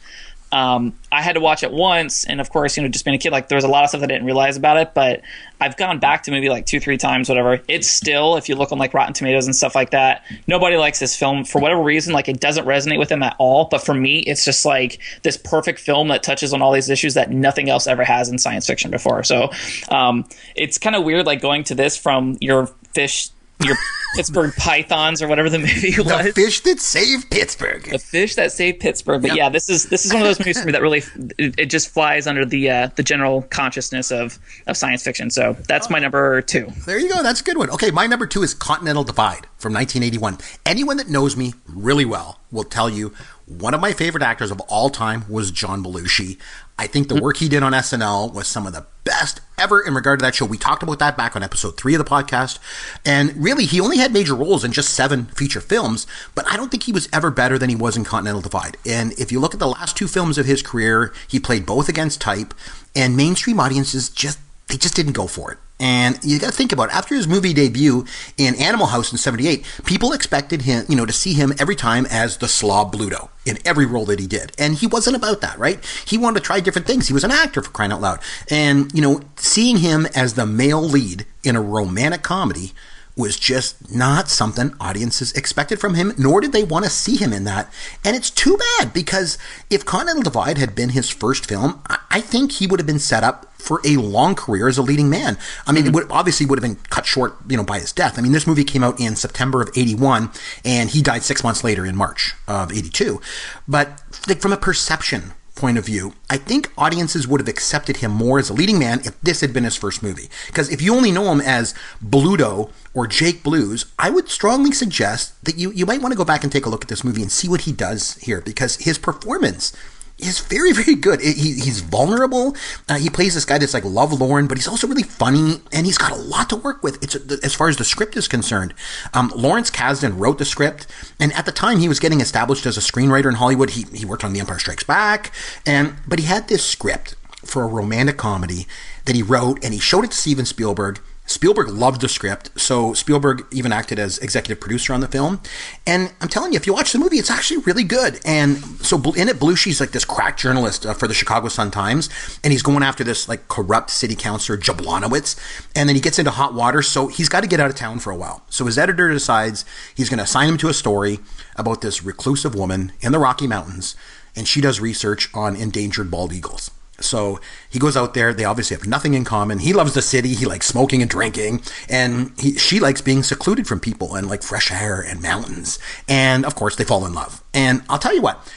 Um, 0.52 0.94
I 1.12 1.22
had 1.22 1.34
to 1.34 1.40
watch 1.40 1.64
it 1.64 1.72
once, 1.72 2.26
and 2.26 2.40
of 2.40 2.50
course, 2.50 2.78
you 2.78 2.84
know, 2.84 2.90
just 2.90 3.04
being 3.04 3.16
a 3.16 3.18
kid, 3.18 3.32
like 3.32 3.50
there 3.50 3.58
was 3.58 3.66
a 3.66 3.68
lot 3.68 3.84
of 3.84 3.90
stuff 3.90 4.02
I 4.02 4.06
didn't 4.06 4.26
realize 4.26 4.58
about 4.58 4.78
it. 4.78 4.94
But 4.94 5.22
I've 5.60 5.76
gone 5.76 6.00
back 6.00 6.24
to 6.24 6.32
maybe 6.32 6.50
like 6.50 6.66
two, 6.66 6.80
three 6.80 6.98
times, 6.98 7.28
whatever. 7.30 7.62
It's 7.68 7.88
still, 7.88 8.38
if 8.38 8.48
you 8.48 8.56
look 8.56 8.72
on 8.72 8.78
like 8.78 8.94
Rotten 8.94 9.14
Tomatoes 9.14 9.46
and 9.46 9.56
stuff 9.56 9.76
like 9.76 9.92
that, 9.92 10.24
nobody 10.48 10.78
likes 10.78 11.00
this 11.00 11.18
film 11.18 11.44
for 11.44 11.60
whatever 11.60 11.82
reason. 11.82 12.14
Like 12.14 12.30
it 12.30 12.40
doesn't 12.40 12.66
resonate 12.66 13.00
with 13.00 13.10
them 13.10 13.24
at 13.24 13.36
all. 13.40 13.66
But 13.66 13.84
for 13.84 13.94
me, 13.94 14.20
it's 14.20 14.46
just 14.46 14.66
like 14.66 15.00
this 15.24 15.38
perfect 15.38 15.80
film 15.80 16.08
that 16.10 16.24
touches 16.24 16.54
on 16.54 16.62
all 16.62 16.72
these 16.72 16.90
issues 16.90 17.16
that 17.16 17.32
nothing 17.32 17.70
else 17.70 17.88
ever 17.88 18.04
has 18.04 18.30
in 18.30 18.38
science 18.38 18.68
fiction 18.68 18.92
before. 18.92 19.24
So 19.24 19.52
um, 19.90 20.26
it's 20.56 20.78
kind 20.78 20.96
of 20.96 21.04
weird, 21.04 21.26
like 21.26 21.42
going 21.42 21.64
to 21.66 21.76
this 21.76 21.98
from 21.98 22.38
your 22.40 22.68
fish 22.94 23.30
your 23.64 23.76
Pittsburgh 24.16 24.54
Pythons 24.56 25.22
or 25.22 25.28
whatever 25.28 25.50
the 25.50 25.60
movie 25.60 25.94
was. 25.98 26.08
The 26.08 26.32
fish 26.34 26.62
that 26.62 26.80
saved 26.80 27.30
Pittsburgh. 27.30 27.84
The 27.84 28.00
fish 28.00 28.36
that 28.36 28.52
saved 28.52 28.80
Pittsburgh. 28.80 29.22
But 29.22 29.30
yep. 29.30 29.38
yeah, 29.38 29.50
this 29.50 29.70
is 29.70 29.86
this 29.86 30.06
is 30.06 30.14
one 30.14 30.22
of 30.22 30.28
those 30.28 30.40
movies 30.40 30.60
for 30.60 30.66
me 30.66 30.72
that 30.72 30.82
really 30.82 31.04
it, 31.38 31.56
it 31.58 31.66
just 31.66 31.90
flies 31.90 32.28
under 32.28 32.46
the 32.46 32.70
uh, 32.70 32.90
the 32.96 33.04
general 33.04 33.44
consciousness 33.44 34.12
of 34.12 34.40
of 34.68 34.78
science 34.78 35.04
fiction. 35.04 35.30
So 35.30 35.54
that's 35.68 35.88
oh. 35.88 35.92
my 35.92 36.00
number 36.00 36.42
two. 36.42 36.68
There 36.86 37.00
you 37.00 37.10
go. 37.10 37.24
That's 37.24 37.42
a 37.42 37.44
good 37.44 37.58
one. 37.58 37.70
Okay, 37.70 37.92
my 37.92 38.08
number 38.08 38.26
two 38.26 38.44
is 38.44 38.54
Continental 38.54 39.04
Divide 39.04 39.48
from 39.58 39.74
1981. 39.74 40.38
Anyone 40.66 40.98
that 40.98 41.10
knows 41.10 41.36
me 41.36 41.54
really 41.68 42.06
well 42.06 42.40
will 42.52 42.64
tell 42.64 42.90
you 42.90 43.14
one 43.46 43.74
of 43.74 43.80
my 43.80 43.94
favorite 43.94 44.24
actors 44.24 44.52
of 44.52 44.60
all 44.62 44.90
time 44.90 45.26
was 45.30 45.52
John 45.52 45.84
Belushi. 45.84 46.38
I 46.80 46.88
think 46.88 47.08
the 47.08 47.16
mm-hmm. 47.16 47.24
work 47.24 47.38
he 47.38 47.50
did 47.50 47.64
on 47.64 47.74
SNL 47.74 48.34
was 48.34 48.48
some 48.48 48.68
of 48.68 48.74
the 48.74 48.86
best 49.04 49.42
ever 49.58 49.82
in 49.82 49.96
regard 49.96 50.20
to 50.20 50.24
that 50.26 50.36
show. 50.36 50.46
We 50.46 50.58
talked 50.58 50.84
about 50.84 51.00
that 51.00 51.18
back 51.18 51.36
on 51.36 51.42
episode 51.42 51.78
three 51.78 51.96
of 51.96 51.98
the 51.98 52.10
podcast. 52.10 52.60
And 53.06 53.36
really, 53.42 53.66
he 53.66 53.80
only 53.80 53.98
had 53.98 54.14
major 54.14 54.36
roles 54.36 54.64
in 54.64 54.72
just 54.72 54.94
seven 54.94 55.26
feature 55.26 55.62
films, 55.62 56.06
but 56.36 56.46
I 56.52 56.58
don't 56.58 56.70
think 56.70 56.84
he 56.84 56.92
was 56.92 57.10
ever 57.12 57.32
better 57.32 57.58
than 57.58 57.70
he 57.70 57.76
was 57.76 57.98
in 57.98 58.04
Continental 58.04 58.42
Divide. 58.42 58.78
And 58.86 59.14
if 59.14 59.32
you 59.32 59.40
look 59.40 59.54
at 59.54 59.60
the 59.60 59.68
last 59.68 59.98
two 59.98 60.08
films 60.08 60.38
of 60.38 60.46
his 60.46 60.62
career, 60.62 61.14
he 61.28 61.40
played 61.40 61.66
both 61.66 61.90
against 61.90 62.22
type, 62.22 62.54
and 62.96 63.18
mainstream 63.18 63.60
audiences 63.60 64.10
just, 64.10 64.40
they 64.68 64.78
just 64.78 64.96
didn't 64.96 65.14
go 65.14 65.26
for 65.26 65.52
it. 65.52 65.58
And 65.80 66.18
you 66.24 66.40
got 66.40 66.48
to 66.48 66.56
think 66.56 66.72
about 66.72 66.90
it. 66.90 66.96
after 66.96 67.14
his 67.14 67.28
movie 67.28 67.54
debut 67.54 68.06
in 68.38 68.56
Animal 68.56 68.88
House 68.88 69.12
in 69.12 69.18
'78, 69.18 69.64
people 69.86 70.12
expected 70.12 70.64
him, 70.64 70.86
you 70.90 70.96
know, 70.96 71.06
to 71.06 71.14
see 71.14 71.34
him 71.34 71.54
every 71.60 71.76
time 71.76 72.08
as 72.08 72.38
the 72.38 72.48
slob 72.48 72.96
Bluto 72.96 73.30
in 73.46 73.60
every 73.64 73.86
role 73.86 74.06
that 74.06 74.20
he 74.20 74.28
did, 74.28 74.52
and 74.58 74.76
he 74.76 74.88
wasn't 74.88 75.16
about 75.16 75.42
that, 75.42 75.58
right? 75.60 75.84
He 76.06 76.18
wanted 76.18 76.40
to 76.40 76.46
try 76.46 76.60
different 76.60 76.88
things. 76.88 77.08
He 77.08 77.14
was 77.14 77.24
an 77.24 77.32
actor 77.32 77.62
for 77.62 77.70
crying 77.70 77.92
out 77.92 78.02
loud, 78.02 78.20
and 78.50 78.92
you 78.94 79.02
know, 79.02 79.22
seeing 79.36 79.78
him 79.78 80.08
as 80.16 80.34
the 80.34 80.46
male 80.46 80.82
lead 80.82 81.26
in 81.44 81.56
a 81.56 81.62
romantic 81.62 82.24
comedy 82.24 82.74
was 83.18 83.38
just 83.38 83.94
not 83.94 84.30
something 84.30 84.74
audiences 84.80 85.34
expected 85.34 85.80
from 85.80 85.96
him, 85.96 86.14
nor 86.18 86.40
did 86.40 86.52
they 86.52 86.64
want 86.64 86.86
to 86.86 86.92
see 86.92 87.18
him 87.18 87.34
in 87.34 87.44
that. 87.46 87.72
And 88.06 88.16
it's 88.16 88.30
too 88.30 88.58
bad 88.78 88.94
because 88.94 89.38
if 89.70 89.84
Continental 89.84 90.24
Divide 90.24 90.60
had 90.60 90.76
been 90.76 90.90
his 90.90 91.10
first 91.10 91.48
film, 91.48 91.82
I 92.12 92.22
think 92.22 92.54
he 92.54 92.68
would 92.68 92.80
have 92.80 92.88
been 92.88 93.00
set 93.00 93.24
up 93.24 93.52
for 93.58 93.82
a 93.84 93.98
long 93.98 94.36
career 94.36 94.68
as 94.68 94.78
a 94.78 94.84
leading 94.84 95.10
man. 95.10 95.38
I 95.66 95.72
mean, 95.72 95.84
mm-hmm. 95.84 95.90
it 95.90 95.96
would 95.96 96.12
obviously 96.12 96.46
would 96.46 96.62
have 96.62 96.64
been 96.64 96.82
cut 96.90 97.06
short, 97.06 97.36
you 97.50 97.58
know, 97.58 97.64
by 97.64 97.80
his 97.80 97.92
death. 97.92 98.20
I 98.20 98.22
mean, 98.22 98.32
this 98.32 98.48
movie 98.48 98.64
came 98.64 98.84
out 98.84 99.00
in 99.00 99.16
September 99.16 99.62
of 99.62 99.70
81 99.76 100.30
and 100.64 100.90
he 100.90 101.02
died 101.02 101.24
6 101.24 101.44
months 101.44 101.64
later 101.64 101.86
in 101.86 101.96
March 101.96 102.36
of 102.48 102.72
82. 102.72 103.20
But 103.68 104.02
like 104.28 104.42
from 104.42 104.54
a 104.54 104.58
perception 104.58 105.34
point 105.58 105.78
of 105.78 105.86
view, 105.86 106.14
I 106.30 106.38
think 106.38 106.72
audiences 106.78 107.28
would 107.28 107.42
have 107.42 107.48
accepted 107.48 107.98
him 107.98 108.12
more 108.12 108.40
as 108.40 108.50
a 108.50 108.54
leading 108.54 108.80
man 108.80 109.02
if 109.04 109.20
this 109.22 109.42
had 109.42 109.54
been 109.54 109.64
his 109.64 109.76
first 109.76 110.02
movie. 110.02 110.30
Because 110.48 110.70
if 110.72 110.82
you 110.82 110.96
only 110.96 111.12
know 111.12 111.32
him 111.32 111.42
as 111.42 111.74
Bluto 112.04 112.72
or 112.94 113.08
Jake 113.08 113.44
Blues, 113.44 113.86
I 114.00 114.10
would 114.10 114.30
strongly 114.30 114.72
suggest 114.72 115.44
that 115.44 115.58
you, 115.58 115.72
you 115.72 115.86
might 115.86 116.02
want 116.02 116.14
to 116.14 116.18
go 116.18 116.24
back 116.24 116.44
and 116.44 116.52
take 116.52 116.66
a 116.66 116.70
look 116.70 116.84
at 116.84 116.88
this 116.88 117.04
movie 117.04 117.22
and 117.22 117.32
see 117.32 117.50
what 117.50 117.62
he 117.62 117.72
does 117.72 118.16
here 118.18 118.42
because 118.42 118.78
his 118.78 118.98
performance 118.98 119.74
is 120.18 120.40
very, 120.40 120.72
very 120.74 120.96
good. 120.96 121.22
He, 121.22 121.32
he's 121.32 121.82
vulnerable. 121.82 122.56
Uh, 122.88 122.96
he 122.96 123.10
plays 123.10 123.34
this 123.34 123.46
guy 123.46 123.58
that's 123.58 123.74
like 123.74 123.86
lovelorn, 123.86 124.48
but 124.48 124.58
he's 124.58 124.68
also 124.68 124.88
really 124.88 125.04
funny, 125.04 125.62
and 125.72 125.86
he's 125.86 125.98
got 125.98 126.12
a 126.12 126.16
lot 126.16 126.50
to 126.50 126.56
work 126.56 126.84
with. 126.84 127.02
It's 127.04 127.16
as 127.44 127.54
far 127.54 127.70
as 127.70 127.78
the 127.78 127.86
script 127.86 128.18
is 128.18 128.28
concerned. 128.28 128.74
Um, 129.14 129.32
Lawrence 129.36 129.70
Kasdan 129.70 130.20
wrote 130.20 130.38
the 130.38 130.46
script, 130.46 130.88
and 131.20 131.34
at 131.34 131.46
the 131.46 131.52
time 131.52 131.80
he 131.80 131.88
was 131.88 132.00
getting 132.00 132.22
established 132.22 132.66
as 132.66 132.78
a 132.78 132.82
screenwriter 132.82 133.30
in 133.30 133.36
Hollywood. 133.36 133.72
He 133.72 133.84
he 133.94 134.06
worked 134.06 134.24
on 134.24 134.34
The 134.34 134.40
Empire 134.40 134.60
Strikes 134.60 134.84
Back, 134.84 135.32
and 135.66 135.96
but 136.08 136.20
he 136.20 136.26
had 136.26 136.48
this 136.48 136.66
script 136.66 137.16
for 137.46 137.64
a 137.64 137.68
romantic 137.68 138.18
comedy 138.18 138.68
that 139.06 139.16
he 139.16 139.24
wrote, 139.24 139.64
and 139.64 139.74
he 139.74 139.80
showed 139.80 140.04
it 140.04 140.12
to 140.12 140.18
Steven 140.18 140.46
Spielberg. 140.46 141.00
Spielberg 141.28 141.68
loved 141.68 142.02
the 142.02 142.08
script, 142.08 142.50
so 142.60 142.94
Spielberg 142.94 143.46
even 143.52 143.74
acted 143.74 144.00
as 144.00 144.18
executive 144.20 144.62
producer 144.62 144.94
on 144.94 145.02
the 145.02 145.08
film. 145.08 145.42
And 145.86 146.14
I'm 146.22 146.30
telling 146.30 146.54
you, 146.54 146.58
if 146.58 146.66
you 146.66 146.74
watch 146.74 146.94
the 146.94 147.00
movie, 147.00 147.18
it's 147.18 147.30
actually 147.30 147.58
really 147.58 147.84
good. 147.84 148.20
And 148.26 148.58
so 148.82 148.98
in 149.14 149.28
it, 149.28 149.38
Belushi's 149.38 149.82
like 149.82 149.92
this 149.92 150.06
crack 150.06 150.38
journalist 150.38 150.86
uh, 150.86 150.94
for 150.94 151.06
the 151.08 151.14
Chicago 151.14 151.50
Sun 151.50 151.72
Times, 151.72 152.10
and 152.44 152.54
he's 152.54 152.64
going 152.64 152.82
after 152.82 153.04
this 153.04 153.28
like 153.28 153.50
corrupt 153.50 153.90
city 153.90 154.16
councilor 154.16 154.58
Jablonowitz, 154.58 155.38
and 155.76 155.90
then 155.90 155.96
he 155.96 156.02
gets 156.02 156.18
into 156.18 156.32
hot 156.32 156.54
water, 156.54 156.82
so 156.82 157.08
he's 157.08 157.30
got 157.30 157.42
to 157.42 157.48
get 157.48 157.60
out 157.60 157.70
of 157.70 157.76
town 157.76 158.00
for 158.00 158.12
a 158.12 158.16
while. 158.16 158.44
So 158.50 158.66
his 158.66 158.78
editor 158.78 159.10
decides 159.10 159.66
he's 159.96 160.10
going 160.10 160.20
to 160.20 160.24
assign 160.24 160.48
him 160.48 160.58
to 160.60 160.70
a 160.70 160.74
story 160.74 161.20
about 161.58 161.82
this 161.82 162.04
reclusive 162.04 162.56
woman 162.56 162.94
in 163.02 163.12
the 163.12 163.20
Rocky 163.20 163.48
Mountains, 163.48 163.98
and 164.34 164.48
she 164.48 164.62
does 164.62 164.80
research 164.80 165.30
on 165.34 165.58
endangered 165.58 166.10
bald 166.10 166.32
eagles. 166.32 166.72
So 167.00 167.40
he 167.70 167.80
goes 167.80 167.96
out 167.96 168.14
there. 168.14 168.34
They 168.34 168.46
obviously 168.46 168.76
have 168.76 168.88
nothing 168.88 169.14
in 169.14 169.24
common. 169.24 169.60
He 169.60 169.74
loves 169.74 169.94
the 169.94 170.02
city. 170.02 170.34
He 170.34 170.46
likes 170.46 170.66
smoking 170.66 171.02
and 171.02 171.10
drinking, 171.10 171.62
and 171.90 172.34
he, 172.40 172.58
she 172.58 172.80
likes 172.80 173.02
being 173.02 173.24
secluded 173.24 173.68
from 173.68 173.80
people 173.80 174.16
and 174.16 174.28
like 174.28 174.44
fresh 174.44 174.72
air 174.72 175.02
and 175.02 175.22
mountains. 175.22 175.80
And 176.08 176.46
of 176.46 176.56
course, 176.56 176.76
they 176.76 176.84
fall 176.84 177.06
in 177.06 177.14
love. 177.14 177.44
And 177.54 177.84
I'll 177.90 178.00
tell 178.00 178.16
you 178.16 178.22
what, 178.22 178.52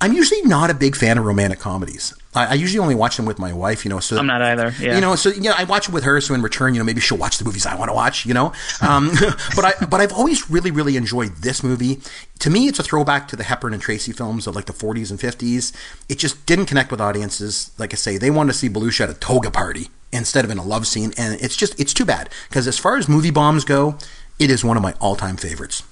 I'm 0.00 0.12
usually 0.12 0.42
not 0.42 0.70
a 0.70 0.74
big 0.74 0.96
fan 0.96 1.18
of 1.18 1.24
romantic 1.24 1.58
comedies. 1.60 2.14
I, 2.34 2.46
I, 2.46 2.54
usually 2.54 2.78
only 2.78 2.94
watch 2.94 3.16
them 3.16 3.26
with 3.26 3.38
my 3.38 3.52
wife, 3.52 3.84
you 3.84 3.90
know. 3.90 4.00
So 4.00 4.16
I'm 4.16 4.26
not 4.26 4.40
either. 4.42 4.74
Yeah. 4.80 4.94
You 4.94 5.00
know, 5.00 5.14
so 5.16 5.28
you 5.30 5.42
know, 5.42 5.54
I 5.56 5.64
watch 5.64 5.88
it 5.88 5.92
with 5.92 6.04
her. 6.04 6.20
So 6.20 6.34
in 6.34 6.42
return, 6.42 6.74
you 6.74 6.80
know, 6.80 6.84
maybe 6.84 7.00
she'll 7.00 7.18
watch 7.18 7.38
the 7.38 7.44
movies 7.44 7.66
I 7.66 7.74
want 7.74 7.90
to 7.90 7.94
watch. 7.94 8.24
You 8.24 8.34
know, 8.34 8.52
um, 8.80 9.10
but 9.56 9.64
I 9.64 9.72
but 9.86 10.00
I've 10.00 10.12
always 10.12 10.50
really 10.50 10.70
really 10.70 10.96
enjoyed 10.96 11.36
this 11.36 11.62
movie. 11.62 12.00
To 12.38 12.50
me, 12.50 12.68
it's 12.68 12.78
a 12.78 12.82
throwback 12.82 13.28
to 13.28 13.36
the 13.36 13.44
Hepburn 13.44 13.72
and 13.74 13.82
Tracy 13.82 14.12
films 14.12 14.46
of 14.46 14.56
like 14.56 14.64
the 14.64 14.72
40s 14.72 15.10
and 15.10 15.20
50s. 15.20 15.72
It 16.08 16.18
just 16.18 16.44
didn't 16.46 16.66
connect 16.66 16.90
with 16.90 17.00
audiences. 17.00 17.70
Like 17.78 17.92
I 17.92 17.96
say, 17.96 18.16
they 18.16 18.30
wanted 18.30 18.52
to 18.52 18.58
see 18.58 18.68
Belushi 18.68 19.00
at 19.00 19.10
a 19.10 19.14
toga 19.14 19.50
party 19.50 19.88
instead 20.12 20.44
of 20.44 20.50
in 20.50 20.58
a 20.58 20.64
love 20.64 20.86
scene, 20.86 21.12
and 21.18 21.40
it's 21.40 21.56
just 21.56 21.78
it's 21.78 21.92
too 21.92 22.04
bad 22.04 22.30
because 22.48 22.66
as 22.66 22.78
far 22.78 22.96
as 22.96 23.08
movie 23.08 23.30
bombs 23.30 23.64
go, 23.64 23.98
it 24.38 24.50
is 24.50 24.64
one 24.64 24.76
of 24.76 24.82
my 24.82 24.94
all 25.00 25.16
time 25.16 25.36
favorites. 25.36 25.82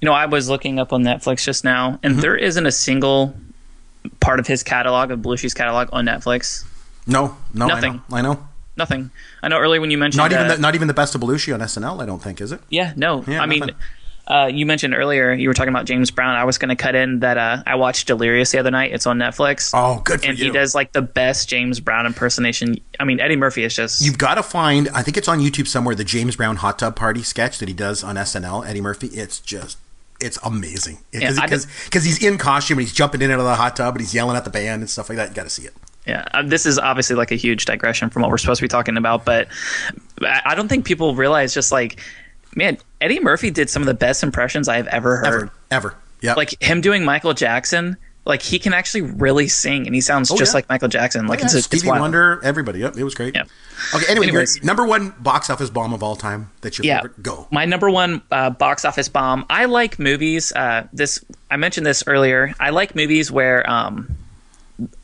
You 0.00 0.06
know, 0.06 0.12
I 0.12 0.26
was 0.26 0.48
looking 0.48 0.78
up 0.78 0.92
on 0.92 1.02
Netflix 1.02 1.44
just 1.44 1.64
now, 1.64 1.98
and 2.02 2.12
mm-hmm. 2.12 2.20
there 2.20 2.36
isn't 2.36 2.66
a 2.66 2.70
single 2.70 3.34
part 4.20 4.40
of 4.40 4.46
his 4.46 4.62
catalog 4.62 5.10
of 5.10 5.20
Belushi's 5.20 5.54
catalog 5.54 5.88
on 5.92 6.06
Netflix? 6.06 6.64
No, 7.06 7.36
no, 7.54 7.66
nothing. 7.66 8.02
I 8.12 8.20
know. 8.22 8.30
I 8.30 8.34
know. 8.34 8.48
Nothing. 8.76 9.10
I 9.42 9.48
know 9.48 9.58
earlier 9.58 9.80
when 9.80 9.90
you 9.90 9.98
mentioned 9.98 10.18
not 10.18 10.30
even 10.32 10.46
that, 10.48 10.56
the, 10.56 10.62
not 10.62 10.74
even 10.74 10.86
the 10.88 10.94
best 10.94 11.14
of 11.14 11.20
Belushi 11.20 11.52
on 11.52 11.60
SNL. 11.60 12.00
I 12.02 12.06
don't 12.06 12.22
think 12.22 12.40
is 12.40 12.52
it. 12.52 12.60
Yeah, 12.70 12.92
no. 12.96 13.24
Yeah, 13.26 13.42
I 13.42 13.46
nothing. 13.46 13.60
mean, 13.66 13.74
Uh, 14.28 14.46
you 14.52 14.66
mentioned 14.66 14.94
earlier 14.94 15.32
you 15.32 15.48
were 15.48 15.54
talking 15.54 15.70
about 15.72 15.86
James 15.86 16.10
Brown. 16.10 16.36
I 16.36 16.44
was 16.44 16.58
going 16.58 16.68
to 16.68 16.76
cut 16.76 16.94
in 16.94 17.20
that 17.20 17.38
uh, 17.38 17.62
I 17.66 17.76
watched 17.76 18.06
Delirious 18.06 18.52
the 18.52 18.58
other 18.58 18.70
night. 18.70 18.92
It's 18.92 19.06
on 19.06 19.16
Netflix. 19.18 19.70
Oh, 19.74 20.00
good 20.04 20.20
for 20.20 20.28
and 20.28 20.38
you. 20.38 20.44
he 20.44 20.50
does 20.50 20.74
like 20.74 20.92
the 20.92 21.00
best 21.02 21.48
James 21.48 21.80
Brown 21.80 22.04
impersonation. 22.04 22.76
I 23.00 23.04
mean, 23.04 23.20
Eddie 23.20 23.36
Murphy 23.36 23.64
is 23.64 23.74
just 23.74 24.02
You've 24.02 24.18
got 24.18 24.34
to 24.34 24.42
find. 24.42 24.90
I 24.90 25.02
think 25.02 25.16
it's 25.16 25.28
on 25.28 25.40
YouTube 25.40 25.66
somewhere. 25.66 25.94
The 25.94 26.04
James 26.04 26.36
Brown 26.36 26.56
hot 26.56 26.78
tub 26.78 26.94
party 26.94 27.22
sketch 27.22 27.58
that 27.58 27.68
he 27.68 27.74
does 27.74 28.04
on 28.04 28.16
SNL. 28.16 28.64
Eddie 28.68 28.82
Murphy. 28.82 29.06
It's 29.08 29.40
just. 29.40 29.78
It's 30.20 30.38
amazing 30.42 30.98
because 31.12 31.66
because 31.84 32.04
he's 32.04 32.22
in 32.22 32.38
costume 32.38 32.78
and 32.78 32.86
he's 32.86 32.94
jumping 32.94 33.22
in 33.22 33.30
out 33.30 33.38
of 33.38 33.44
the 33.44 33.54
hot 33.54 33.76
tub 33.76 33.94
and 33.94 34.00
he's 34.00 34.12
yelling 34.14 34.36
at 34.36 34.44
the 34.44 34.50
band 34.50 34.82
and 34.82 34.90
stuff 34.90 35.08
like 35.08 35.16
that. 35.16 35.28
You 35.28 35.34
got 35.34 35.44
to 35.44 35.50
see 35.50 35.64
it. 35.64 35.74
Yeah, 36.06 36.24
uh, 36.32 36.42
this 36.42 36.66
is 36.66 36.78
obviously 36.78 37.16
like 37.16 37.30
a 37.30 37.36
huge 37.36 37.66
digression 37.66 38.10
from 38.10 38.22
what 38.22 38.30
we're 38.30 38.38
supposed 38.38 38.58
to 38.58 38.64
be 38.64 38.68
talking 38.68 38.96
about, 38.96 39.24
but 39.24 39.48
I 40.22 40.42
I 40.46 40.54
don't 40.54 40.68
think 40.68 40.84
people 40.84 41.14
realize 41.14 41.54
just 41.54 41.70
like, 41.70 42.00
man, 42.56 42.78
Eddie 43.00 43.20
Murphy 43.20 43.50
did 43.50 43.70
some 43.70 43.82
of 43.82 43.86
the 43.86 43.94
best 43.94 44.22
impressions 44.22 44.68
I've 44.68 44.86
ever 44.88 45.18
heard. 45.18 45.26
Ever, 45.26 45.52
ever. 45.70 45.94
Yeah. 46.20 46.34
Like 46.34 46.60
him 46.60 46.80
doing 46.80 47.04
Michael 47.04 47.34
Jackson, 47.34 47.96
like 48.28 48.42
he 48.42 48.58
can 48.60 48.72
actually 48.74 49.00
really 49.02 49.48
sing, 49.48 49.86
and 49.86 49.94
he 49.94 50.00
sounds 50.00 50.28
just 50.28 50.40
Oh, 50.40 50.44
yeah. 50.44 50.52
like 50.58 50.68
Michael 50.68 50.88
Jackson. 50.88 51.26
Like 51.26 51.40
yeah, 51.40 51.46
it's, 51.46 51.54
it's 51.54 51.64
Stevie 51.66 51.88
wild. 51.88 52.02
Wonder, 52.02 52.40
everybody. 52.44 52.78
Yep, 52.80 52.96
it 52.98 53.02
was 53.02 53.14
great. 53.14 53.34
Yeah. 53.34 53.44
Okay. 53.94 54.04
Anyway, 54.08 54.30
your 54.30 54.44
number 54.62 54.84
one 54.86 55.14
box 55.18 55.50
office 55.50 55.70
bomb 55.70 55.92
of 55.94 56.02
all 56.02 56.14
time. 56.14 56.50
That's 56.60 56.78
your 56.78 56.84
Yeah, 56.84 56.98
favorite. 56.98 57.22
Go. 57.22 57.48
My 57.50 57.64
number 57.64 57.90
one 57.90 58.22
uh, 58.30 58.50
box 58.50 58.84
office 58.84 59.08
bomb. 59.08 59.46
I 59.50 59.64
like 59.64 59.98
movies. 59.98 60.52
Uh, 60.52 60.86
this 60.92 61.24
I 61.50 61.56
mentioned 61.56 61.86
this 61.86 62.04
earlier. 62.06 62.54
I 62.60 62.70
like 62.70 62.94
movies 62.94 63.30
where 63.32 63.68
um, 63.68 64.14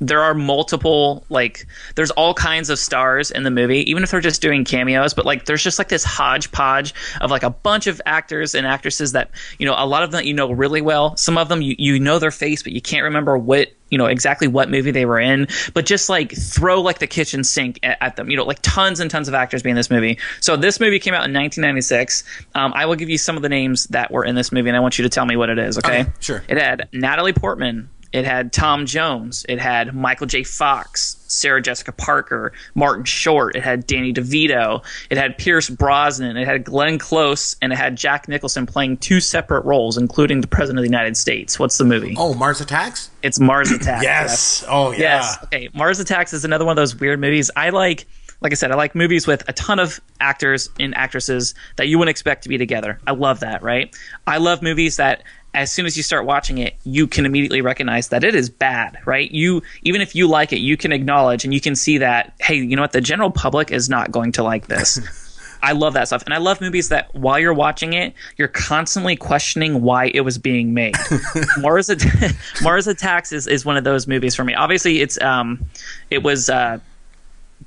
there 0.01 0.21
are 0.21 0.35
multiple 0.35 1.25
like 1.31 1.67
there's 1.97 2.11
all 2.13 2.33
kinds 2.33 2.71
of 2.71 2.79
stars 2.79 3.31
in 3.31 3.43
the 3.43 3.51
movie 3.51 3.89
even 3.91 4.03
if 4.05 4.11
they're 4.11 4.21
just 4.21 4.41
doing 4.41 4.65
cameos 4.65 5.13
but 5.15 5.25
like 5.27 5.47
there's 5.47 5.63
just 5.63 5.79
like 5.79 5.89
this 5.89 6.05
hodgepodge 6.05 6.95
of 7.21 7.31
like 7.31 7.43
a 7.43 7.51
bunch 7.51 7.87
of 7.87 8.01
actors 8.07 8.55
and 8.55 8.67
actresses 8.67 9.13
that 9.13 9.31
you 9.59 9.67
know 9.67 9.75
a 9.77 9.87
lot 9.87 10.03
of 10.03 10.11
them 10.13 10.25
you 10.25 10.33
know 10.35 10.53
really 10.53 10.81
well. 10.81 11.17
Some 11.17 11.37
of 11.39 11.49
them 11.49 11.61
you, 11.63 11.75
you 11.79 11.99
know 11.99 12.19
their 12.19 12.31
face 12.31 12.63
but 12.63 12.73
you 12.73 12.81
can't 12.81 13.03
remember 13.03 13.37
what 13.37 13.73
you 13.91 13.99
know 13.99 14.07
exactly 14.07 14.47
what 14.49 14.71
movie 14.71 14.91
they 14.91 15.07
were 15.07 15.19
in. 15.21 15.49
But 15.73 15.87
just 15.87 16.09
like 16.09 16.33
throw 16.33 16.81
like 16.81 16.99
the 16.99 17.07
kitchen 17.07 17.43
sink 17.45 17.81
at, 17.83 17.99
at 18.01 18.17
them. 18.17 18.31
You 18.31 18.37
know 18.37 18.45
like 18.45 18.61
tons 18.63 19.01
and 19.01 19.11
tons 19.11 19.29
of 19.29 19.35
actors 19.35 19.63
being 19.63 19.73
in 19.73 19.77
this 19.77 19.91
movie. 19.91 20.19
So 20.41 20.57
this 20.57 20.81
movie 20.81 20.99
came 20.99 21.15
out 21.15 21.25
in 21.29 21.33
1996 21.35 22.25
um, 22.55 22.73
i 22.75 22.87
will 22.87 22.95
give 22.95 23.09
you 23.09 23.19
some 23.19 23.37
of 23.37 23.43
the 23.43 23.49
names 23.49 23.87
that 23.87 24.11
were 24.11 24.25
in 24.25 24.35
this 24.35 24.53
movie 24.53 24.69
and 24.69 24.77
i 24.77 24.81
want 24.81 24.99
you 24.99 25.03
to 25.03 25.09
tell 25.09 25.27
me 25.27 25.37
what 25.37 25.51
it 25.51 25.59
is 25.59 25.79
okay, 25.79 26.03
Okay, 26.03 26.13
sure. 26.21 26.43
it 26.49 26.57
had 26.59 26.89
natalie 26.93 27.33
portman 27.33 27.89
it 28.15 28.25
had 28.25 28.53
Tom 28.53 28.87
Jones. 28.87 29.45
It 29.49 29.59
had 29.59 29.93
Michael 29.93 30.29
J. 30.29 30.45
Fox, 30.45 31.17
Sarah 31.27 31.61
Jessica 31.61 31.91
Parker, 31.91 32.53
Martin 32.77 33.05
Short. 33.05 33.57
It 33.57 33.65
had 33.65 33.89
Danny 33.89 34.13
DeVito. 34.13 34.85
It 35.11 35.19
had 35.19 35.37
Pierce 35.37 35.69
Brosnan. 35.69 36.37
It 36.37 36.47
had 36.47 36.63
Glenn 36.63 37.01
Close, 37.01 37.57
and 37.61 37.73
it 37.73 37.77
had 37.77 37.97
Jack 37.97 38.29
Nicholson 38.29 38.67
playing 38.67 38.99
two 38.99 39.19
separate 39.19 39.65
roles, 39.65 39.99
including 39.99 40.43
the 40.43 40.47
President 40.47 40.79
of 40.79 40.85
the 40.85 40.89
United 40.89 41.17
States. 41.17 41.59
What's 41.59 41.77
the 41.77 41.85
movie? 41.85 42.15
Oh, 42.17 42.35
Mars 42.35 42.61
Attacks. 42.61 43.11
It's 43.25 43.41
Mars 43.41 43.73
Attacks. 43.73 44.05
Yes. 44.05 44.65
Oh 44.69 44.93
yeah. 44.93 44.99
Yes. 44.99 45.39
Okay. 45.45 45.69
Mars 45.75 45.99
Attacks 45.99 46.33
is 46.33 46.45
another 46.45 46.65
one 46.65 46.73
of 46.73 46.77
those 46.77 46.95
weird 46.95 47.19
movies. 47.19 47.51
I 47.57 47.71
like, 47.71 48.07
like 48.41 48.53
I 48.53 48.55
said, 48.55 48.71
I 48.71 48.77
like 48.77 48.95
movies 48.95 49.27
with 49.27 49.43
a 49.49 49.53
ton 49.53 49.81
of 49.81 50.01
actors 50.21 50.71
and 50.79 50.95
actresses 50.95 51.55
that 51.77 51.89
you 51.89 51.99
wouldn't 51.99 52.11
expect 52.11 52.45
to 52.45 52.49
be 52.49 52.59
together. 52.59 53.01
I 53.09 53.13
love 53.13 53.41
that, 53.41 53.63
right? 53.65 53.93
I 54.25 54.37
love 54.39 54.63
movies 54.63 54.99
that 54.99 55.25
as 55.55 55.73
soon 55.73 55.87
as 55.87 55.97
you 55.97 56.03
start 56.03 56.27
watching 56.27 56.59
it, 56.59 56.75
you 56.85 57.07
can 57.07 57.25
immediately 57.25 57.61
recognize 57.61 58.09
that 58.09 58.25
it 58.25 58.35
is 58.35 58.51
bad, 58.51 58.99
right? 59.07 59.31
You 59.31 59.63
even 59.83 60.01
if 60.01 60.15
you 60.15 60.29
like 60.29 60.53
it, 60.53 60.59
you 60.59 60.77
can 60.77 60.93
acknowledge 60.93 61.45
and 61.45 61.55
you 61.55 61.61
can 61.61 61.77
see 61.77 61.99
that, 61.99 62.35
hey, 62.41 62.57
you 62.57 62.77
know 62.77 62.83
what, 62.83 62.93
the 62.93 63.01
general 63.01 63.31
public 63.31 63.71
is 63.71 63.89
not 63.89 64.11
going 64.11 64.33
to 64.33 64.43
like 64.43 64.67
this. 64.67 65.01
I 65.63 65.73
love 65.73 65.95
that 65.95 66.09
stuff. 66.09 66.23
And 66.27 66.35
I 66.35 66.39
love 66.39 66.61
movies 66.61 66.91
that 66.91 67.15
while 67.15 67.39
you're 67.39 67.55
watching 67.55 67.95
it, 67.95 68.13
you're 68.37 68.49
constantly 68.49 69.17
questioning 69.17 69.81
why 69.81 70.11
it 70.13 70.21
was 70.21 70.37
being 70.37 70.75
made. 70.75 70.95
Mars, 71.59 71.89
At- 71.89 72.05
Mars 72.63 72.87
Attacks 72.87 73.33
is, 73.33 73.47
is 73.47 73.65
one 73.65 73.79
of 73.79 73.85
those 73.85 74.07
movies 74.07 74.35
for 74.35 74.45
me. 74.45 74.53
Obviously, 74.55 75.01
it's 75.01 75.19
um, 75.23 75.65
it 76.11 76.23
was 76.23 76.51
uh, 76.51 76.81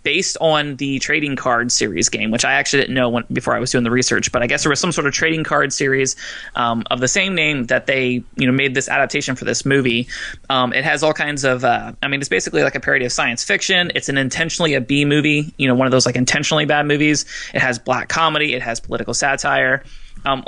based 0.03 0.37
on 0.41 0.75
the 0.77 0.99
trading 0.99 1.35
card 1.35 1.71
series 1.71 2.09
game, 2.09 2.31
which 2.31 2.45
I 2.45 2.53
actually 2.53 2.83
didn't 2.83 2.95
know 2.95 3.09
when, 3.09 3.23
before 3.31 3.55
I 3.55 3.59
was 3.59 3.71
doing 3.71 3.83
the 3.83 3.91
research. 3.91 4.31
But 4.31 4.41
I 4.43 4.47
guess 4.47 4.63
there 4.63 4.69
was 4.69 4.79
some 4.79 4.91
sort 4.91 5.07
of 5.07 5.13
trading 5.13 5.43
card 5.43 5.73
series 5.73 6.15
um, 6.55 6.83
of 6.91 6.99
the 6.99 7.07
same 7.07 7.35
name 7.35 7.65
that 7.65 7.87
they 7.87 8.23
you 8.35 8.47
know 8.47 8.51
made 8.51 8.73
this 8.73 8.89
adaptation 8.89 9.35
for 9.35 9.45
this 9.45 9.65
movie. 9.65 10.07
Um, 10.49 10.73
it 10.73 10.83
has 10.83 11.03
all 11.03 11.13
kinds 11.13 11.43
of. 11.43 11.63
Uh, 11.63 11.93
I 12.01 12.07
mean, 12.07 12.19
it's 12.19 12.29
basically 12.29 12.63
like 12.63 12.75
a 12.75 12.79
parody 12.79 13.05
of 13.05 13.11
science 13.11 13.43
fiction. 13.43 13.91
It's 13.95 14.09
an 14.09 14.17
intentionally 14.17 14.73
a 14.73 14.81
B 14.81 15.05
movie. 15.05 15.53
You 15.57 15.67
know, 15.67 15.75
one 15.75 15.87
of 15.87 15.91
those 15.91 16.05
like 16.05 16.15
intentionally 16.15 16.65
bad 16.65 16.85
movies. 16.85 17.25
It 17.53 17.61
has 17.61 17.79
black 17.79 18.09
comedy. 18.09 18.53
It 18.53 18.61
has 18.61 18.79
political 18.79 19.13
satire. 19.13 19.83
Um, 20.25 20.43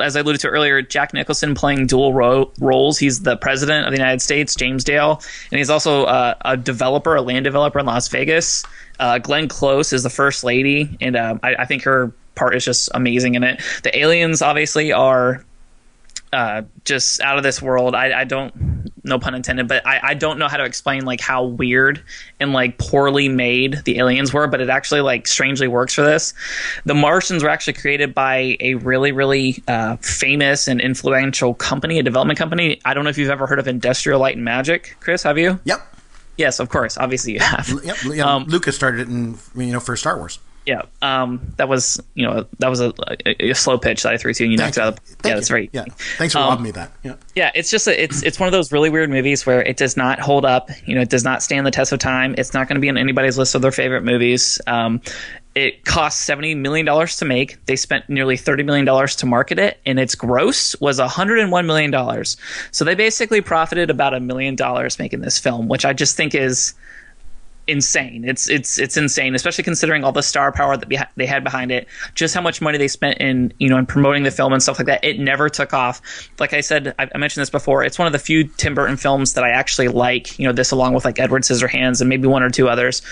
as 0.00 0.16
I 0.16 0.20
alluded 0.20 0.40
to 0.42 0.48
earlier, 0.48 0.82
Jack 0.82 1.14
Nicholson 1.14 1.54
playing 1.54 1.86
dual 1.86 2.12
ro- 2.12 2.52
roles. 2.60 2.98
He's 2.98 3.20
the 3.22 3.36
president 3.36 3.86
of 3.86 3.92
the 3.92 3.98
United 3.98 4.22
States, 4.22 4.54
James 4.54 4.84
Dale, 4.84 5.20
and 5.50 5.58
he's 5.58 5.70
also 5.70 6.04
uh, 6.04 6.34
a 6.44 6.56
developer, 6.56 7.14
a 7.16 7.22
land 7.22 7.44
developer 7.44 7.78
in 7.78 7.86
Las 7.86 8.08
Vegas. 8.08 8.64
Uh, 8.98 9.18
Glenn 9.18 9.48
Close 9.48 9.92
is 9.92 10.02
the 10.02 10.10
first 10.10 10.44
lady, 10.44 10.96
and 11.00 11.16
uh, 11.16 11.38
I, 11.42 11.54
I 11.56 11.64
think 11.64 11.82
her 11.84 12.12
part 12.34 12.54
is 12.54 12.64
just 12.64 12.88
amazing 12.94 13.34
in 13.34 13.44
it. 13.44 13.60
The 13.82 13.96
aliens 13.98 14.42
obviously 14.42 14.92
are 14.92 15.44
uh, 16.32 16.62
just 16.84 17.20
out 17.20 17.36
of 17.36 17.44
this 17.44 17.62
world. 17.62 17.94
I, 17.94 18.20
I 18.20 18.24
don't, 18.24 18.90
no 19.04 19.18
pun 19.18 19.34
intended, 19.34 19.68
but 19.68 19.86
I, 19.86 20.00
I 20.02 20.14
don't 20.14 20.38
know 20.38 20.48
how 20.48 20.56
to 20.56 20.64
explain 20.64 21.04
like 21.04 21.20
how 21.20 21.44
weird 21.44 22.02
and 22.40 22.52
like 22.52 22.78
poorly 22.78 23.28
made 23.28 23.82
the 23.84 23.98
aliens 23.98 24.32
were, 24.32 24.48
but 24.48 24.60
it 24.60 24.68
actually 24.68 25.00
like 25.00 25.28
strangely 25.28 25.68
works 25.68 25.94
for 25.94 26.02
this. 26.02 26.34
The 26.86 26.94
Martians 26.94 27.44
were 27.44 27.50
actually 27.50 27.74
created 27.74 28.14
by 28.14 28.56
a 28.58 28.74
really, 28.74 29.12
really 29.12 29.62
uh, 29.68 29.96
famous 29.98 30.66
and 30.66 30.80
influential 30.80 31.54
company, 31.54 32.00
a 32.00 32.02
development 32.02 32.38
company. 32.38 32.80
I 32.84 32.94
don't 32.94 33.04
know 33.04 33.10
if 33.10 33.18
you've 33.18 33.30
ever 33.30 33.46
heard 33.46 33.60
of 33.60 33.68
Industrial 33.68 34.18
Light 34.18 34.34
and 34.34 34.44
Magic, 34.44 34.96
Chris. 34.98 35.22
Have 35.22 35.38
you? 35.38 35.60
Yep. 35.64 35.93
Yes, 36.36 36.58
of 36.60 36.68
course. 36.68 36.98
Obviously, 36.98 37.34
you 37.34 37.40
have. 37.40 37.68
Yep. 37.84 37.96
Yeah, 38.06 38.34
Um, 38.34 38.44
Lucas 38.44 38.74
started 38.76 39.00
it 39.02 39.08
in 39.08 39.38
you 39.54 39.72
know 39.72 39.80
for 39.80 39.96
Star 39.96 40.16
Wars. 40.16 40.38
Yeah, 40.66 40.80
um, 41.02 41.52
that 41.58 41.68
was 41.68 42.00
you 42.14 42.26
know 42.26 42.46
that 42.58 42.68
was 42.68 42.80
a, 42.80 42.94
a, 43.26 43.50
a 43.50 43.54
slow 43.54 43.76
pitch 43.76 44.02
that 44.04 44.14
I 44.14 44.16
threw 44.16 44.32
to 44.32 44.42
you. 44.42 44.46
and 44.46 44.52
You 44.52 44.56
knocked 44.58 44.78
it 44.78 44.80
out. 44.80 44.94
Of, 44.94 44.98
yeah, 45.22 45.28
you. 45.32 45.34
that's 45.34 45.50
right. 45.50 45.68
Yeah. 45.74 45.84
Thanks 46.16 46.32
for 46.32 46.38
Um, 46.40 46.48
robbing 46.48 46.64
me 46.64 46.70
that. 46.70 46.90
Yeah. 47.02 47.16
Yeah, 47.34 47.50
it's 47.54 47.70
just 47.70 47.86
a, 47.86 48.02
it's 48.02 48.22
it's 48.22 48.40
one 48.40 48.46
of 48.46 48.52
those 48.52 48.72
really 48.72 48.88
weird 48.88 49.10
movies 49.10 49.44
where 49.44 49.62
it 49.62 49.76
does 49.76 49.94
not 49.96 50.20
hold 50.20 50.46
up. 50.46 50.70
You 50.86 50.94
know, 50.94 51.02
it 51.02 51.10
does 51.10 51.22
not 51.22 51.42
stand 51.42 51.66
the 51.66 51.70
test 51.70 51.92
of 51.92 51.98
time. 51.98 52.34
It's 52.38 52.54
not 52.54 52.66
going 52.66 52.76
to 52.76 52.80
be 52.80 52.88
on 52.88 52.96
anybody's 52.96 53.36
list 53.36 53.54
of 53.54 53.60
their 53.60 53.72
favorite 53.72 54.04
movies. 54.04 54.58
Um, 54.66 55.02
it 55.54 55.84
cost 55.84 56.22
seventy 56.22 56.54
million 56.54 56.84
dollars 56.84 57.16
to 57.18 57.24
make. 57.24 57.64
They 57.66 57.76
spent 57.76 58.08
nearly 58.08 58.36
thirty 58.36 58.62
million 58.62 58.84
dollars 58.84 59.14
to 59.16 59.26
market 59.26 59.58
it, 59.58 59.78
and 59.86 59.98
its 59.98 60.14
gross 60.14 60.78
was 60.80 60.98
hundred 60.98 61.38
and 61.38 61.52
one 61.52 61.66
million 61.66 61.90
dollars. 61.90 62.36
So 62.70 62.84
they 62.84 62.94
basically 62.94 63.40
profited 63.40 63.90
about 63.90 64.14
a 64.14 64.20
million 64.20 64.56
dollars 64.56 64.98
making 64.98 65.20
this 65.20 65.38
film, 65.38 65.68
which 65.68 65.84
I 65.84 65.92
just 65.92 66.16
think 66.16 66.34
is 66.34 66.74
insane. 67.66 68.24
It's 68.24 68.48
it's 68.48 68.78
it's 68.78 68.96
insane, 68.96 69.34
especially 69.34 69.64
considering 69.64 70.04
all 70.04 70.12
the 70.12 70.22
star 70.22 70.52
power 70.52 70.76
that 70.76 70.88
beha- 70.88 71.08
they 71.16 71.26
had 71.26 71.44
behind 71.44 71.70
it. 71.70 71.88
Just 72.14 72.34
how 72.34 72.40
much 72.40 72.60
money 72.60 72.78
they 72.78 72.88
spent 72.88 73.18
in 73.18 73.52
you 73.58 73.68
know 73.68 73.78
in 73.78 73.86
promoting 73.86 74.22
the 74.22 74.30
film 74.30 74.52
and 74.52 74.62
stuff 74.62 74.78
like 74.78 74.86
that. 74.86 75.04
It 75.04 75.18
never 75.18 75.48
took 75.48 75.72
off. 75.72 76.00
Like 76.38 76.52
I 76.52 76.60
said, 76.60 76.94
I, 76.98 77.08
I 77.14 77.18
mentioned 77.18 77.42
this 77.42 77.50
before. 77.50 77.84
It's 77.84 77.98
one 77.98 78.06
of 78.06 78.12
the 78.12 78.18
few 78.18 78.44
Tim 78.44 78.74
Burton 78.74 78.96
films 78.96 79.34
that 79.34 79.44
I 79.44 79.50
actually 79.50 79.88
like. 79.88 80.38
You 80.38 80.46
know, 80.46 80.52
this 80.52 80.70
along 80.70 80.94
with 80.94 81.04
like 81.04 81.18
Edward 81.18 81.42
Scissorhands 81.42 82.00
and 82.00 82.08
maybe 82.08 82.26
one 82.28 82.42
or 82.42 82.50
two 82.50 82.68
others. 82.68 83.02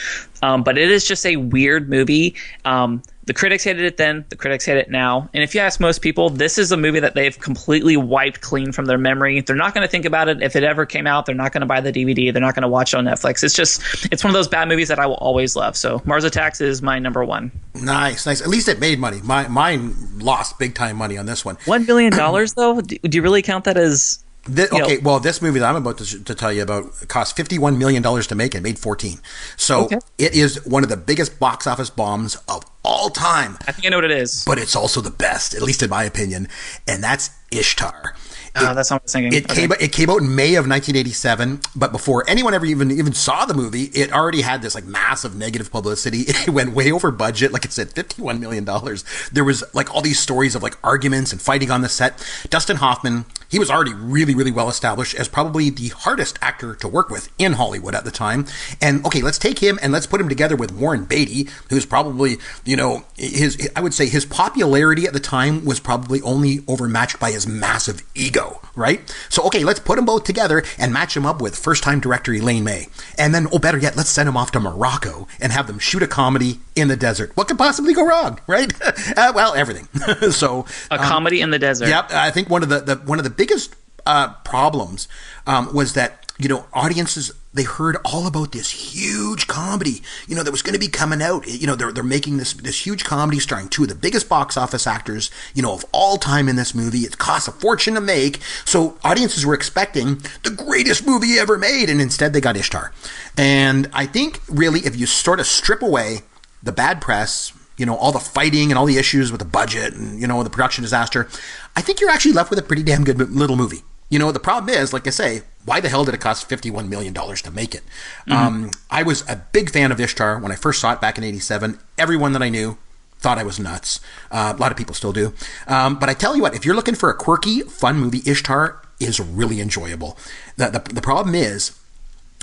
Um, 0.42 0.62
but 0.62 0.78
it 0.78 0.90
is 0.90 1.06
just 1.06 1.24
a 1.24 1.36
weird 1.36 1.88
movie. 1.88 2.36
Um, 2.64 3.02
the 3.24 3.34
critics 3.34 3.62
hated 3.64 3.84
it 3.84 3.96
then. 3.96 4.24
The 4.28 4.36
critics 4.36 4.64
hate 4.64 4.78
it 4.78 4.90
now. 4.90 5.28
And 5.32 5.42
if 5.42 5.54
you 5.54 5.60
ask 5.60 5.78
most 5.78 6.02
people, 6.02 6.28
this 6.28 6.58
is 6.58 6.72
a 6.72 6.76
movie 6.76 7.00
that 7.00 7.14
they've 7.14 7.38
completely 7.38 7.96
wiped 7.96 8.40
clean 8.40 8.72
from 8.72 8.86
their 8.86 8.98
memory. 8.98 9.40
They're 9.40 9.54
not 9.54 9.74
going 9.74 9.86
to 9.86 9.90
think 9.90 10.04
about 10.04 10.28
it 10.28 10.42
if 10.42 10.56
it 10.56 10.64
ever 10.64 10.86
came 10.86 11.06
out. 11.06 11.26
They're 11.26 11.34
not 11.34 11.52
going 11.52 11.60
to 11.60 11.66
buy 11.66 11.80
the 11.80 11.92
DVD. 11.92 12.32
They're 12.32 12.42
not 12.42 12.54
going 12.54 12.62
to 12.62 12.68
watch 12.68 12.94
it 12.94 12.96
on 12.96 13.04
Netflix. 13.04 13.44
It's 13.44 13.54
just, 13.54 13.80
it's 14.10 14.24
one 14.24 14.30
of 14.30 14.34
those 14.34 14.48
bad 14.48 14.68
movies 14.68 14.88
that 14.88 14.98
I 14.98 15.06
will 15.06 15.14
always 15.14 15.54
love. 15.54 15.76
So 15.76 16.02
Mars 16.04 16.24
Attacks 16.24 16.60
is 16.60 16.82
my 16.82 16.98
number 16.98 17.24
one. 17.24 17.52
Nice, 17.74 18.26
nice. 18.26 18.40
At 18.40 18.48
least 18.48 18.68
it 18.68 18.80
made 18.80 18.98
money. 18.98 19.20
My, 19.22 19.46
mine 19.46 19.94
lost 20.18 20.58
big 20.58 20.74
time 20.74 20.96
money 20.96 21.16
on 21.16 21.26
this 21.26 21.44
one. 21.44 21.56
One 21.66 21.84
billion 21.84 22.12
dollars 22.12 22.54
though? 22.54 22.80
Do, 22.80 22.98
do 22.98 23.16
you 23.16 23.22
really 23.22 23.42
count 23.42 23.64
that 23.64 23.76
as? 23.76 24.22
You 24.48 24.66
know- 24.72 24.84
okay, 24.84 24.98
well, 24.98 25.20
this 25.20 25.40
movie 25.40 25.60
that 25.60 25.68
I'm 25.68 25.76
about 25.76 25.98
to, 25.98 26.24
to 26.24 26.34
tell 26.34 26.52
you 26.52 26.62
about 26.62 27.08
cost 27.08 27.36
$51 27.36 27.76
million 27.78 28.02
to 28.02 28.34
make 28.34 28.54
and 28.54 28.62
made 28.62 28.78
14. 28.78 29.18
So 29.56 29.84
Okay. 29.84 29.98
it 30.18 30.34
is 30.34 30.64
one 30.66 30.82
of 30.82 30.88
the 30.88 30.96
biggest 30.96 31.38
box 31.38 31.66
office 31.66 31.90
bombs 31.90 32.36
of 32.48 32.64
all 32.84 33.08
time. 33.10 33.56
I 33.68 33.72
think 33.72 33.86
I 33.86 33.90
know 33.90 33.98
what 33.98 34.04
it 34.04 34.10
is. 34.10 34.44
but 34.44 34.58
it's 34.58 34.74
also 34.74 35.00
the 35.00 35.10
best, 35.12 35.54
at 35.54 35.62
least 35.62 35.82
in 35.82 35.90
my 35.90 36.02
opinion, 36.04 36.48
and 36.88 37.02
that's 37.04 37.30
Ishtar. 37.52 38.14
Oh, 38.54 38.74
that's 38.74 38.90
what 38.90 39.00
I 39.00 39.04
was 39.04 39.12
thinking. 39.12 39.32
It 39.32 39.44
Okay. 39.50 39.62
came 39.62 39.72
it 39.72 39.92
came 39.92 40.10
out 40.10 40.20
in 40.20 40.34
May 40.34 40.56
of 40.56 40.66
1987, 40.68 41.60
but 41.74 41.90
before 41.90 42.22
anyone 42.28 42.52
ever 42.52 42.66
even 42.66 42.90
even 42.90 43.14
saw 43.14 43.46
the 43.46 43.54
movie, 43.54 43.84
it 43.94 44.12
already 44.12 44.42
had 44.42 44.60
this 44.60 44.74
like 44.74 44.84
massive 44.84 45.34
negative 45.34 45.70
publicity. 45.70 46.24
It 46.42 46.50
went 46.50 46.74
way 46.74 46.90
over 46.92 47.10
budget, 47.10 47.52
like 47.52 47.64
it 47.64 47.72
said, 47.72 47.92
51 47.92 48.40
million 48.40 48.64
dollars. 48.64 49.04
There 49.32 49.44
was 49.44 49.64
like 49.72 49.94
all 49.94 50.02
these 50.02 50.18
stories 50.20 50.54
of 50.54 50.62
like 50.62 50.76
arguments 50.84 51.32
and 51.32 51.40
fighting 51.40 51.70
on 51.70 51.80
the 51.82 51.88
set. 51.88 52.12
Dustin 52.50 52.76
Hoffman, 52.76 53.24
he 53.48 53.58
was 53.58 53.70
already 53.70 53.94
really 53.94 54.34
really 54.34 54.52
well 54.52 54.68
established 54.68 55.14
as 55.14 55.28
probably 55.28 55.70
the 55.70 55.88
hardest 55.88 56.38
actor 56.42 56.74
to 56.74 56.88
work 56.88 57.08
with 57.10 57.30
in 57.38 57.54
Hollywood 57.54 57.94
at 57.94 58.04
the 58.04 58.10
time. 58.10 58.44
And 58.82 59.04
okay, 59.06 59.22
let's 59.22 59.38
take 59.38 59.60
him 59.60 59.78
and 59.82 59.92
let's 59.92 60.06
put 60.06 60.20
him 60.20 60.28
together 60.28 60.56
with 60.56 60.72
Warren 60.72 61.04
Beatty, 61.04 61.48
who's 61.70 61.86
probably, 61.86 62.36
you 62.66 62.76
know, 62.76 63.04
his 63.16 63.56
I 63.76 63.80
would 63.80 63.94
say 63.94 64.08
his 64.08 64.26
popularity 64.26 65.06
at 65.06 65.12
the 65.14 65.20
time 65.20 65.64
was 65.64 65.80
probably 65.80 66.20
only 66.22 66.60
overmatched 66.68 67.18
by 67.20 67.30
his 67.30 67.46
massive 67.46 68.02
ego, 68.14 68.41
right? 68.74 69.00
So, 69.28 69.42
okay, 69.44 69.64
let's 69.64 69.80
put 69.80 69.96
them 69.96 70.04
both 70.04 70.24
together 70.24 70.62
and 70.78 70.92
match 70.92 71.14
them 71.14 71.26
up 71.26 71.40
with 71.40 71.56
first 71.56 71.82
time 71.82 72.00
director 72.00 72.32
Elaine 72.32 72.64
May. 72.64 72.86
And 73.18 73.34
then, 73.34 73.46
oh, 73.52 73.58
better 73.58 73.78
yet, 73.78 73.96
let's 73.96 74.10
send 74.10 74.26
them 74.26 74.36
off 74.36 74.52
to 74.52 74.60
Morocco 74.60 75.26
and 75.40 75.52
have 75.52 75.66
them 75.66 75.78
shoot 75.78 76.02
a 76.02 76.06
comedy 76.06 76.60
in 76.74 76.88
the 76.88 76.96
desert. 76.96 77.32
What 77.34 77.48
could 77.48 77.58
possibly 77.58 77.94
go 77.94 78.06
wrong, 78.06 78.40
right? 78.46 78.72
uh, 79.16 79.32
well, 79.34 79.54
everything. 79.54 79.88
so, 80.30 80.66
a 80.90 80.98
comedy 80.98 81.40
in 81.40 81.50
the 81.50 81.58
desert. 81.58 81.88
Yep, 81.88 82.12
I 82.12 82.30
think 82.30 82.48
one 82.48 82.62
of 82.62 82.68
the, 82.68 82.80
the 82.80 82.96
one 82.96 83.18
of 83.18 83.24
the 83.24 83.30
biggest 83.30 83.74
uh, 84.06 84.32
problems 84.44 85.08
um, 85.46 85.72
was 85.74 85.94
that 85.94 86.32
you 86.38 86.48
know 86.48 86.66
audiences 86.72 87.32
they 87.54 87.64
heard 87.64 87.96
all 88.04 88.26
about 88.26 88.52
this 88.52 88.70
huge 88.70 89.46
comedy 89.46 90.02
you 90.26 90.34
know 90.34 90.42
that 90.42 90.50
was 90.50 90.62
going 90.62 90.74
to 90.74 90.80
be 90.80 90.88
coming 90.88 91.22
out. 91.22 91.46
You 91.46 91.66
know 91.66 91.74
they're, 91.74 91.92
they're 91.92 92.04
making 92.04 92.36
this 92.36 92.52
this 92.54 92.86
huge 92.86 93.04
comedy 93.04 93.38
starring 93.38 93.68
two 93.68 93.82
of 93.82 93.88
the 93.88 93.94
biggest 93.94 94.28
box 94.28 94.56
office 94.56 94.86
actors 94.86 95.30
you 95.54 95.62
know 95.62 95.72
of 95.72 95.84
all 95.92 96.16
time 96.16 96.48
in 96.48 96.56
this 96.56 96.74
movie. 96.74 97.00
It 97.00 97.18
costs 97.18 97.48
a 97.48 97.52
fortune 97.52 97.94
to 97.94 98.00
make. 98.00 98.40
So 98.64 98.98
audiences 99.04 99.44
were 99.44 99.54
expecting 99.54 100.22
the 100.42 100.50
greatest 100.50 101.06
movie 101.06 101.38
ever 101.38 101.58
made 101.58 101.88
and 101.88 102.00
instead 102.00 102.32
they 102.32 102.40
got 102.40 102.56
ishtar. 102.56 102.92
And 103.36 103.88
i 103.92 104.06
think 104.06 104.40
really 104.48 104.80
if 104.80 104.96
you 104.96 105.06
sort 105.06 105.40
of 105.40 105.46
strip 105.46 105.82
away 105.82 106.20
the 106.62 106.72
bad 106.72 107.00
press 107.00 107.52
you 107.76 107.86
know, 107.86 107.96
all 107.96 108.12
the 108.12 108.20
fighting 108.20 108.70
and 108.70 108.78
all 108.78 108.86
the 108.86 108.98
issues 108.98 109.32
with 109.32 109.38
the 109.40 109.46
budget 109.46 109.94
and, 109.94 110.20
you 110.20 110.26
know, 110.26 110.42
the 110.42 110.50
production 110.50 110.82
disaster, 110.82 111.28
I 111.74 111.80
think 111.80 112.00
you're 112.00 112.10
actually 112.10 112.32
left 112.32 112.50
with 112.50 112.58
a 112.58 112.62
pretty 112.62 112.82
damn 112.82 113.02
good 113.02 113.18
little 113.30 113.56
movie. 113.56 113.82
You 114.08 114.18
know, 114.18 114.30
the 114.30 114.40
problem 114.40 114.74
is, 114.74 114.92
like 114.92 115.06
I 115.06 115.10
say, 115.10 115.42
why 115.64 115.80
the 115.80 115.88
hell 115.88 116.04
did 116.04 116.14
it 116.14 116.20
cost 116.20 116.48
$51 116.48 116.88
million 116.88 117.14
to 117.14 117.50
make 117.50 117.74
it? 117.74 117.82
Mm-hmm. 118.26 118.32
Um, 118.32 118.70
I 118.90 119.02
was 119.02 119.28
a 119.28 119.36
big 119.52 119.70
fan 119.70 119.92
of 119.92 120.00
Ishtar 120.00 120.38
when 120.38 120.52
I 120.52 120.56
first 120.56 120.80
saw 120.80 120.92
it 120.92 121.00
back 121.00 121.18
in 121.18 121.24
87. 121.24 121.78
Everyone 121.98 122.32
that 122.32 122.42
I 122.42 122.48
knew 122.48 122.78
thought 123.18 123.38
I 123.38 123.44
was 123.44 123.60
nuts. 123.60 124.00
Uh, 124.30 124.52
a 124.56 124.60
lot 124.60 124.72
of 124.72 124.76
people 124.76 124.94
still 124.94 125.12
do. 125.12 125.32
Um, 125.68 125.98
but 125.98 126.08
I 126.08 126.14
tell 126.14 126.34
you 126.34 126.42
what, 126.42 126.54
if 126.54 126.64
you're 126.64 126.74
looking 126.74 126.96
for 126.96 127.08
a 127.08 127.14
quirky, 127.14 127.60
fun 127.62 127.96
movie, 127.96 128.22
Ishtar 128.26 128.82
is 128.98 129.20
really 129.20 129.60
enjoyable. 129.60 130.18
The, 130.56 130.68
the, 130.68 130.94
the 130.94 131.00
problem 131.00 131.34
is, 131.34 131.78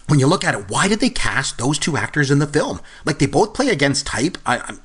when 0.07 0.19
you 0.19 0.25
look 0.25 0.43
at 0.43 0.55
it, 0.55 0.69
why 0.69 0.87
did 0.87 1.01
they 1.01 1.09
cast 1.09 1.57
those 1.57 1.77
two 1.77 1.95
actors 1.95 2.31
in 2.31 2.39
the 2.39 2.47
film? 2.47 2.81
Like 3.05 3.19
they 3.19 3.27
both 3.27 3.53
play 3.53 3.69
against 3.69 4.07
type. 4.07 4.37
I, 4.45 4.75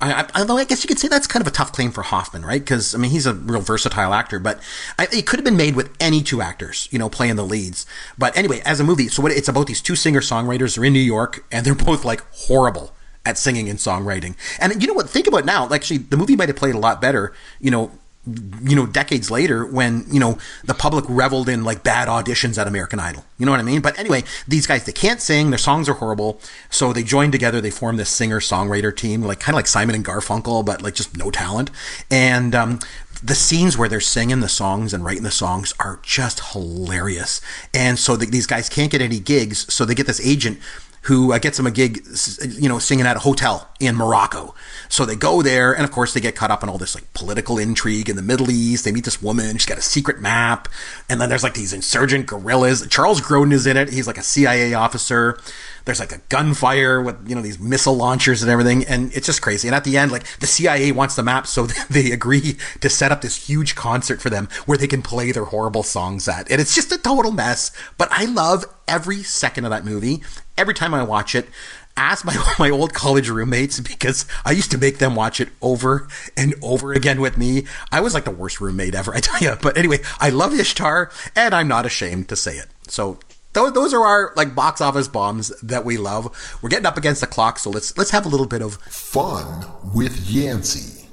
I, 0.00 0.22
I, 0.22 0.40
although 0.40 0.58
I 0.58 0.64
guess 0.64 0.82
you 0.82 0.88
could 0.88 0.98
say 0.98 1.08
that's 1.08 1.26
kind 1.26 1.40
of 1.40 1.46
a 1.46 1.50
tough 1.50 1.72
claim 1.72 1.90
for 1.90 2.02
Hoffman, 2.02 2.44
right? 2.44 2.60
Because 2.60 2.94
I 2.94 2.98
mean 2.98 3.10
he's 3.10 3.26
a 3.26 3.34
real 3.34 3.60
versatile 3.60 4.12
actor, 4.12 4.38
but 4.38 4.60
I, 4.98 5.08
it 5.12 5.26
could 5.26 5.38
have 5.38 5.44
been 5.44 5.56
made 5.56 5.76
with 5.76 5.94
any 6.00 6.22
two 6.22 6.40
actors, 6.42 6.88
you 6.90 6.98
know, 6.98 7.08
playing 7.08 7.36
the 7.36 7.44
leads. 7.44 7.86
But 8.18 8.36
anyway, 8.36 8.60
as 8.64 8.80
a 8.80 8.84
movie, 8.84 9.08
so 9.08 9.22
what, 9.22 9.32
it's 9.32 9.48
about 9.48 9.66
these 9.66 9.82
two 9.82 9.96
singer 9.96 10.20
songwriters. 10.20 10.76
They're 10.76 10.84
in 10.84 10.92
New 10.92 10.98
York, 10.98 11.44
and 11.50 11.64
they're 11.64 11.74
both 11.74 12.04
like 12.04 12.22
horrible 12.32 12.92
at 13.24 13.38
singing 13.38 13.68
and 13.68 13.78
songwriting. 13.78 14.36
And 14.60 14.82
you 14.82 14.88
know 14.88 14.94
what? 14.94 15.08
Think 15.08 15.26
about 15.26 15.44
now. 15.44 15.68
Actually, 15.72 15.98
the 15.98 16.16
movie 16.16 16.36
might 16.36 16.48
have 16.48 16.56
played 16.56 16.74
a 16.74 16.78
lot 16.78 17.00
better, 17.00 17.32
you 17.60 17.70
know, 17.70 17.90
you 18.26 18.74
know, 18.74 18.86
decades 18.86 19.30
later 19.30 19.66
when, 19.66 20.06
you 20.10 20.18
know, 20.18 20.38
the 20.64 20.74
public 20.74 21.04
reveled 21.08 21.48
in 21.48 21.62
like 21.62 21.82
bad 21.82 22.08
auditions 22.08 22.56
at 22.58 22.66
American 22.66 22.98
Idol. 22.98 23.24
You 23.38 23.44
know 23.44 23.52
what 23.52 23.60
I 23.60 23.64
mean? 23.64 23.82
But 23.82 23.98
anyway, 23.98 24.24
these 24.48 24.66
guys, 24.66 24.84
they 24.84 24.92
can't 24.92 25.20
sing. 25.20 25.50
Their 25.50 25.58
songs 25.58 25.88
are 25.88 25.94
horrible. 25.94 26.40
So 26.70 26.92
they 26.92 27.02
join 27.02 27.30
together. 27.30 27.60
They 27.60 27.70
form 27.70 27.96
this 27.96 28.08
singer 28.08 28.40
songwriter 28.40 28.96
team, 28.96 29.22
like 29.22 29.40
kind 29.40 29.54
of 29.54 29.56
like 29.56 29.66
Simon 29.66 29.94
and 29.94 30.04
Garfunkel, 30.04 30.64
but 30.64 30.80
like 30.80 30.94
just 30.94 31.16
no 31.16 31.30
talent. 31.30 31.70
And, 32.10 32.54
um, 32.54 32.78
the 33.22 33.34
scenes 33.34 33.78
where 33.78 33.88
they're 33.88 34.00
singing 34.00 34.40
the 34.40 34.48
songs 34.50 34.92
and 34.92 35.02
writing 35.02 35.22
the 35.22 35.30
songs 35.30 35.72
are 35.80 35.98
just 36.02 36.52
hilarious. 36.52 37.40
And 37.72 37.98
so 37.98 38.16
the, 38.16 38.26
these 38.26 38.46
guys 38.46 38.68
can't 38.68 38.90
get 38.90 39.00
any 39.00 39.18
gigs. 39.18 39.72
So 39.72 39.86
they 39.86 39.94
get 39.94 40.06
this 40.06 40.20
agent 40.20 40.58
who 41.04 41.32
uh, 41.32 41.38
gets 41.38 41.58
them 41.58 41.66
a 41.66 41.70
gig, 41.70 42.02
you 42.48 42.68
know, 42.68 42.78
singing 42.78 43.06
at 43.06 43.16
a 43.16 43.20
hotel 43.20 43.68
in 43.78 43.94
Morocco. 43.94 44.54
So 44.88 45.04
they 45.04 45.16
go 45.16 45.42
there, 45.42 45.72
and 45.74 45.84
of 45.84 45.90
course 45.90 46.14
they 46.14 46.20
get 46.20 46.34
caught 46.34 46.50
up 46.50 46.62
in 46.62 46.68
all 46.68 46.78
this 46.78 46.94
like 46.94 47.12
political 47.12 47.58
intrigue 47.58 48.08
in 48.08 48.16
the 48.16 48.22
Middle 48.22 48.50
East. 48.50 48.84
They 48.84 48.92
meet 48.92 49.04
this 49.04 49.22
woman; 49.22 49.58
she's 49.58 49.66
got 49.66 49.78
a 49.78 49.82
secret 49.82 50.20
map, 50.20 50.68
and 51.08 51.20
then 51.20 51.28
there's 51.28 51.42
like 51.42 51.54
these 51.54 51.72
insurgent 51.72 52.26
guerrillas. 52.26 52.86
Charles 52.88 53.20
Grodin 53.20 53.52
is 53.52 53.66
in 53.66 53.76
it; 53.76 53.90
he's 53.90 54.06
like 54.06 54.18
a 54.18 54.22
CIA 54.22 54.74
officer. 54.74 55.38
There's 55.84 56.00
like 56.00 56.12
a 56.12 56.20
gunfire 56.28 57.00
with 57.00 57.28
you 57.28 57.34
know 57.34 57.42
these 57.42 57.58
missile 57.58 57.94
launchers 57.94 58.42
and 58.42 58.50
everything, 58.50 58.84
and 58.84 59.12
it's 59.14 59.26
just 59.26 59.42
crazy. 59.42 59.68
And 59.68 59.74
at 59.74 59.84
the 59.84 59.98
end, 59.98 60.12
like 60.12 60.26
the 60.38 60.46
CIA 60.46 60.92
wants 60.92 61.16
the 61.16 61.22
map, 61.22 61.46
so 61.46 61.66
they 61.90 62.10
agree 62.10 62.56
to 62.80 62.88
set 62.88 63.12
up 63.12 63.20
this 63.20 63.48
huge 63.48 63.74
concert 63.74 64.20
for 64.20 64.30
them 64.30 64.48
where 64.66 64.78
they 64.78 64.86
can 64.86 65.02
play 65.02 65.32
their 65.32 65.44
horrible 65.44 65.82
songs 65.82 66.28
at. 66.28 66.50
And 66.50 66.60
it's 66.60 66.74
just 66.74 66.92
a 66.92 66.98
total 66.98 67.32
mess. 67.32 67.70
But 67.98 68.08
I 68.10 68.24
love 68.24 68.64
every 68.88 69.22
second 69.22 69.64
of 69.64 69.70
that 69.70 69.84
movie. 69.84 70.22
Every 70.56 70.74
time 70.74 70.94
I 70.94 71.02
watch 71.02 71.34
it, 71.34 71.48
ask 71.96 72.24
my 72.24 72.54
my 72.58 72.70
old 72.70 72.92
college 72.94 73.28
roommates 73.28 73.80
because 73.80 74.26
I 74.44 74.52
used 74.52 74.70
to 74.72 74.78
make 74.78 74.98
them 74.98 75.14
watch 75.14 75.40
it 75.40 75.50
over 75.62 76.08
and 76.36 76.54
over 76.62 76.92
again 76.92 77.20
with 77.20 77.36
me. 77.36 77.66
I 77.92 78.00
was 78.00 78.14
like 78.14 78.24
the 78.24 78.30
worst 78.30 78.60
roommate 78.60 78.94
ever, 78.94 79.14
I 79.14 79.20
tell 79.20 79.40
you. 79.40 79.56
But 79.60 79.76
anyway, 79.76 79.98
I 80.20 80.30
love 80.30 80.54
Ishtar, 80.54 81.10
and 81.36 81.54
I'm 81.54 81.68
not 81.68 81.86
ashamed 81.86 82.28
to 82.28 82.36
say 82.36 82.56
it. 82.56 82.68
So 82.88 83.18
those, 83.54 83.72
those 83.72 83.94
are 83.94 84.04
our 84.04 84.32
like 84.36 84.54
box 84.54 84.80
office 84.80 85.08
bombs 85.08 85.48
that 85.62 85.84
we 85.84 85.96
love. 85.96 86.58
We're 86.60 86.68
getting 86.68 86.86
up 86.86 86.96
against 86.96 87.20
the 87.20 87.26
clock, 87.26 87.58
so 87.58 87.70
let's 87.70 87.96
let's 87.96 88.10
have 88.10 88.26
a 88.26 88.28
little 88.28 88.46
bit 88.46 88.62
of 88.62 88.74
fun 88.82 89.64
with 89.94 90.28
Yancey. 90.28 91.08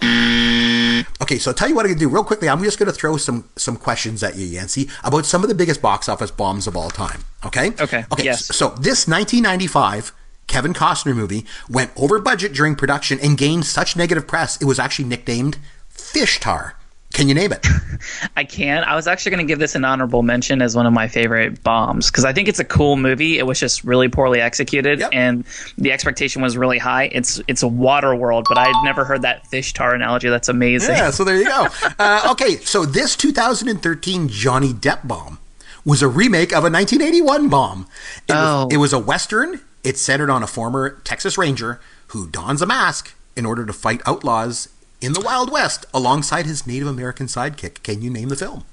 Okay, 1.22 1.38
so 1.38 1.52
I'll 1.52 1.56
tell 1.56 1.70
you 1.70 1.76
what 1.76 1.86
I'm 1.86 1.92
gonna 1.92 2.00
do 2.00 2.10
real 2.10 2.24
quickly. 2.24 2.50
I'm 2.50 2.64
just 2.64 2.80
going 2.80 2.92
to 2.92 2.98
throw 2.98 3.16
some 3.18 3.48
some 3.56 3.78
questions 3.78 4.24
at 4.24 4.36
you, 4.36 4.46
Yancey, 4.46 4.90
about 5.04 5.26
some 5.26 5.44
of 5.44 5.50
the 5.50 5.56
biggest 5.56 5.82
box 5.82 6.10
office 6.10 6.32
bombs 6.32 6.68
of 6.68 6.76
all 6.76 6.90
time. 6.90 7.24
Okay. 7.46 7.70
Okay. 7.80 8.06
Okay. 8.12 8.24
Yes. 8.24 8.46
So 8.56 8.70
this 8.70 9.08
1995 9.08 10.14
Kevin 10.48 10.74
Costner 10.74 11.16
movie 11.16 11.46
went 11.70 11.92
over 11.96 12.20
budget 12.20 12.54
during 12.54 12.76
production 12.76 13.20
and 13.20 13.38
gained 13.38 13.66
such 13.66 13.96
negative 13.96 14.28
press. 14.28 14.62
It 14.62 14.66
was 14.66 14.80
actually 14.80 15.06
nicknamed 15.06 15.58
Fishtar. 15.90 16.74
Can 17.14 17.28
you 17.28 17.34
name 17.36 17.52
it? 17.52 17.66
I 18.38 18.44
can. 18.46 18.84
I 18.84 18.96
was 18.96 19.06
actually 19.08 19.32
going 19.32 19.46
to 19.46 19.52
give 19.52 19.60
this 19.60 19.76
an 19.76 19.84
honorable 19.86 20.24
mention 20.24 20.62
as 20.62 20.76
one 20.76 20.86
of 20.86 20.94
my 20.94 21.08
favorite 21.08 21.62
bombs 21.64 22.10
because 22.10 22.26
I 22.26 22.34
think 22.34 22.48
it's 22.48 22.60
a 22.60 22.64
cool 22.66 22.96
movie. 22.96 23.38
It 23.38 23.46
was 23.46 23.60
just 23.60 23.84
really 23.84 24.08
poorly 24.08 24.40
executed, 24.42 25.00
Yep. 25.00 25.10
and 25.14 25.44
the 25.78 25.92
expectation 25.92 26.42
was 26.42 26.58
really 26.58 26.78
high. 26.78 27.10
It's 27.12 27.42
it's 27.48 27.64
a 27.64 27.68
water 27.68 28.16
world, 28.16 28.46
but 28.50 28.58
I'd 28.58 28.84
never 28.84 29.04
heard 29.04 29.22
that 29.24 29.46
fish 29.48 29.74
tar 29.74 29.94
analogy. 29.94 30.30
That's 30.30 30.50
amazing. 30.50 30.96
Yeah, 30.96 31.12
so 31.12 31.24
there 31.24 31.38
you 31.38 31.46
go. 31.46 31.68
Uh, 32.00 32.30
okay, 32.32 32.56
so 32.58 32.86
this 32.86 33.16
2013 33.16 34.28
Johnny 34.30 34.74
Depp 34.74 35.08
bomb 35.08 35.38
was 35.86 36.02
a 36.02 36.08
remake 36.08 36.52
of 36.52 36.64
a 36.64 36.70
1981 36.72 37.50
bomb. 37.50 37.86
It, 38.28 38.34
Oh. 38.34 38.66
was, 38.66 38.74
it 38.74 38.78
was 38.78 38.94
a 38.94 39.00
Western. 39.00 39.62
It 39.84 39.98
centered 39.98 40.30
on 40.30 40.42
a 40.42 40.48
former 40.48 40.92
Texas 41.04 41.38
Ranger 41.38 41.80
who 42.08 42.28
dons 42.28 42.62
a 42.62 42.66
mask 42.66 43.14
in 43.36 43.46
order 43.46 43.66
to 43.66 43.74
fight 43.74 44.02
outlaws 44.06 44.70
in 45.02 45.14
the 45.14 45.22
Wild 45.22 45.52
West 45.52 45.86
alongside 45.94 46.46
his 46.46 46.66
Native 46.68 46.88
American 46.88 47.26
sidekick. 47.28 47.84
Can 47.84 48.02
you 48.02 48.10
name 48.10 48.30
the 48.30 48.36
film? 48.36 48.64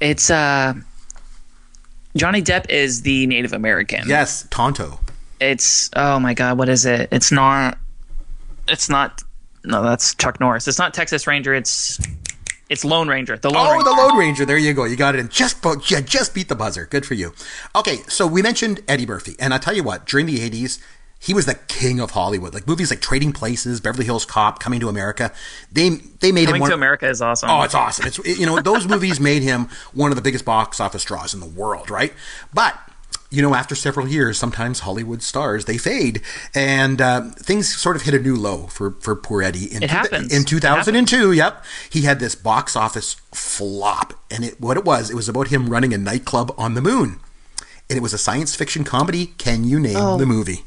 It's 0.00 0.30
uh, 0.30 0.74
Johnny 2.16 2.42
Depp 2.42 2.68
is 2.70 3.02
the 3.02 3.26
Native 3.26 3.52
American. 3.52 4.08
Yes, 4.08 4.46
Tonto. 4.50 5.00
It's 5.40 5.90
oh 5.96 6.18
my 6.18 6.34
god, 6.34 6.58
what 6.58 6.68
is 6.68 6.86
it? 6.86 7.08
It's 7.12 7.30
not. 7.32 7.78
It's 8.68 8.88
not. 8.88 9.22
No, 9.64 9.82
that's 9.82 10.14
Chuck 10.14 10.40
Norris. 10.40 10.68
It's 10.68 10.78
not 10.78 10.94
Texas 10.94 11.26
Ranger. 11.26 11.54
It's 11.54 11.98
it's 12.70 12.84
Lone 12.84 13.08
Ranger. 13.08 13.36
The 13.36 13.50
Lone 13.50 13.66
Oh, 13.66 13.72
Ranger. 13.72 13.84
the 13.84 13.90
Lone 13.90 14.16
Ranger. 14.18 14.44
There 14.46 14.56
you 14.58 14.72
go. 14.74 14.84
You 14.84 14.96
got 14.96 15.14
it 15.14 15.18
in 15.18 15.28
just 15.28 15.62
just 16.06 16.34
beat 16.34 16.48
the 16.48 16.54
buzzer. 16.54 16.86
Good 16.86 17.04
for 17.04 17.14
you. 17.14 17.34
Okay, 17.74 17.98
so 18.08 18.26
we 18.26 18.42
mentioned 18.42 18.80
Eddie 18.88 19.06
Murphy, 19.06 19.36
and 19.38 19.52
I 19.52 19.58
tell 19.58 19.74
you 19.74 19.82
what, 19.82 20.06
during 20.06 20.26
the 20.26 20.38
'80s, 20.38 20.78
he 21.24 21.32
was 21.34 21.46
the 21.46 21.54
king 21.54 22.00
of 22.00 22.10
Hollywood. 22.10 22.52
Like 22.54 22.66
movies 22.66 22.90
like 22.90 23.00
Trading 23.00 23.32
Places, 23.32 23.80
Beverly 23.80 24.04
Hills 24.04 24.24
Cop, 24.26 24.58
Coming 24.60 24.80
to 24.80 24.88
America. 24.88 25.32
They 25.72 25.88
they 26.20 26.32
made 26.32 26.46
Coming 26.46 26.56
him 26.56 26.60
one. 26.62 26.70
to 26.70 26.74
America 26.76 27.08
is 27.08 27.22
awesome. 27.22 27.48
Oh, 27.50 27.62
it's 27.62 27.74
awesome. 27.74 28.06
It's 28.06 28.18
you 28.18 28.46
know 28.46 28.60
those 28.60 28.86
movies 28.86 29.18
made 29.20 29.42
him 29.42 29.68
one 29.92 30.10
of 30.10 30.16
the 30.16 30.22
biggest 30.22 30.44
box 30.44 30.80
office 30.80 31.04
draws 31.04 31.32
in 31.34 31.40
the 31.40 31.46
world, 31.46 31.90
right? 31.90 32.12
But 32.52 32.78
you 33.30 33.42
know, 33.42 33.54
after 33.56 33.74
several 33.74 34.06
years, 34.06 34.38
sometimes 34.38 34.80
Hollywood 34.80 35.20
stars 35.20 35.64
they 35.64 35.76
fade, 35.78 36.20
and 36.54 37.00
uh, 37.00 37.22
things 37.36 37.74
sort 37.74 37.96
of 37.96 38.02
hit 38.02 38.14
a 38.14 38.18
new 38.20 38.36
low 38.36 38.66
for 38.68 38.92
for 39.00 39.16
poor 39.16 39.42
Eddie. 39.42 39.72
In 39.74 39.82
It 39.82 39.90
happens. 39.90 40.32
in 40.32 40.44
2002. 40.44 41.32
Yep, 41.32 41.64
he 41.90 42.02
had 42.02 42.20
this 42.20 42.34
box 42.36 42.76
office 42.76 43.14
flop, 43.32 44.12
and 44.30 44.44
it 44.44 44.60
what 44.60 44.76
it 44.76 44.84
was, 44.84 45.10
it 45.10 45.16
was 45.16 45.28
about 45.28 45.48
him 45.48 45.68
running 45.68 45.92
a 45.92 45.98
nightclub 45.98 46.54
on 46.56 46.74
the 46.74 46.82
moon, 46.82 47.18
and 47.90 47.96
it 47.96 48.02
was 48.02 48.12
a 48.12 48.18
science 48.18 48.54
fiction 48.54 48.84
comedy. 48.84 49.26
Can 49.38 49.64
you 49.64 49.80
name 49.80 49.96
Oh. 49.96 50.16
the 50.18 50.26
movie? 50.26 50.64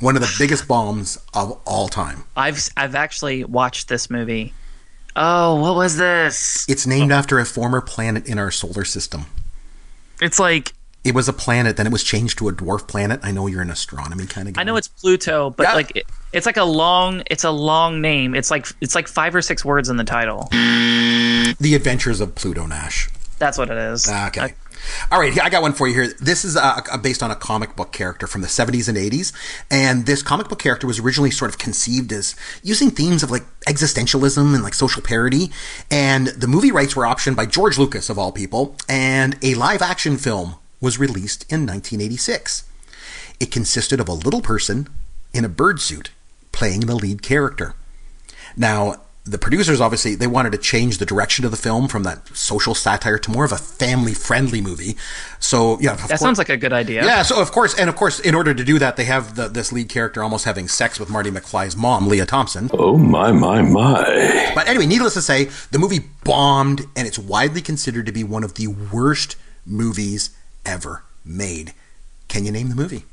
One 0.00 0.14
of 0.16 0.22
the 0.22 0.34
biggest 0.38 0.68
bombs 0.68 1.18
of 1.34 1.58
all 1.64 1.88
time. 1.88 2.24
I've 2.36 2.68
I've 2.76 2.94
actually 2.94 3.44
watched 3.44 3.88
this 3.88 4.10
movie 4.10 4.52
Oh, 5.18 5.54
what 5.62 5.74
was 5.76 5.96
this? 5.96 6.66
It's 6.68 6.86
named 6.86 7.10
after 7.10 7.38
a 7.38 7.46
former 7.46 7.80
planet 7.80 8.26
in 8.26 8.38
our 8.38 8.50
solar 8.50 8.84
system. 8.84 9.24
It's 10.20 10.38
like 10.38 10.74
It 11.04 11.14
was 11.14 11.28
a 11.28 11.32
planet, 11.32 11.76
then 11.78 11.86
it 11.86 11.92
was 11.92 12.02
changed 12.02 12.36
to 12.38 12.48
a 12.48 12.52
dwarf 12.52 12.86
planet. 12.86 13.20
I 13.22 13.30
know 13.30 13.46
you're 13.46 13.62
an 13.62 13.70
astronomy 13.70 14.26
kind 14.26 14.48
of 14.48 14.54
guy. 14.54 14.60
I 14.60 14.64
know 14.64 14.76
it's 14.76 14.88
Pluto, 14.88 15.50
but 15.50 15.62
Yeah. 15.64 15.74
like 15.74 15.96
it, 15.96 16.06
it's 16.34 16.44
like 16.44 16.58
a 16.58 16.64
long 16.64 17.22
it's 17.30 17.44
a 17.44 17.50
long 17.50 18.02
name. 18.02 18.34
It's 18.34 18.50
like 18.50 18.66
it's 18.82 18.94
like 18.94 19.08
five 19.08 19.34
or 19.34 19.40
six 19.40 19.64
words 19.64 19.88
in 19.88 19.96
the 19.96 20.04
title. 20.04 20.48
The 20.50 21.72
Adventures 21.74 22.20
of 22.20 22.34
Pluto 22.34 22.66
Nash. 22.66 23.08
That's 23.38 23.56
what 23.56 23.70
it 23.70 23.76
is. 23.78 24.06
Ah, 24.10 24.28
okay. 24.28 24.40
I- 24.40 24.54
All 25.10 25.20
right, 25.20 25.38
I 25.40 25.48
got 25.50 25.62
one 25.62 25.72
for 25.72 25.86
you 25.86 25.94
here. 25.94 26.14
This 26.20 26.44
is 26.44 26.56
uh, 26.56 26.80
based 27.02 27.22
on 27.22 27.30
a 27.30 27.36
comic 27.36 27.76
book 27.76 27.92
character 27.92 28.26
from 28.26 28.40
the 28.40 28.46
70s 28.46 28.88
and 28.88 28.96
80s. 28.96 29.32
And 29.70 30.06
this 30.06 30.22
comic 30.22 30.48
book 30.48 30.58
character 30.58 30.86
was 30.86 30.98
originally 30.98 31.30
sort 31.30 31.50
of 31.50 31.58
conceived 31.58 32.12
as 32.12 32.34
using 32.62 32.90
themes 32.90 33.22
of 33.22 33.30
like 33.30 33.44
existentialism 33.66 34.54
and 34.54 34.62
like 34.62 34.74
social 34.74 35.02
parody. 35.02 35.50
And 35.90 36.28
the 36.28 36.48
movie 36.48 36.72
rights 36.72 36.96
were 36.96 37.04
optioned 37.04 37.36
by 37.36 37.46
George 37.46 37.78
Lucas, 37.78 38.10
of 38.10 38.18
all 38.18 38.32
people. 38.32 38.76
And 38.88 39.38
a 39.42 39.54
live 39.54 39.82
action 39.82 40.16
film 40.16 40.56
was 40.80 40.98
released 40.98 41.42
in 41.52 41.66
1986. 41.66 42.64
It 43.38 43.50
consisted 43.50 44.00
of 44.00 44.08
a 44.08 44.12
little 44.12 44.40
person 44.40 44.88
in 45.32 45.44
a 45.44 45.48
bird 45.48 45.80
suit 45.80 46.10
playing 46.52 46.80
the 46.80 46.94
lead 46.94 47.22
character. 47.22 47.74
Now, 48.56 49.02
the 49.26 49.38
producers 49.38 49.80
obviously 49.80 50.14
they 50.14 50.26
wanted 50.28 50.52
to 50.52 50.58
change 50.58 50.98
the 50.98 51.06
direction 51.06 51.44
of 51.44 51.50
the 51.50 51.56
film 51.56 51.88
from 51.88 52.04
that 52.04 52.28
social 52.36 52.74
satire 52.74 53.18
to 53.18 53.30
more 53.30 53.44
of 53.44 53.50
a 53.52 53.56
family-friendly 53.58 54.60
movie. 54.60 54.96
So, 55.40 55.78
yeah, 55.80 55.92
of 55.92 55.98
that 56.02 56.08
course- 56.08 56.20
sounds 56.20 56.38
like 56.38 56.48
a 56.48 56.56
good 56.56 56.72
idea. 56.72 57.04
yeah, 57.04 57.22
so 57.22 57.40
of 57.40 57.50
course, 57.52 57.74
and 57.78 57.88
of 57.90 57.96
course, 57.96 58.20
in 58.20 58.34
order 58.34 58.54
to 58.54 58.64
do 58.64 58.78
that, 58.78 58.96
they 58.96 59.04
have 59.04 59.34
the, 59.34 59.48
this 59.48 59.72
lead 59.72 59.88
character 59.88 60.22
almost 60.22 60.44
having 60.44 60.68
sex 60.68 61.00
with 61.00 61.10
Marty 61.10 61.30
McFly's 61.30 61.76
mom, 61.76 62.06
Lea 62.08 62.24
Thompson. 62.24 62.70
Oh 62.72 62.96
my 62.96 63.32
my 63.32 63.62
my. 63.62 64.52
But 64.54 64.68
anyway, 64.68 64.86
needless 64.86 65.14
to 65.14 65.22
say, 65.22 65.44
the 65.72 65.78
movie 65.78 66.00
bombed, 66.24 66.82
and 66.94 67.06
it's 67.08 67.18
widely 67.18 67.60
considered 67.62 68.06
to 68.06 68.12
be 68.12 68.22
one 68.24 68.44
of 68.44 68.54
the 68.54 68.68
worst 68.68 69.36
movies 69.66 70.30
ever 70.64 71.02
made. 71.24 71.74
Can 72.28 72.44
you 72.44 72.52
name 72.52 72.68
the 72.68 72.76
movie? 72.76 73.04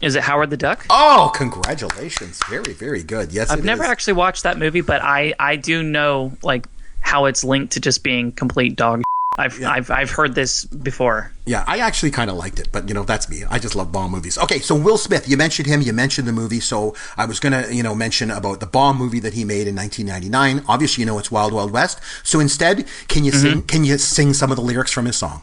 Is 0.00 0.14
it 0.14 0.22
Howard 0.22 0.50
the 0.50 0.56
Duck? 0.56 0.86
Oh, 0.90 1.32
congratulations! 1.34 2.40
Very, 2.48 2.72
very 2.72 3.02
good. 3.02 3.32
Yes, 3.32 3.50
I've 3.50 3.64
never 3.64 3.82
is. 3.82 3.90
actually 3.90 4.12
watched 4.14 4.44
that 4.44 4.56
movie, 4.56 4.80
but 4.80 5.02
I 5.02 5.34
I 5.38 5.56
do 5.56 5.82
know 5.82 6.32
like 6.42 6.66
how 7.00 7.24
it's 7.24 7.42
linked 7.42 7.72
to 7.72 7.80
just 7.80 8.04
being 8.04 8.30
complete 8.32 8.76
dog. 8.76 9.02
I've 9.38 9.62
I've 9.64 9.90
I've 9.90 10.10
heard 10.10 10.34
this 10.34 10.64
before. 10.64 11.32
Yeah, 11.46 11.64
I 11.66 11.78
actually 11.78 12.10
kind 12.10 12.28
of 12.30 12.36
liked 12.36 12.58
it, 12.58 12.68
but 12.72 12.88
you 12.88 12.94
know 12.94 13.04
that's 13.04 13.28
me. 13.28 13.44
I 13.48 13.58
just 13.58 13.76
love 13.76 13.92
bomb 13.92 14.10
movies. 14.10 14.36
Okay, 14.36 14.58
so 14.58 14.74
Will 14.74 14.98
Smith, 14.98 15.28
you 15.28 15.36
mentioned 15.36 15.66
him, 15.66 15.80
you 15.80 15.92
mentioned 15.92 16.26
the 16.26 16.32
movie, 16.32 16.60
so 16.60 16.94
I 17.16 17.24
was 17.24 17.40
gonna 17.40 17.66
you 17.70 17.82
know 17.82 17.94
mention 17.94 18.30
about 18.30 18.60
the 18.60 18.66
bomb 18.66 18.98
movie 18.98 19.20
that 19.20 19.34
he 19.34 19.44
made 19.44 19.68
in 19.68 19.76
1999. 19.76 20.64
Obviously, 20.68 21.02
you 21.02 21.06
know 21.06 21.18
it's 21.18 21.30
Wild 21.30 21.52
Wild 21.52 21.72
West. 21.72 22.00
So 22.24 22.40
instead, 22.40 22.86
can 23.08 23.24
you 23.24 23.32
sing? 23.32 23.62
Can 23.62 23.84
you 23.84 23.98
sing 23.98 24.32
some 24.34 24.50
of 24.50 24.56
the 24.56 24.62
lyrics 24.62 24.92
from 24.92 25.06
his 25.06 25.16
song? 25.16 25.42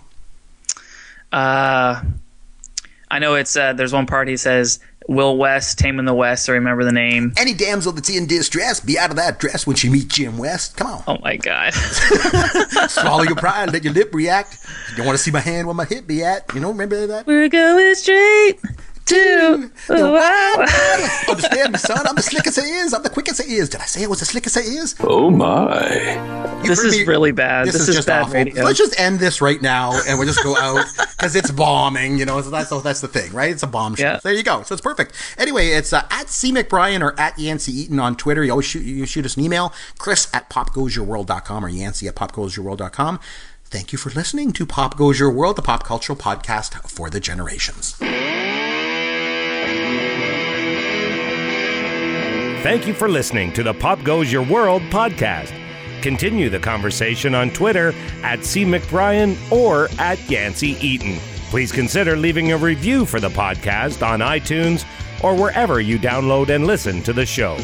Uh, 1.31 2.03
I 3.15 3.19
know 3.19 3.35
it's 3.35 3.55
uh, 3.55 3.71
there's 3.71 3.93
one 3.93 4.07
part 4.07 4.27
he 4.27 4.35
says 4.35 4.79
Will 5.07 5.37
West, 5.37 5.79
Tame 5.79 5.99
in 5.99 6.05
the 6.05 6.13
West. 6.13 6.49
I 6.49 6.51
remember 6.51 6.83
the 6.83 6.91
name. 6.91 7.31
Any 7.37 7.53
damsel 7.53 7.93
that's 7.93 8.09
in 8.09 8.27
distress, 8.27 8.81
be 8.81 8.99
out 8.99 9.09
of 9.09 9.15
that 9.15 9.39
dress 9.39 9.65
when 9.65 9.77
she 9.77 9.87
meets 9.87 10.13
Jim 10.13 10.37
West. 10.37 10.75
Come 10.75 10.87
on, 10.87 11.03
Oh 11.07 11.17
my 11.23 11.37
god. 11.37 11.73
swallow 12.89 13.23
your 13.23 13.37
pride, 13.37 13.71
let 13.71 13.85
your 13.85 13.93
lip 13.93 14.13
react. 14.13 14.57
You 14.91 14.97
don't 14.97 15.05
want 15.05 15.17
to 15.17 15.23
see 15.23 15.31
my 15.31 15.39
hand 15.39 15.65
where 15.65 15.73
my 15.73 15.85
hip 15.85 16.07
be 16.07 16.25
at? 16.25 16.53
You 16.53 16.59
know, 16.59 16.67
remember 16.67 17.07
that? 17.07 17.25
We're 17.25 17.47
going 17.47 17.95
straight 17.95 18.59
to 19.05 19.71
The 19.87 20.11
wow. 20.11 20.65
Understand 21.29 21.73
me, 21.73 21.77
son? 21.79 22.05
I'm 22.07 22.15
the 22.15 22.21
slickest 22.21 22.57
it 22.57 22.65
is. 22.65 22.93
I'm 22.93 23.03
the 23.03 23.09
quickest 23.09 23.39
it 23.39 23.47
is. 23.47 23.69
Did 23.69 23.81
I 23.81 23.85
say 23.85 24.03
it 24.03 24.09
was 24.09 24.19
the 24.19 24.25
slickest 24.25 24.57
it 24.57 24.65
is? 24.65 24.95
Oh 24.99 25.29
my. 25.29 26.59
You 26.63 26.69
This 26.69 26.81
heard 26.81 26.87
is 26.87 27.07
really 27.07 27.31
bad. 27.31 27.67
This, 27.67 27.75
is, 27.75 27.95
just 27.95 28.07
bad 28.07 28.23
awful. 28.23 28.33
radio. 28.33 28.63
Let's 28.63 28.79
just 28.79 28.99
end 28.99 29.19
this 29.19 29.41
right 29.41 29.61
now, 29.61 29.99
and 30.07 30.17
we'll 30.17 30.27
just 30.27 30.43
go 30.43 30.57
out 30.57 30.85
because 31.17 31.35
it's 31.35 31.51
bombing. 31.51 32.17
You 32.17 32.25
know, 32.25 32.41
so 32.41 32.49
that's 32.49 32.69
that's 32.81 33.01
the 33.01 33.07
thing, 33.07 33.31
right? 33.31 33.51
It's 33.51 33.63
a 33.63 33.67
bomb 33.67 33.95
show. 33.95 34.03
Yeah. 34.03 34.19
There 34.23 34.33
you 34.33 34.43
go. 34.43 34.63
So 34.63 34.73
it's 34.73 34.81
perfect. 34.81 35.13
Anyway, 35.37 35.67
it's 35.67 35.93
uh, 35.93 36.07
at 36.09 36.29
C 36.29 36.51
McBrien 36.51 37.01
or 37.01 37.19
at 37.19 37.37
Yancey 37.37 37.71
Eaton 37.71 37.99
on 37.99 38.15
Twitter. 38.15 38.43
You 38.43 38.51
always 38.51 38.65
shoot 38.65 38.83
you 38.83 39.05
shoot 39.05 39.25
us 39.25 39.37
an 39.37 39.43
email, 39.43 39.73
Chris 39.99 40.27
at 40.33 40.49
popgoesyourworld.com 40.49 41.63
or 41.63 41.69
Yancey 41.69 42.07
at 42.07 42.15
popgoesyourworld.com. 42.15 43.19
Thank 43.65 43.91
you 43.91 43.97
for 43.97 44.09
listening 44.11 44.51
to 44.53 44.65
Pop 44.65 44.95
Goes 44.95 45.19
Your 45.19 45.31
World, 45.31 45.57
the 45.57 45.61
pop 45.61 45.83
cultural 45.83 46.17
podcast 46.17 46.89
for 46.89 47.09
the 47.09 47.19
generations. 47.19 47.99
Thank 52.63 52.87
you 52.87 52.95
for 52.95 53.07
listening 53.07 53.53
to 53.53 53.63
the 53.63 53.75
Pop 53.75 54.03
Goes 54.03 54.31
Your 54.31 54.43
World 54.43 54.81
podcast. 54.83 55.53
Continue 56.01 56.49
the 56.49 56.59
conversation 56.59 57.35
on 57.35 57.51
Twitter 57.51 57.93
at 58.23 58.43
C. 58.43 58.65
McBrien 58.65 59.37
or 59.51 59.87
at 59.99 60.19
Yancey 60.29 60.77
Eaton. 60.85 61.17
Please 61.51 61.71
consider 61.71 62.17
leaving 62.17 62.51
a 62.51 62.57
review 62.57 63.05
for 63.05 63.19
the 63.19 63.29
podcast 63.29 64.05
on 64.05 64.19
iTunes 64.19 64.83
or 65.23 65.35
wherever 65.35 65.79
you 65.79 65.99
download 65.99 66.49
and 66.49 66.65
listen 66.65 67.03
to 67.03 67.13
the 67.13 67.25
show. 67.25 67.55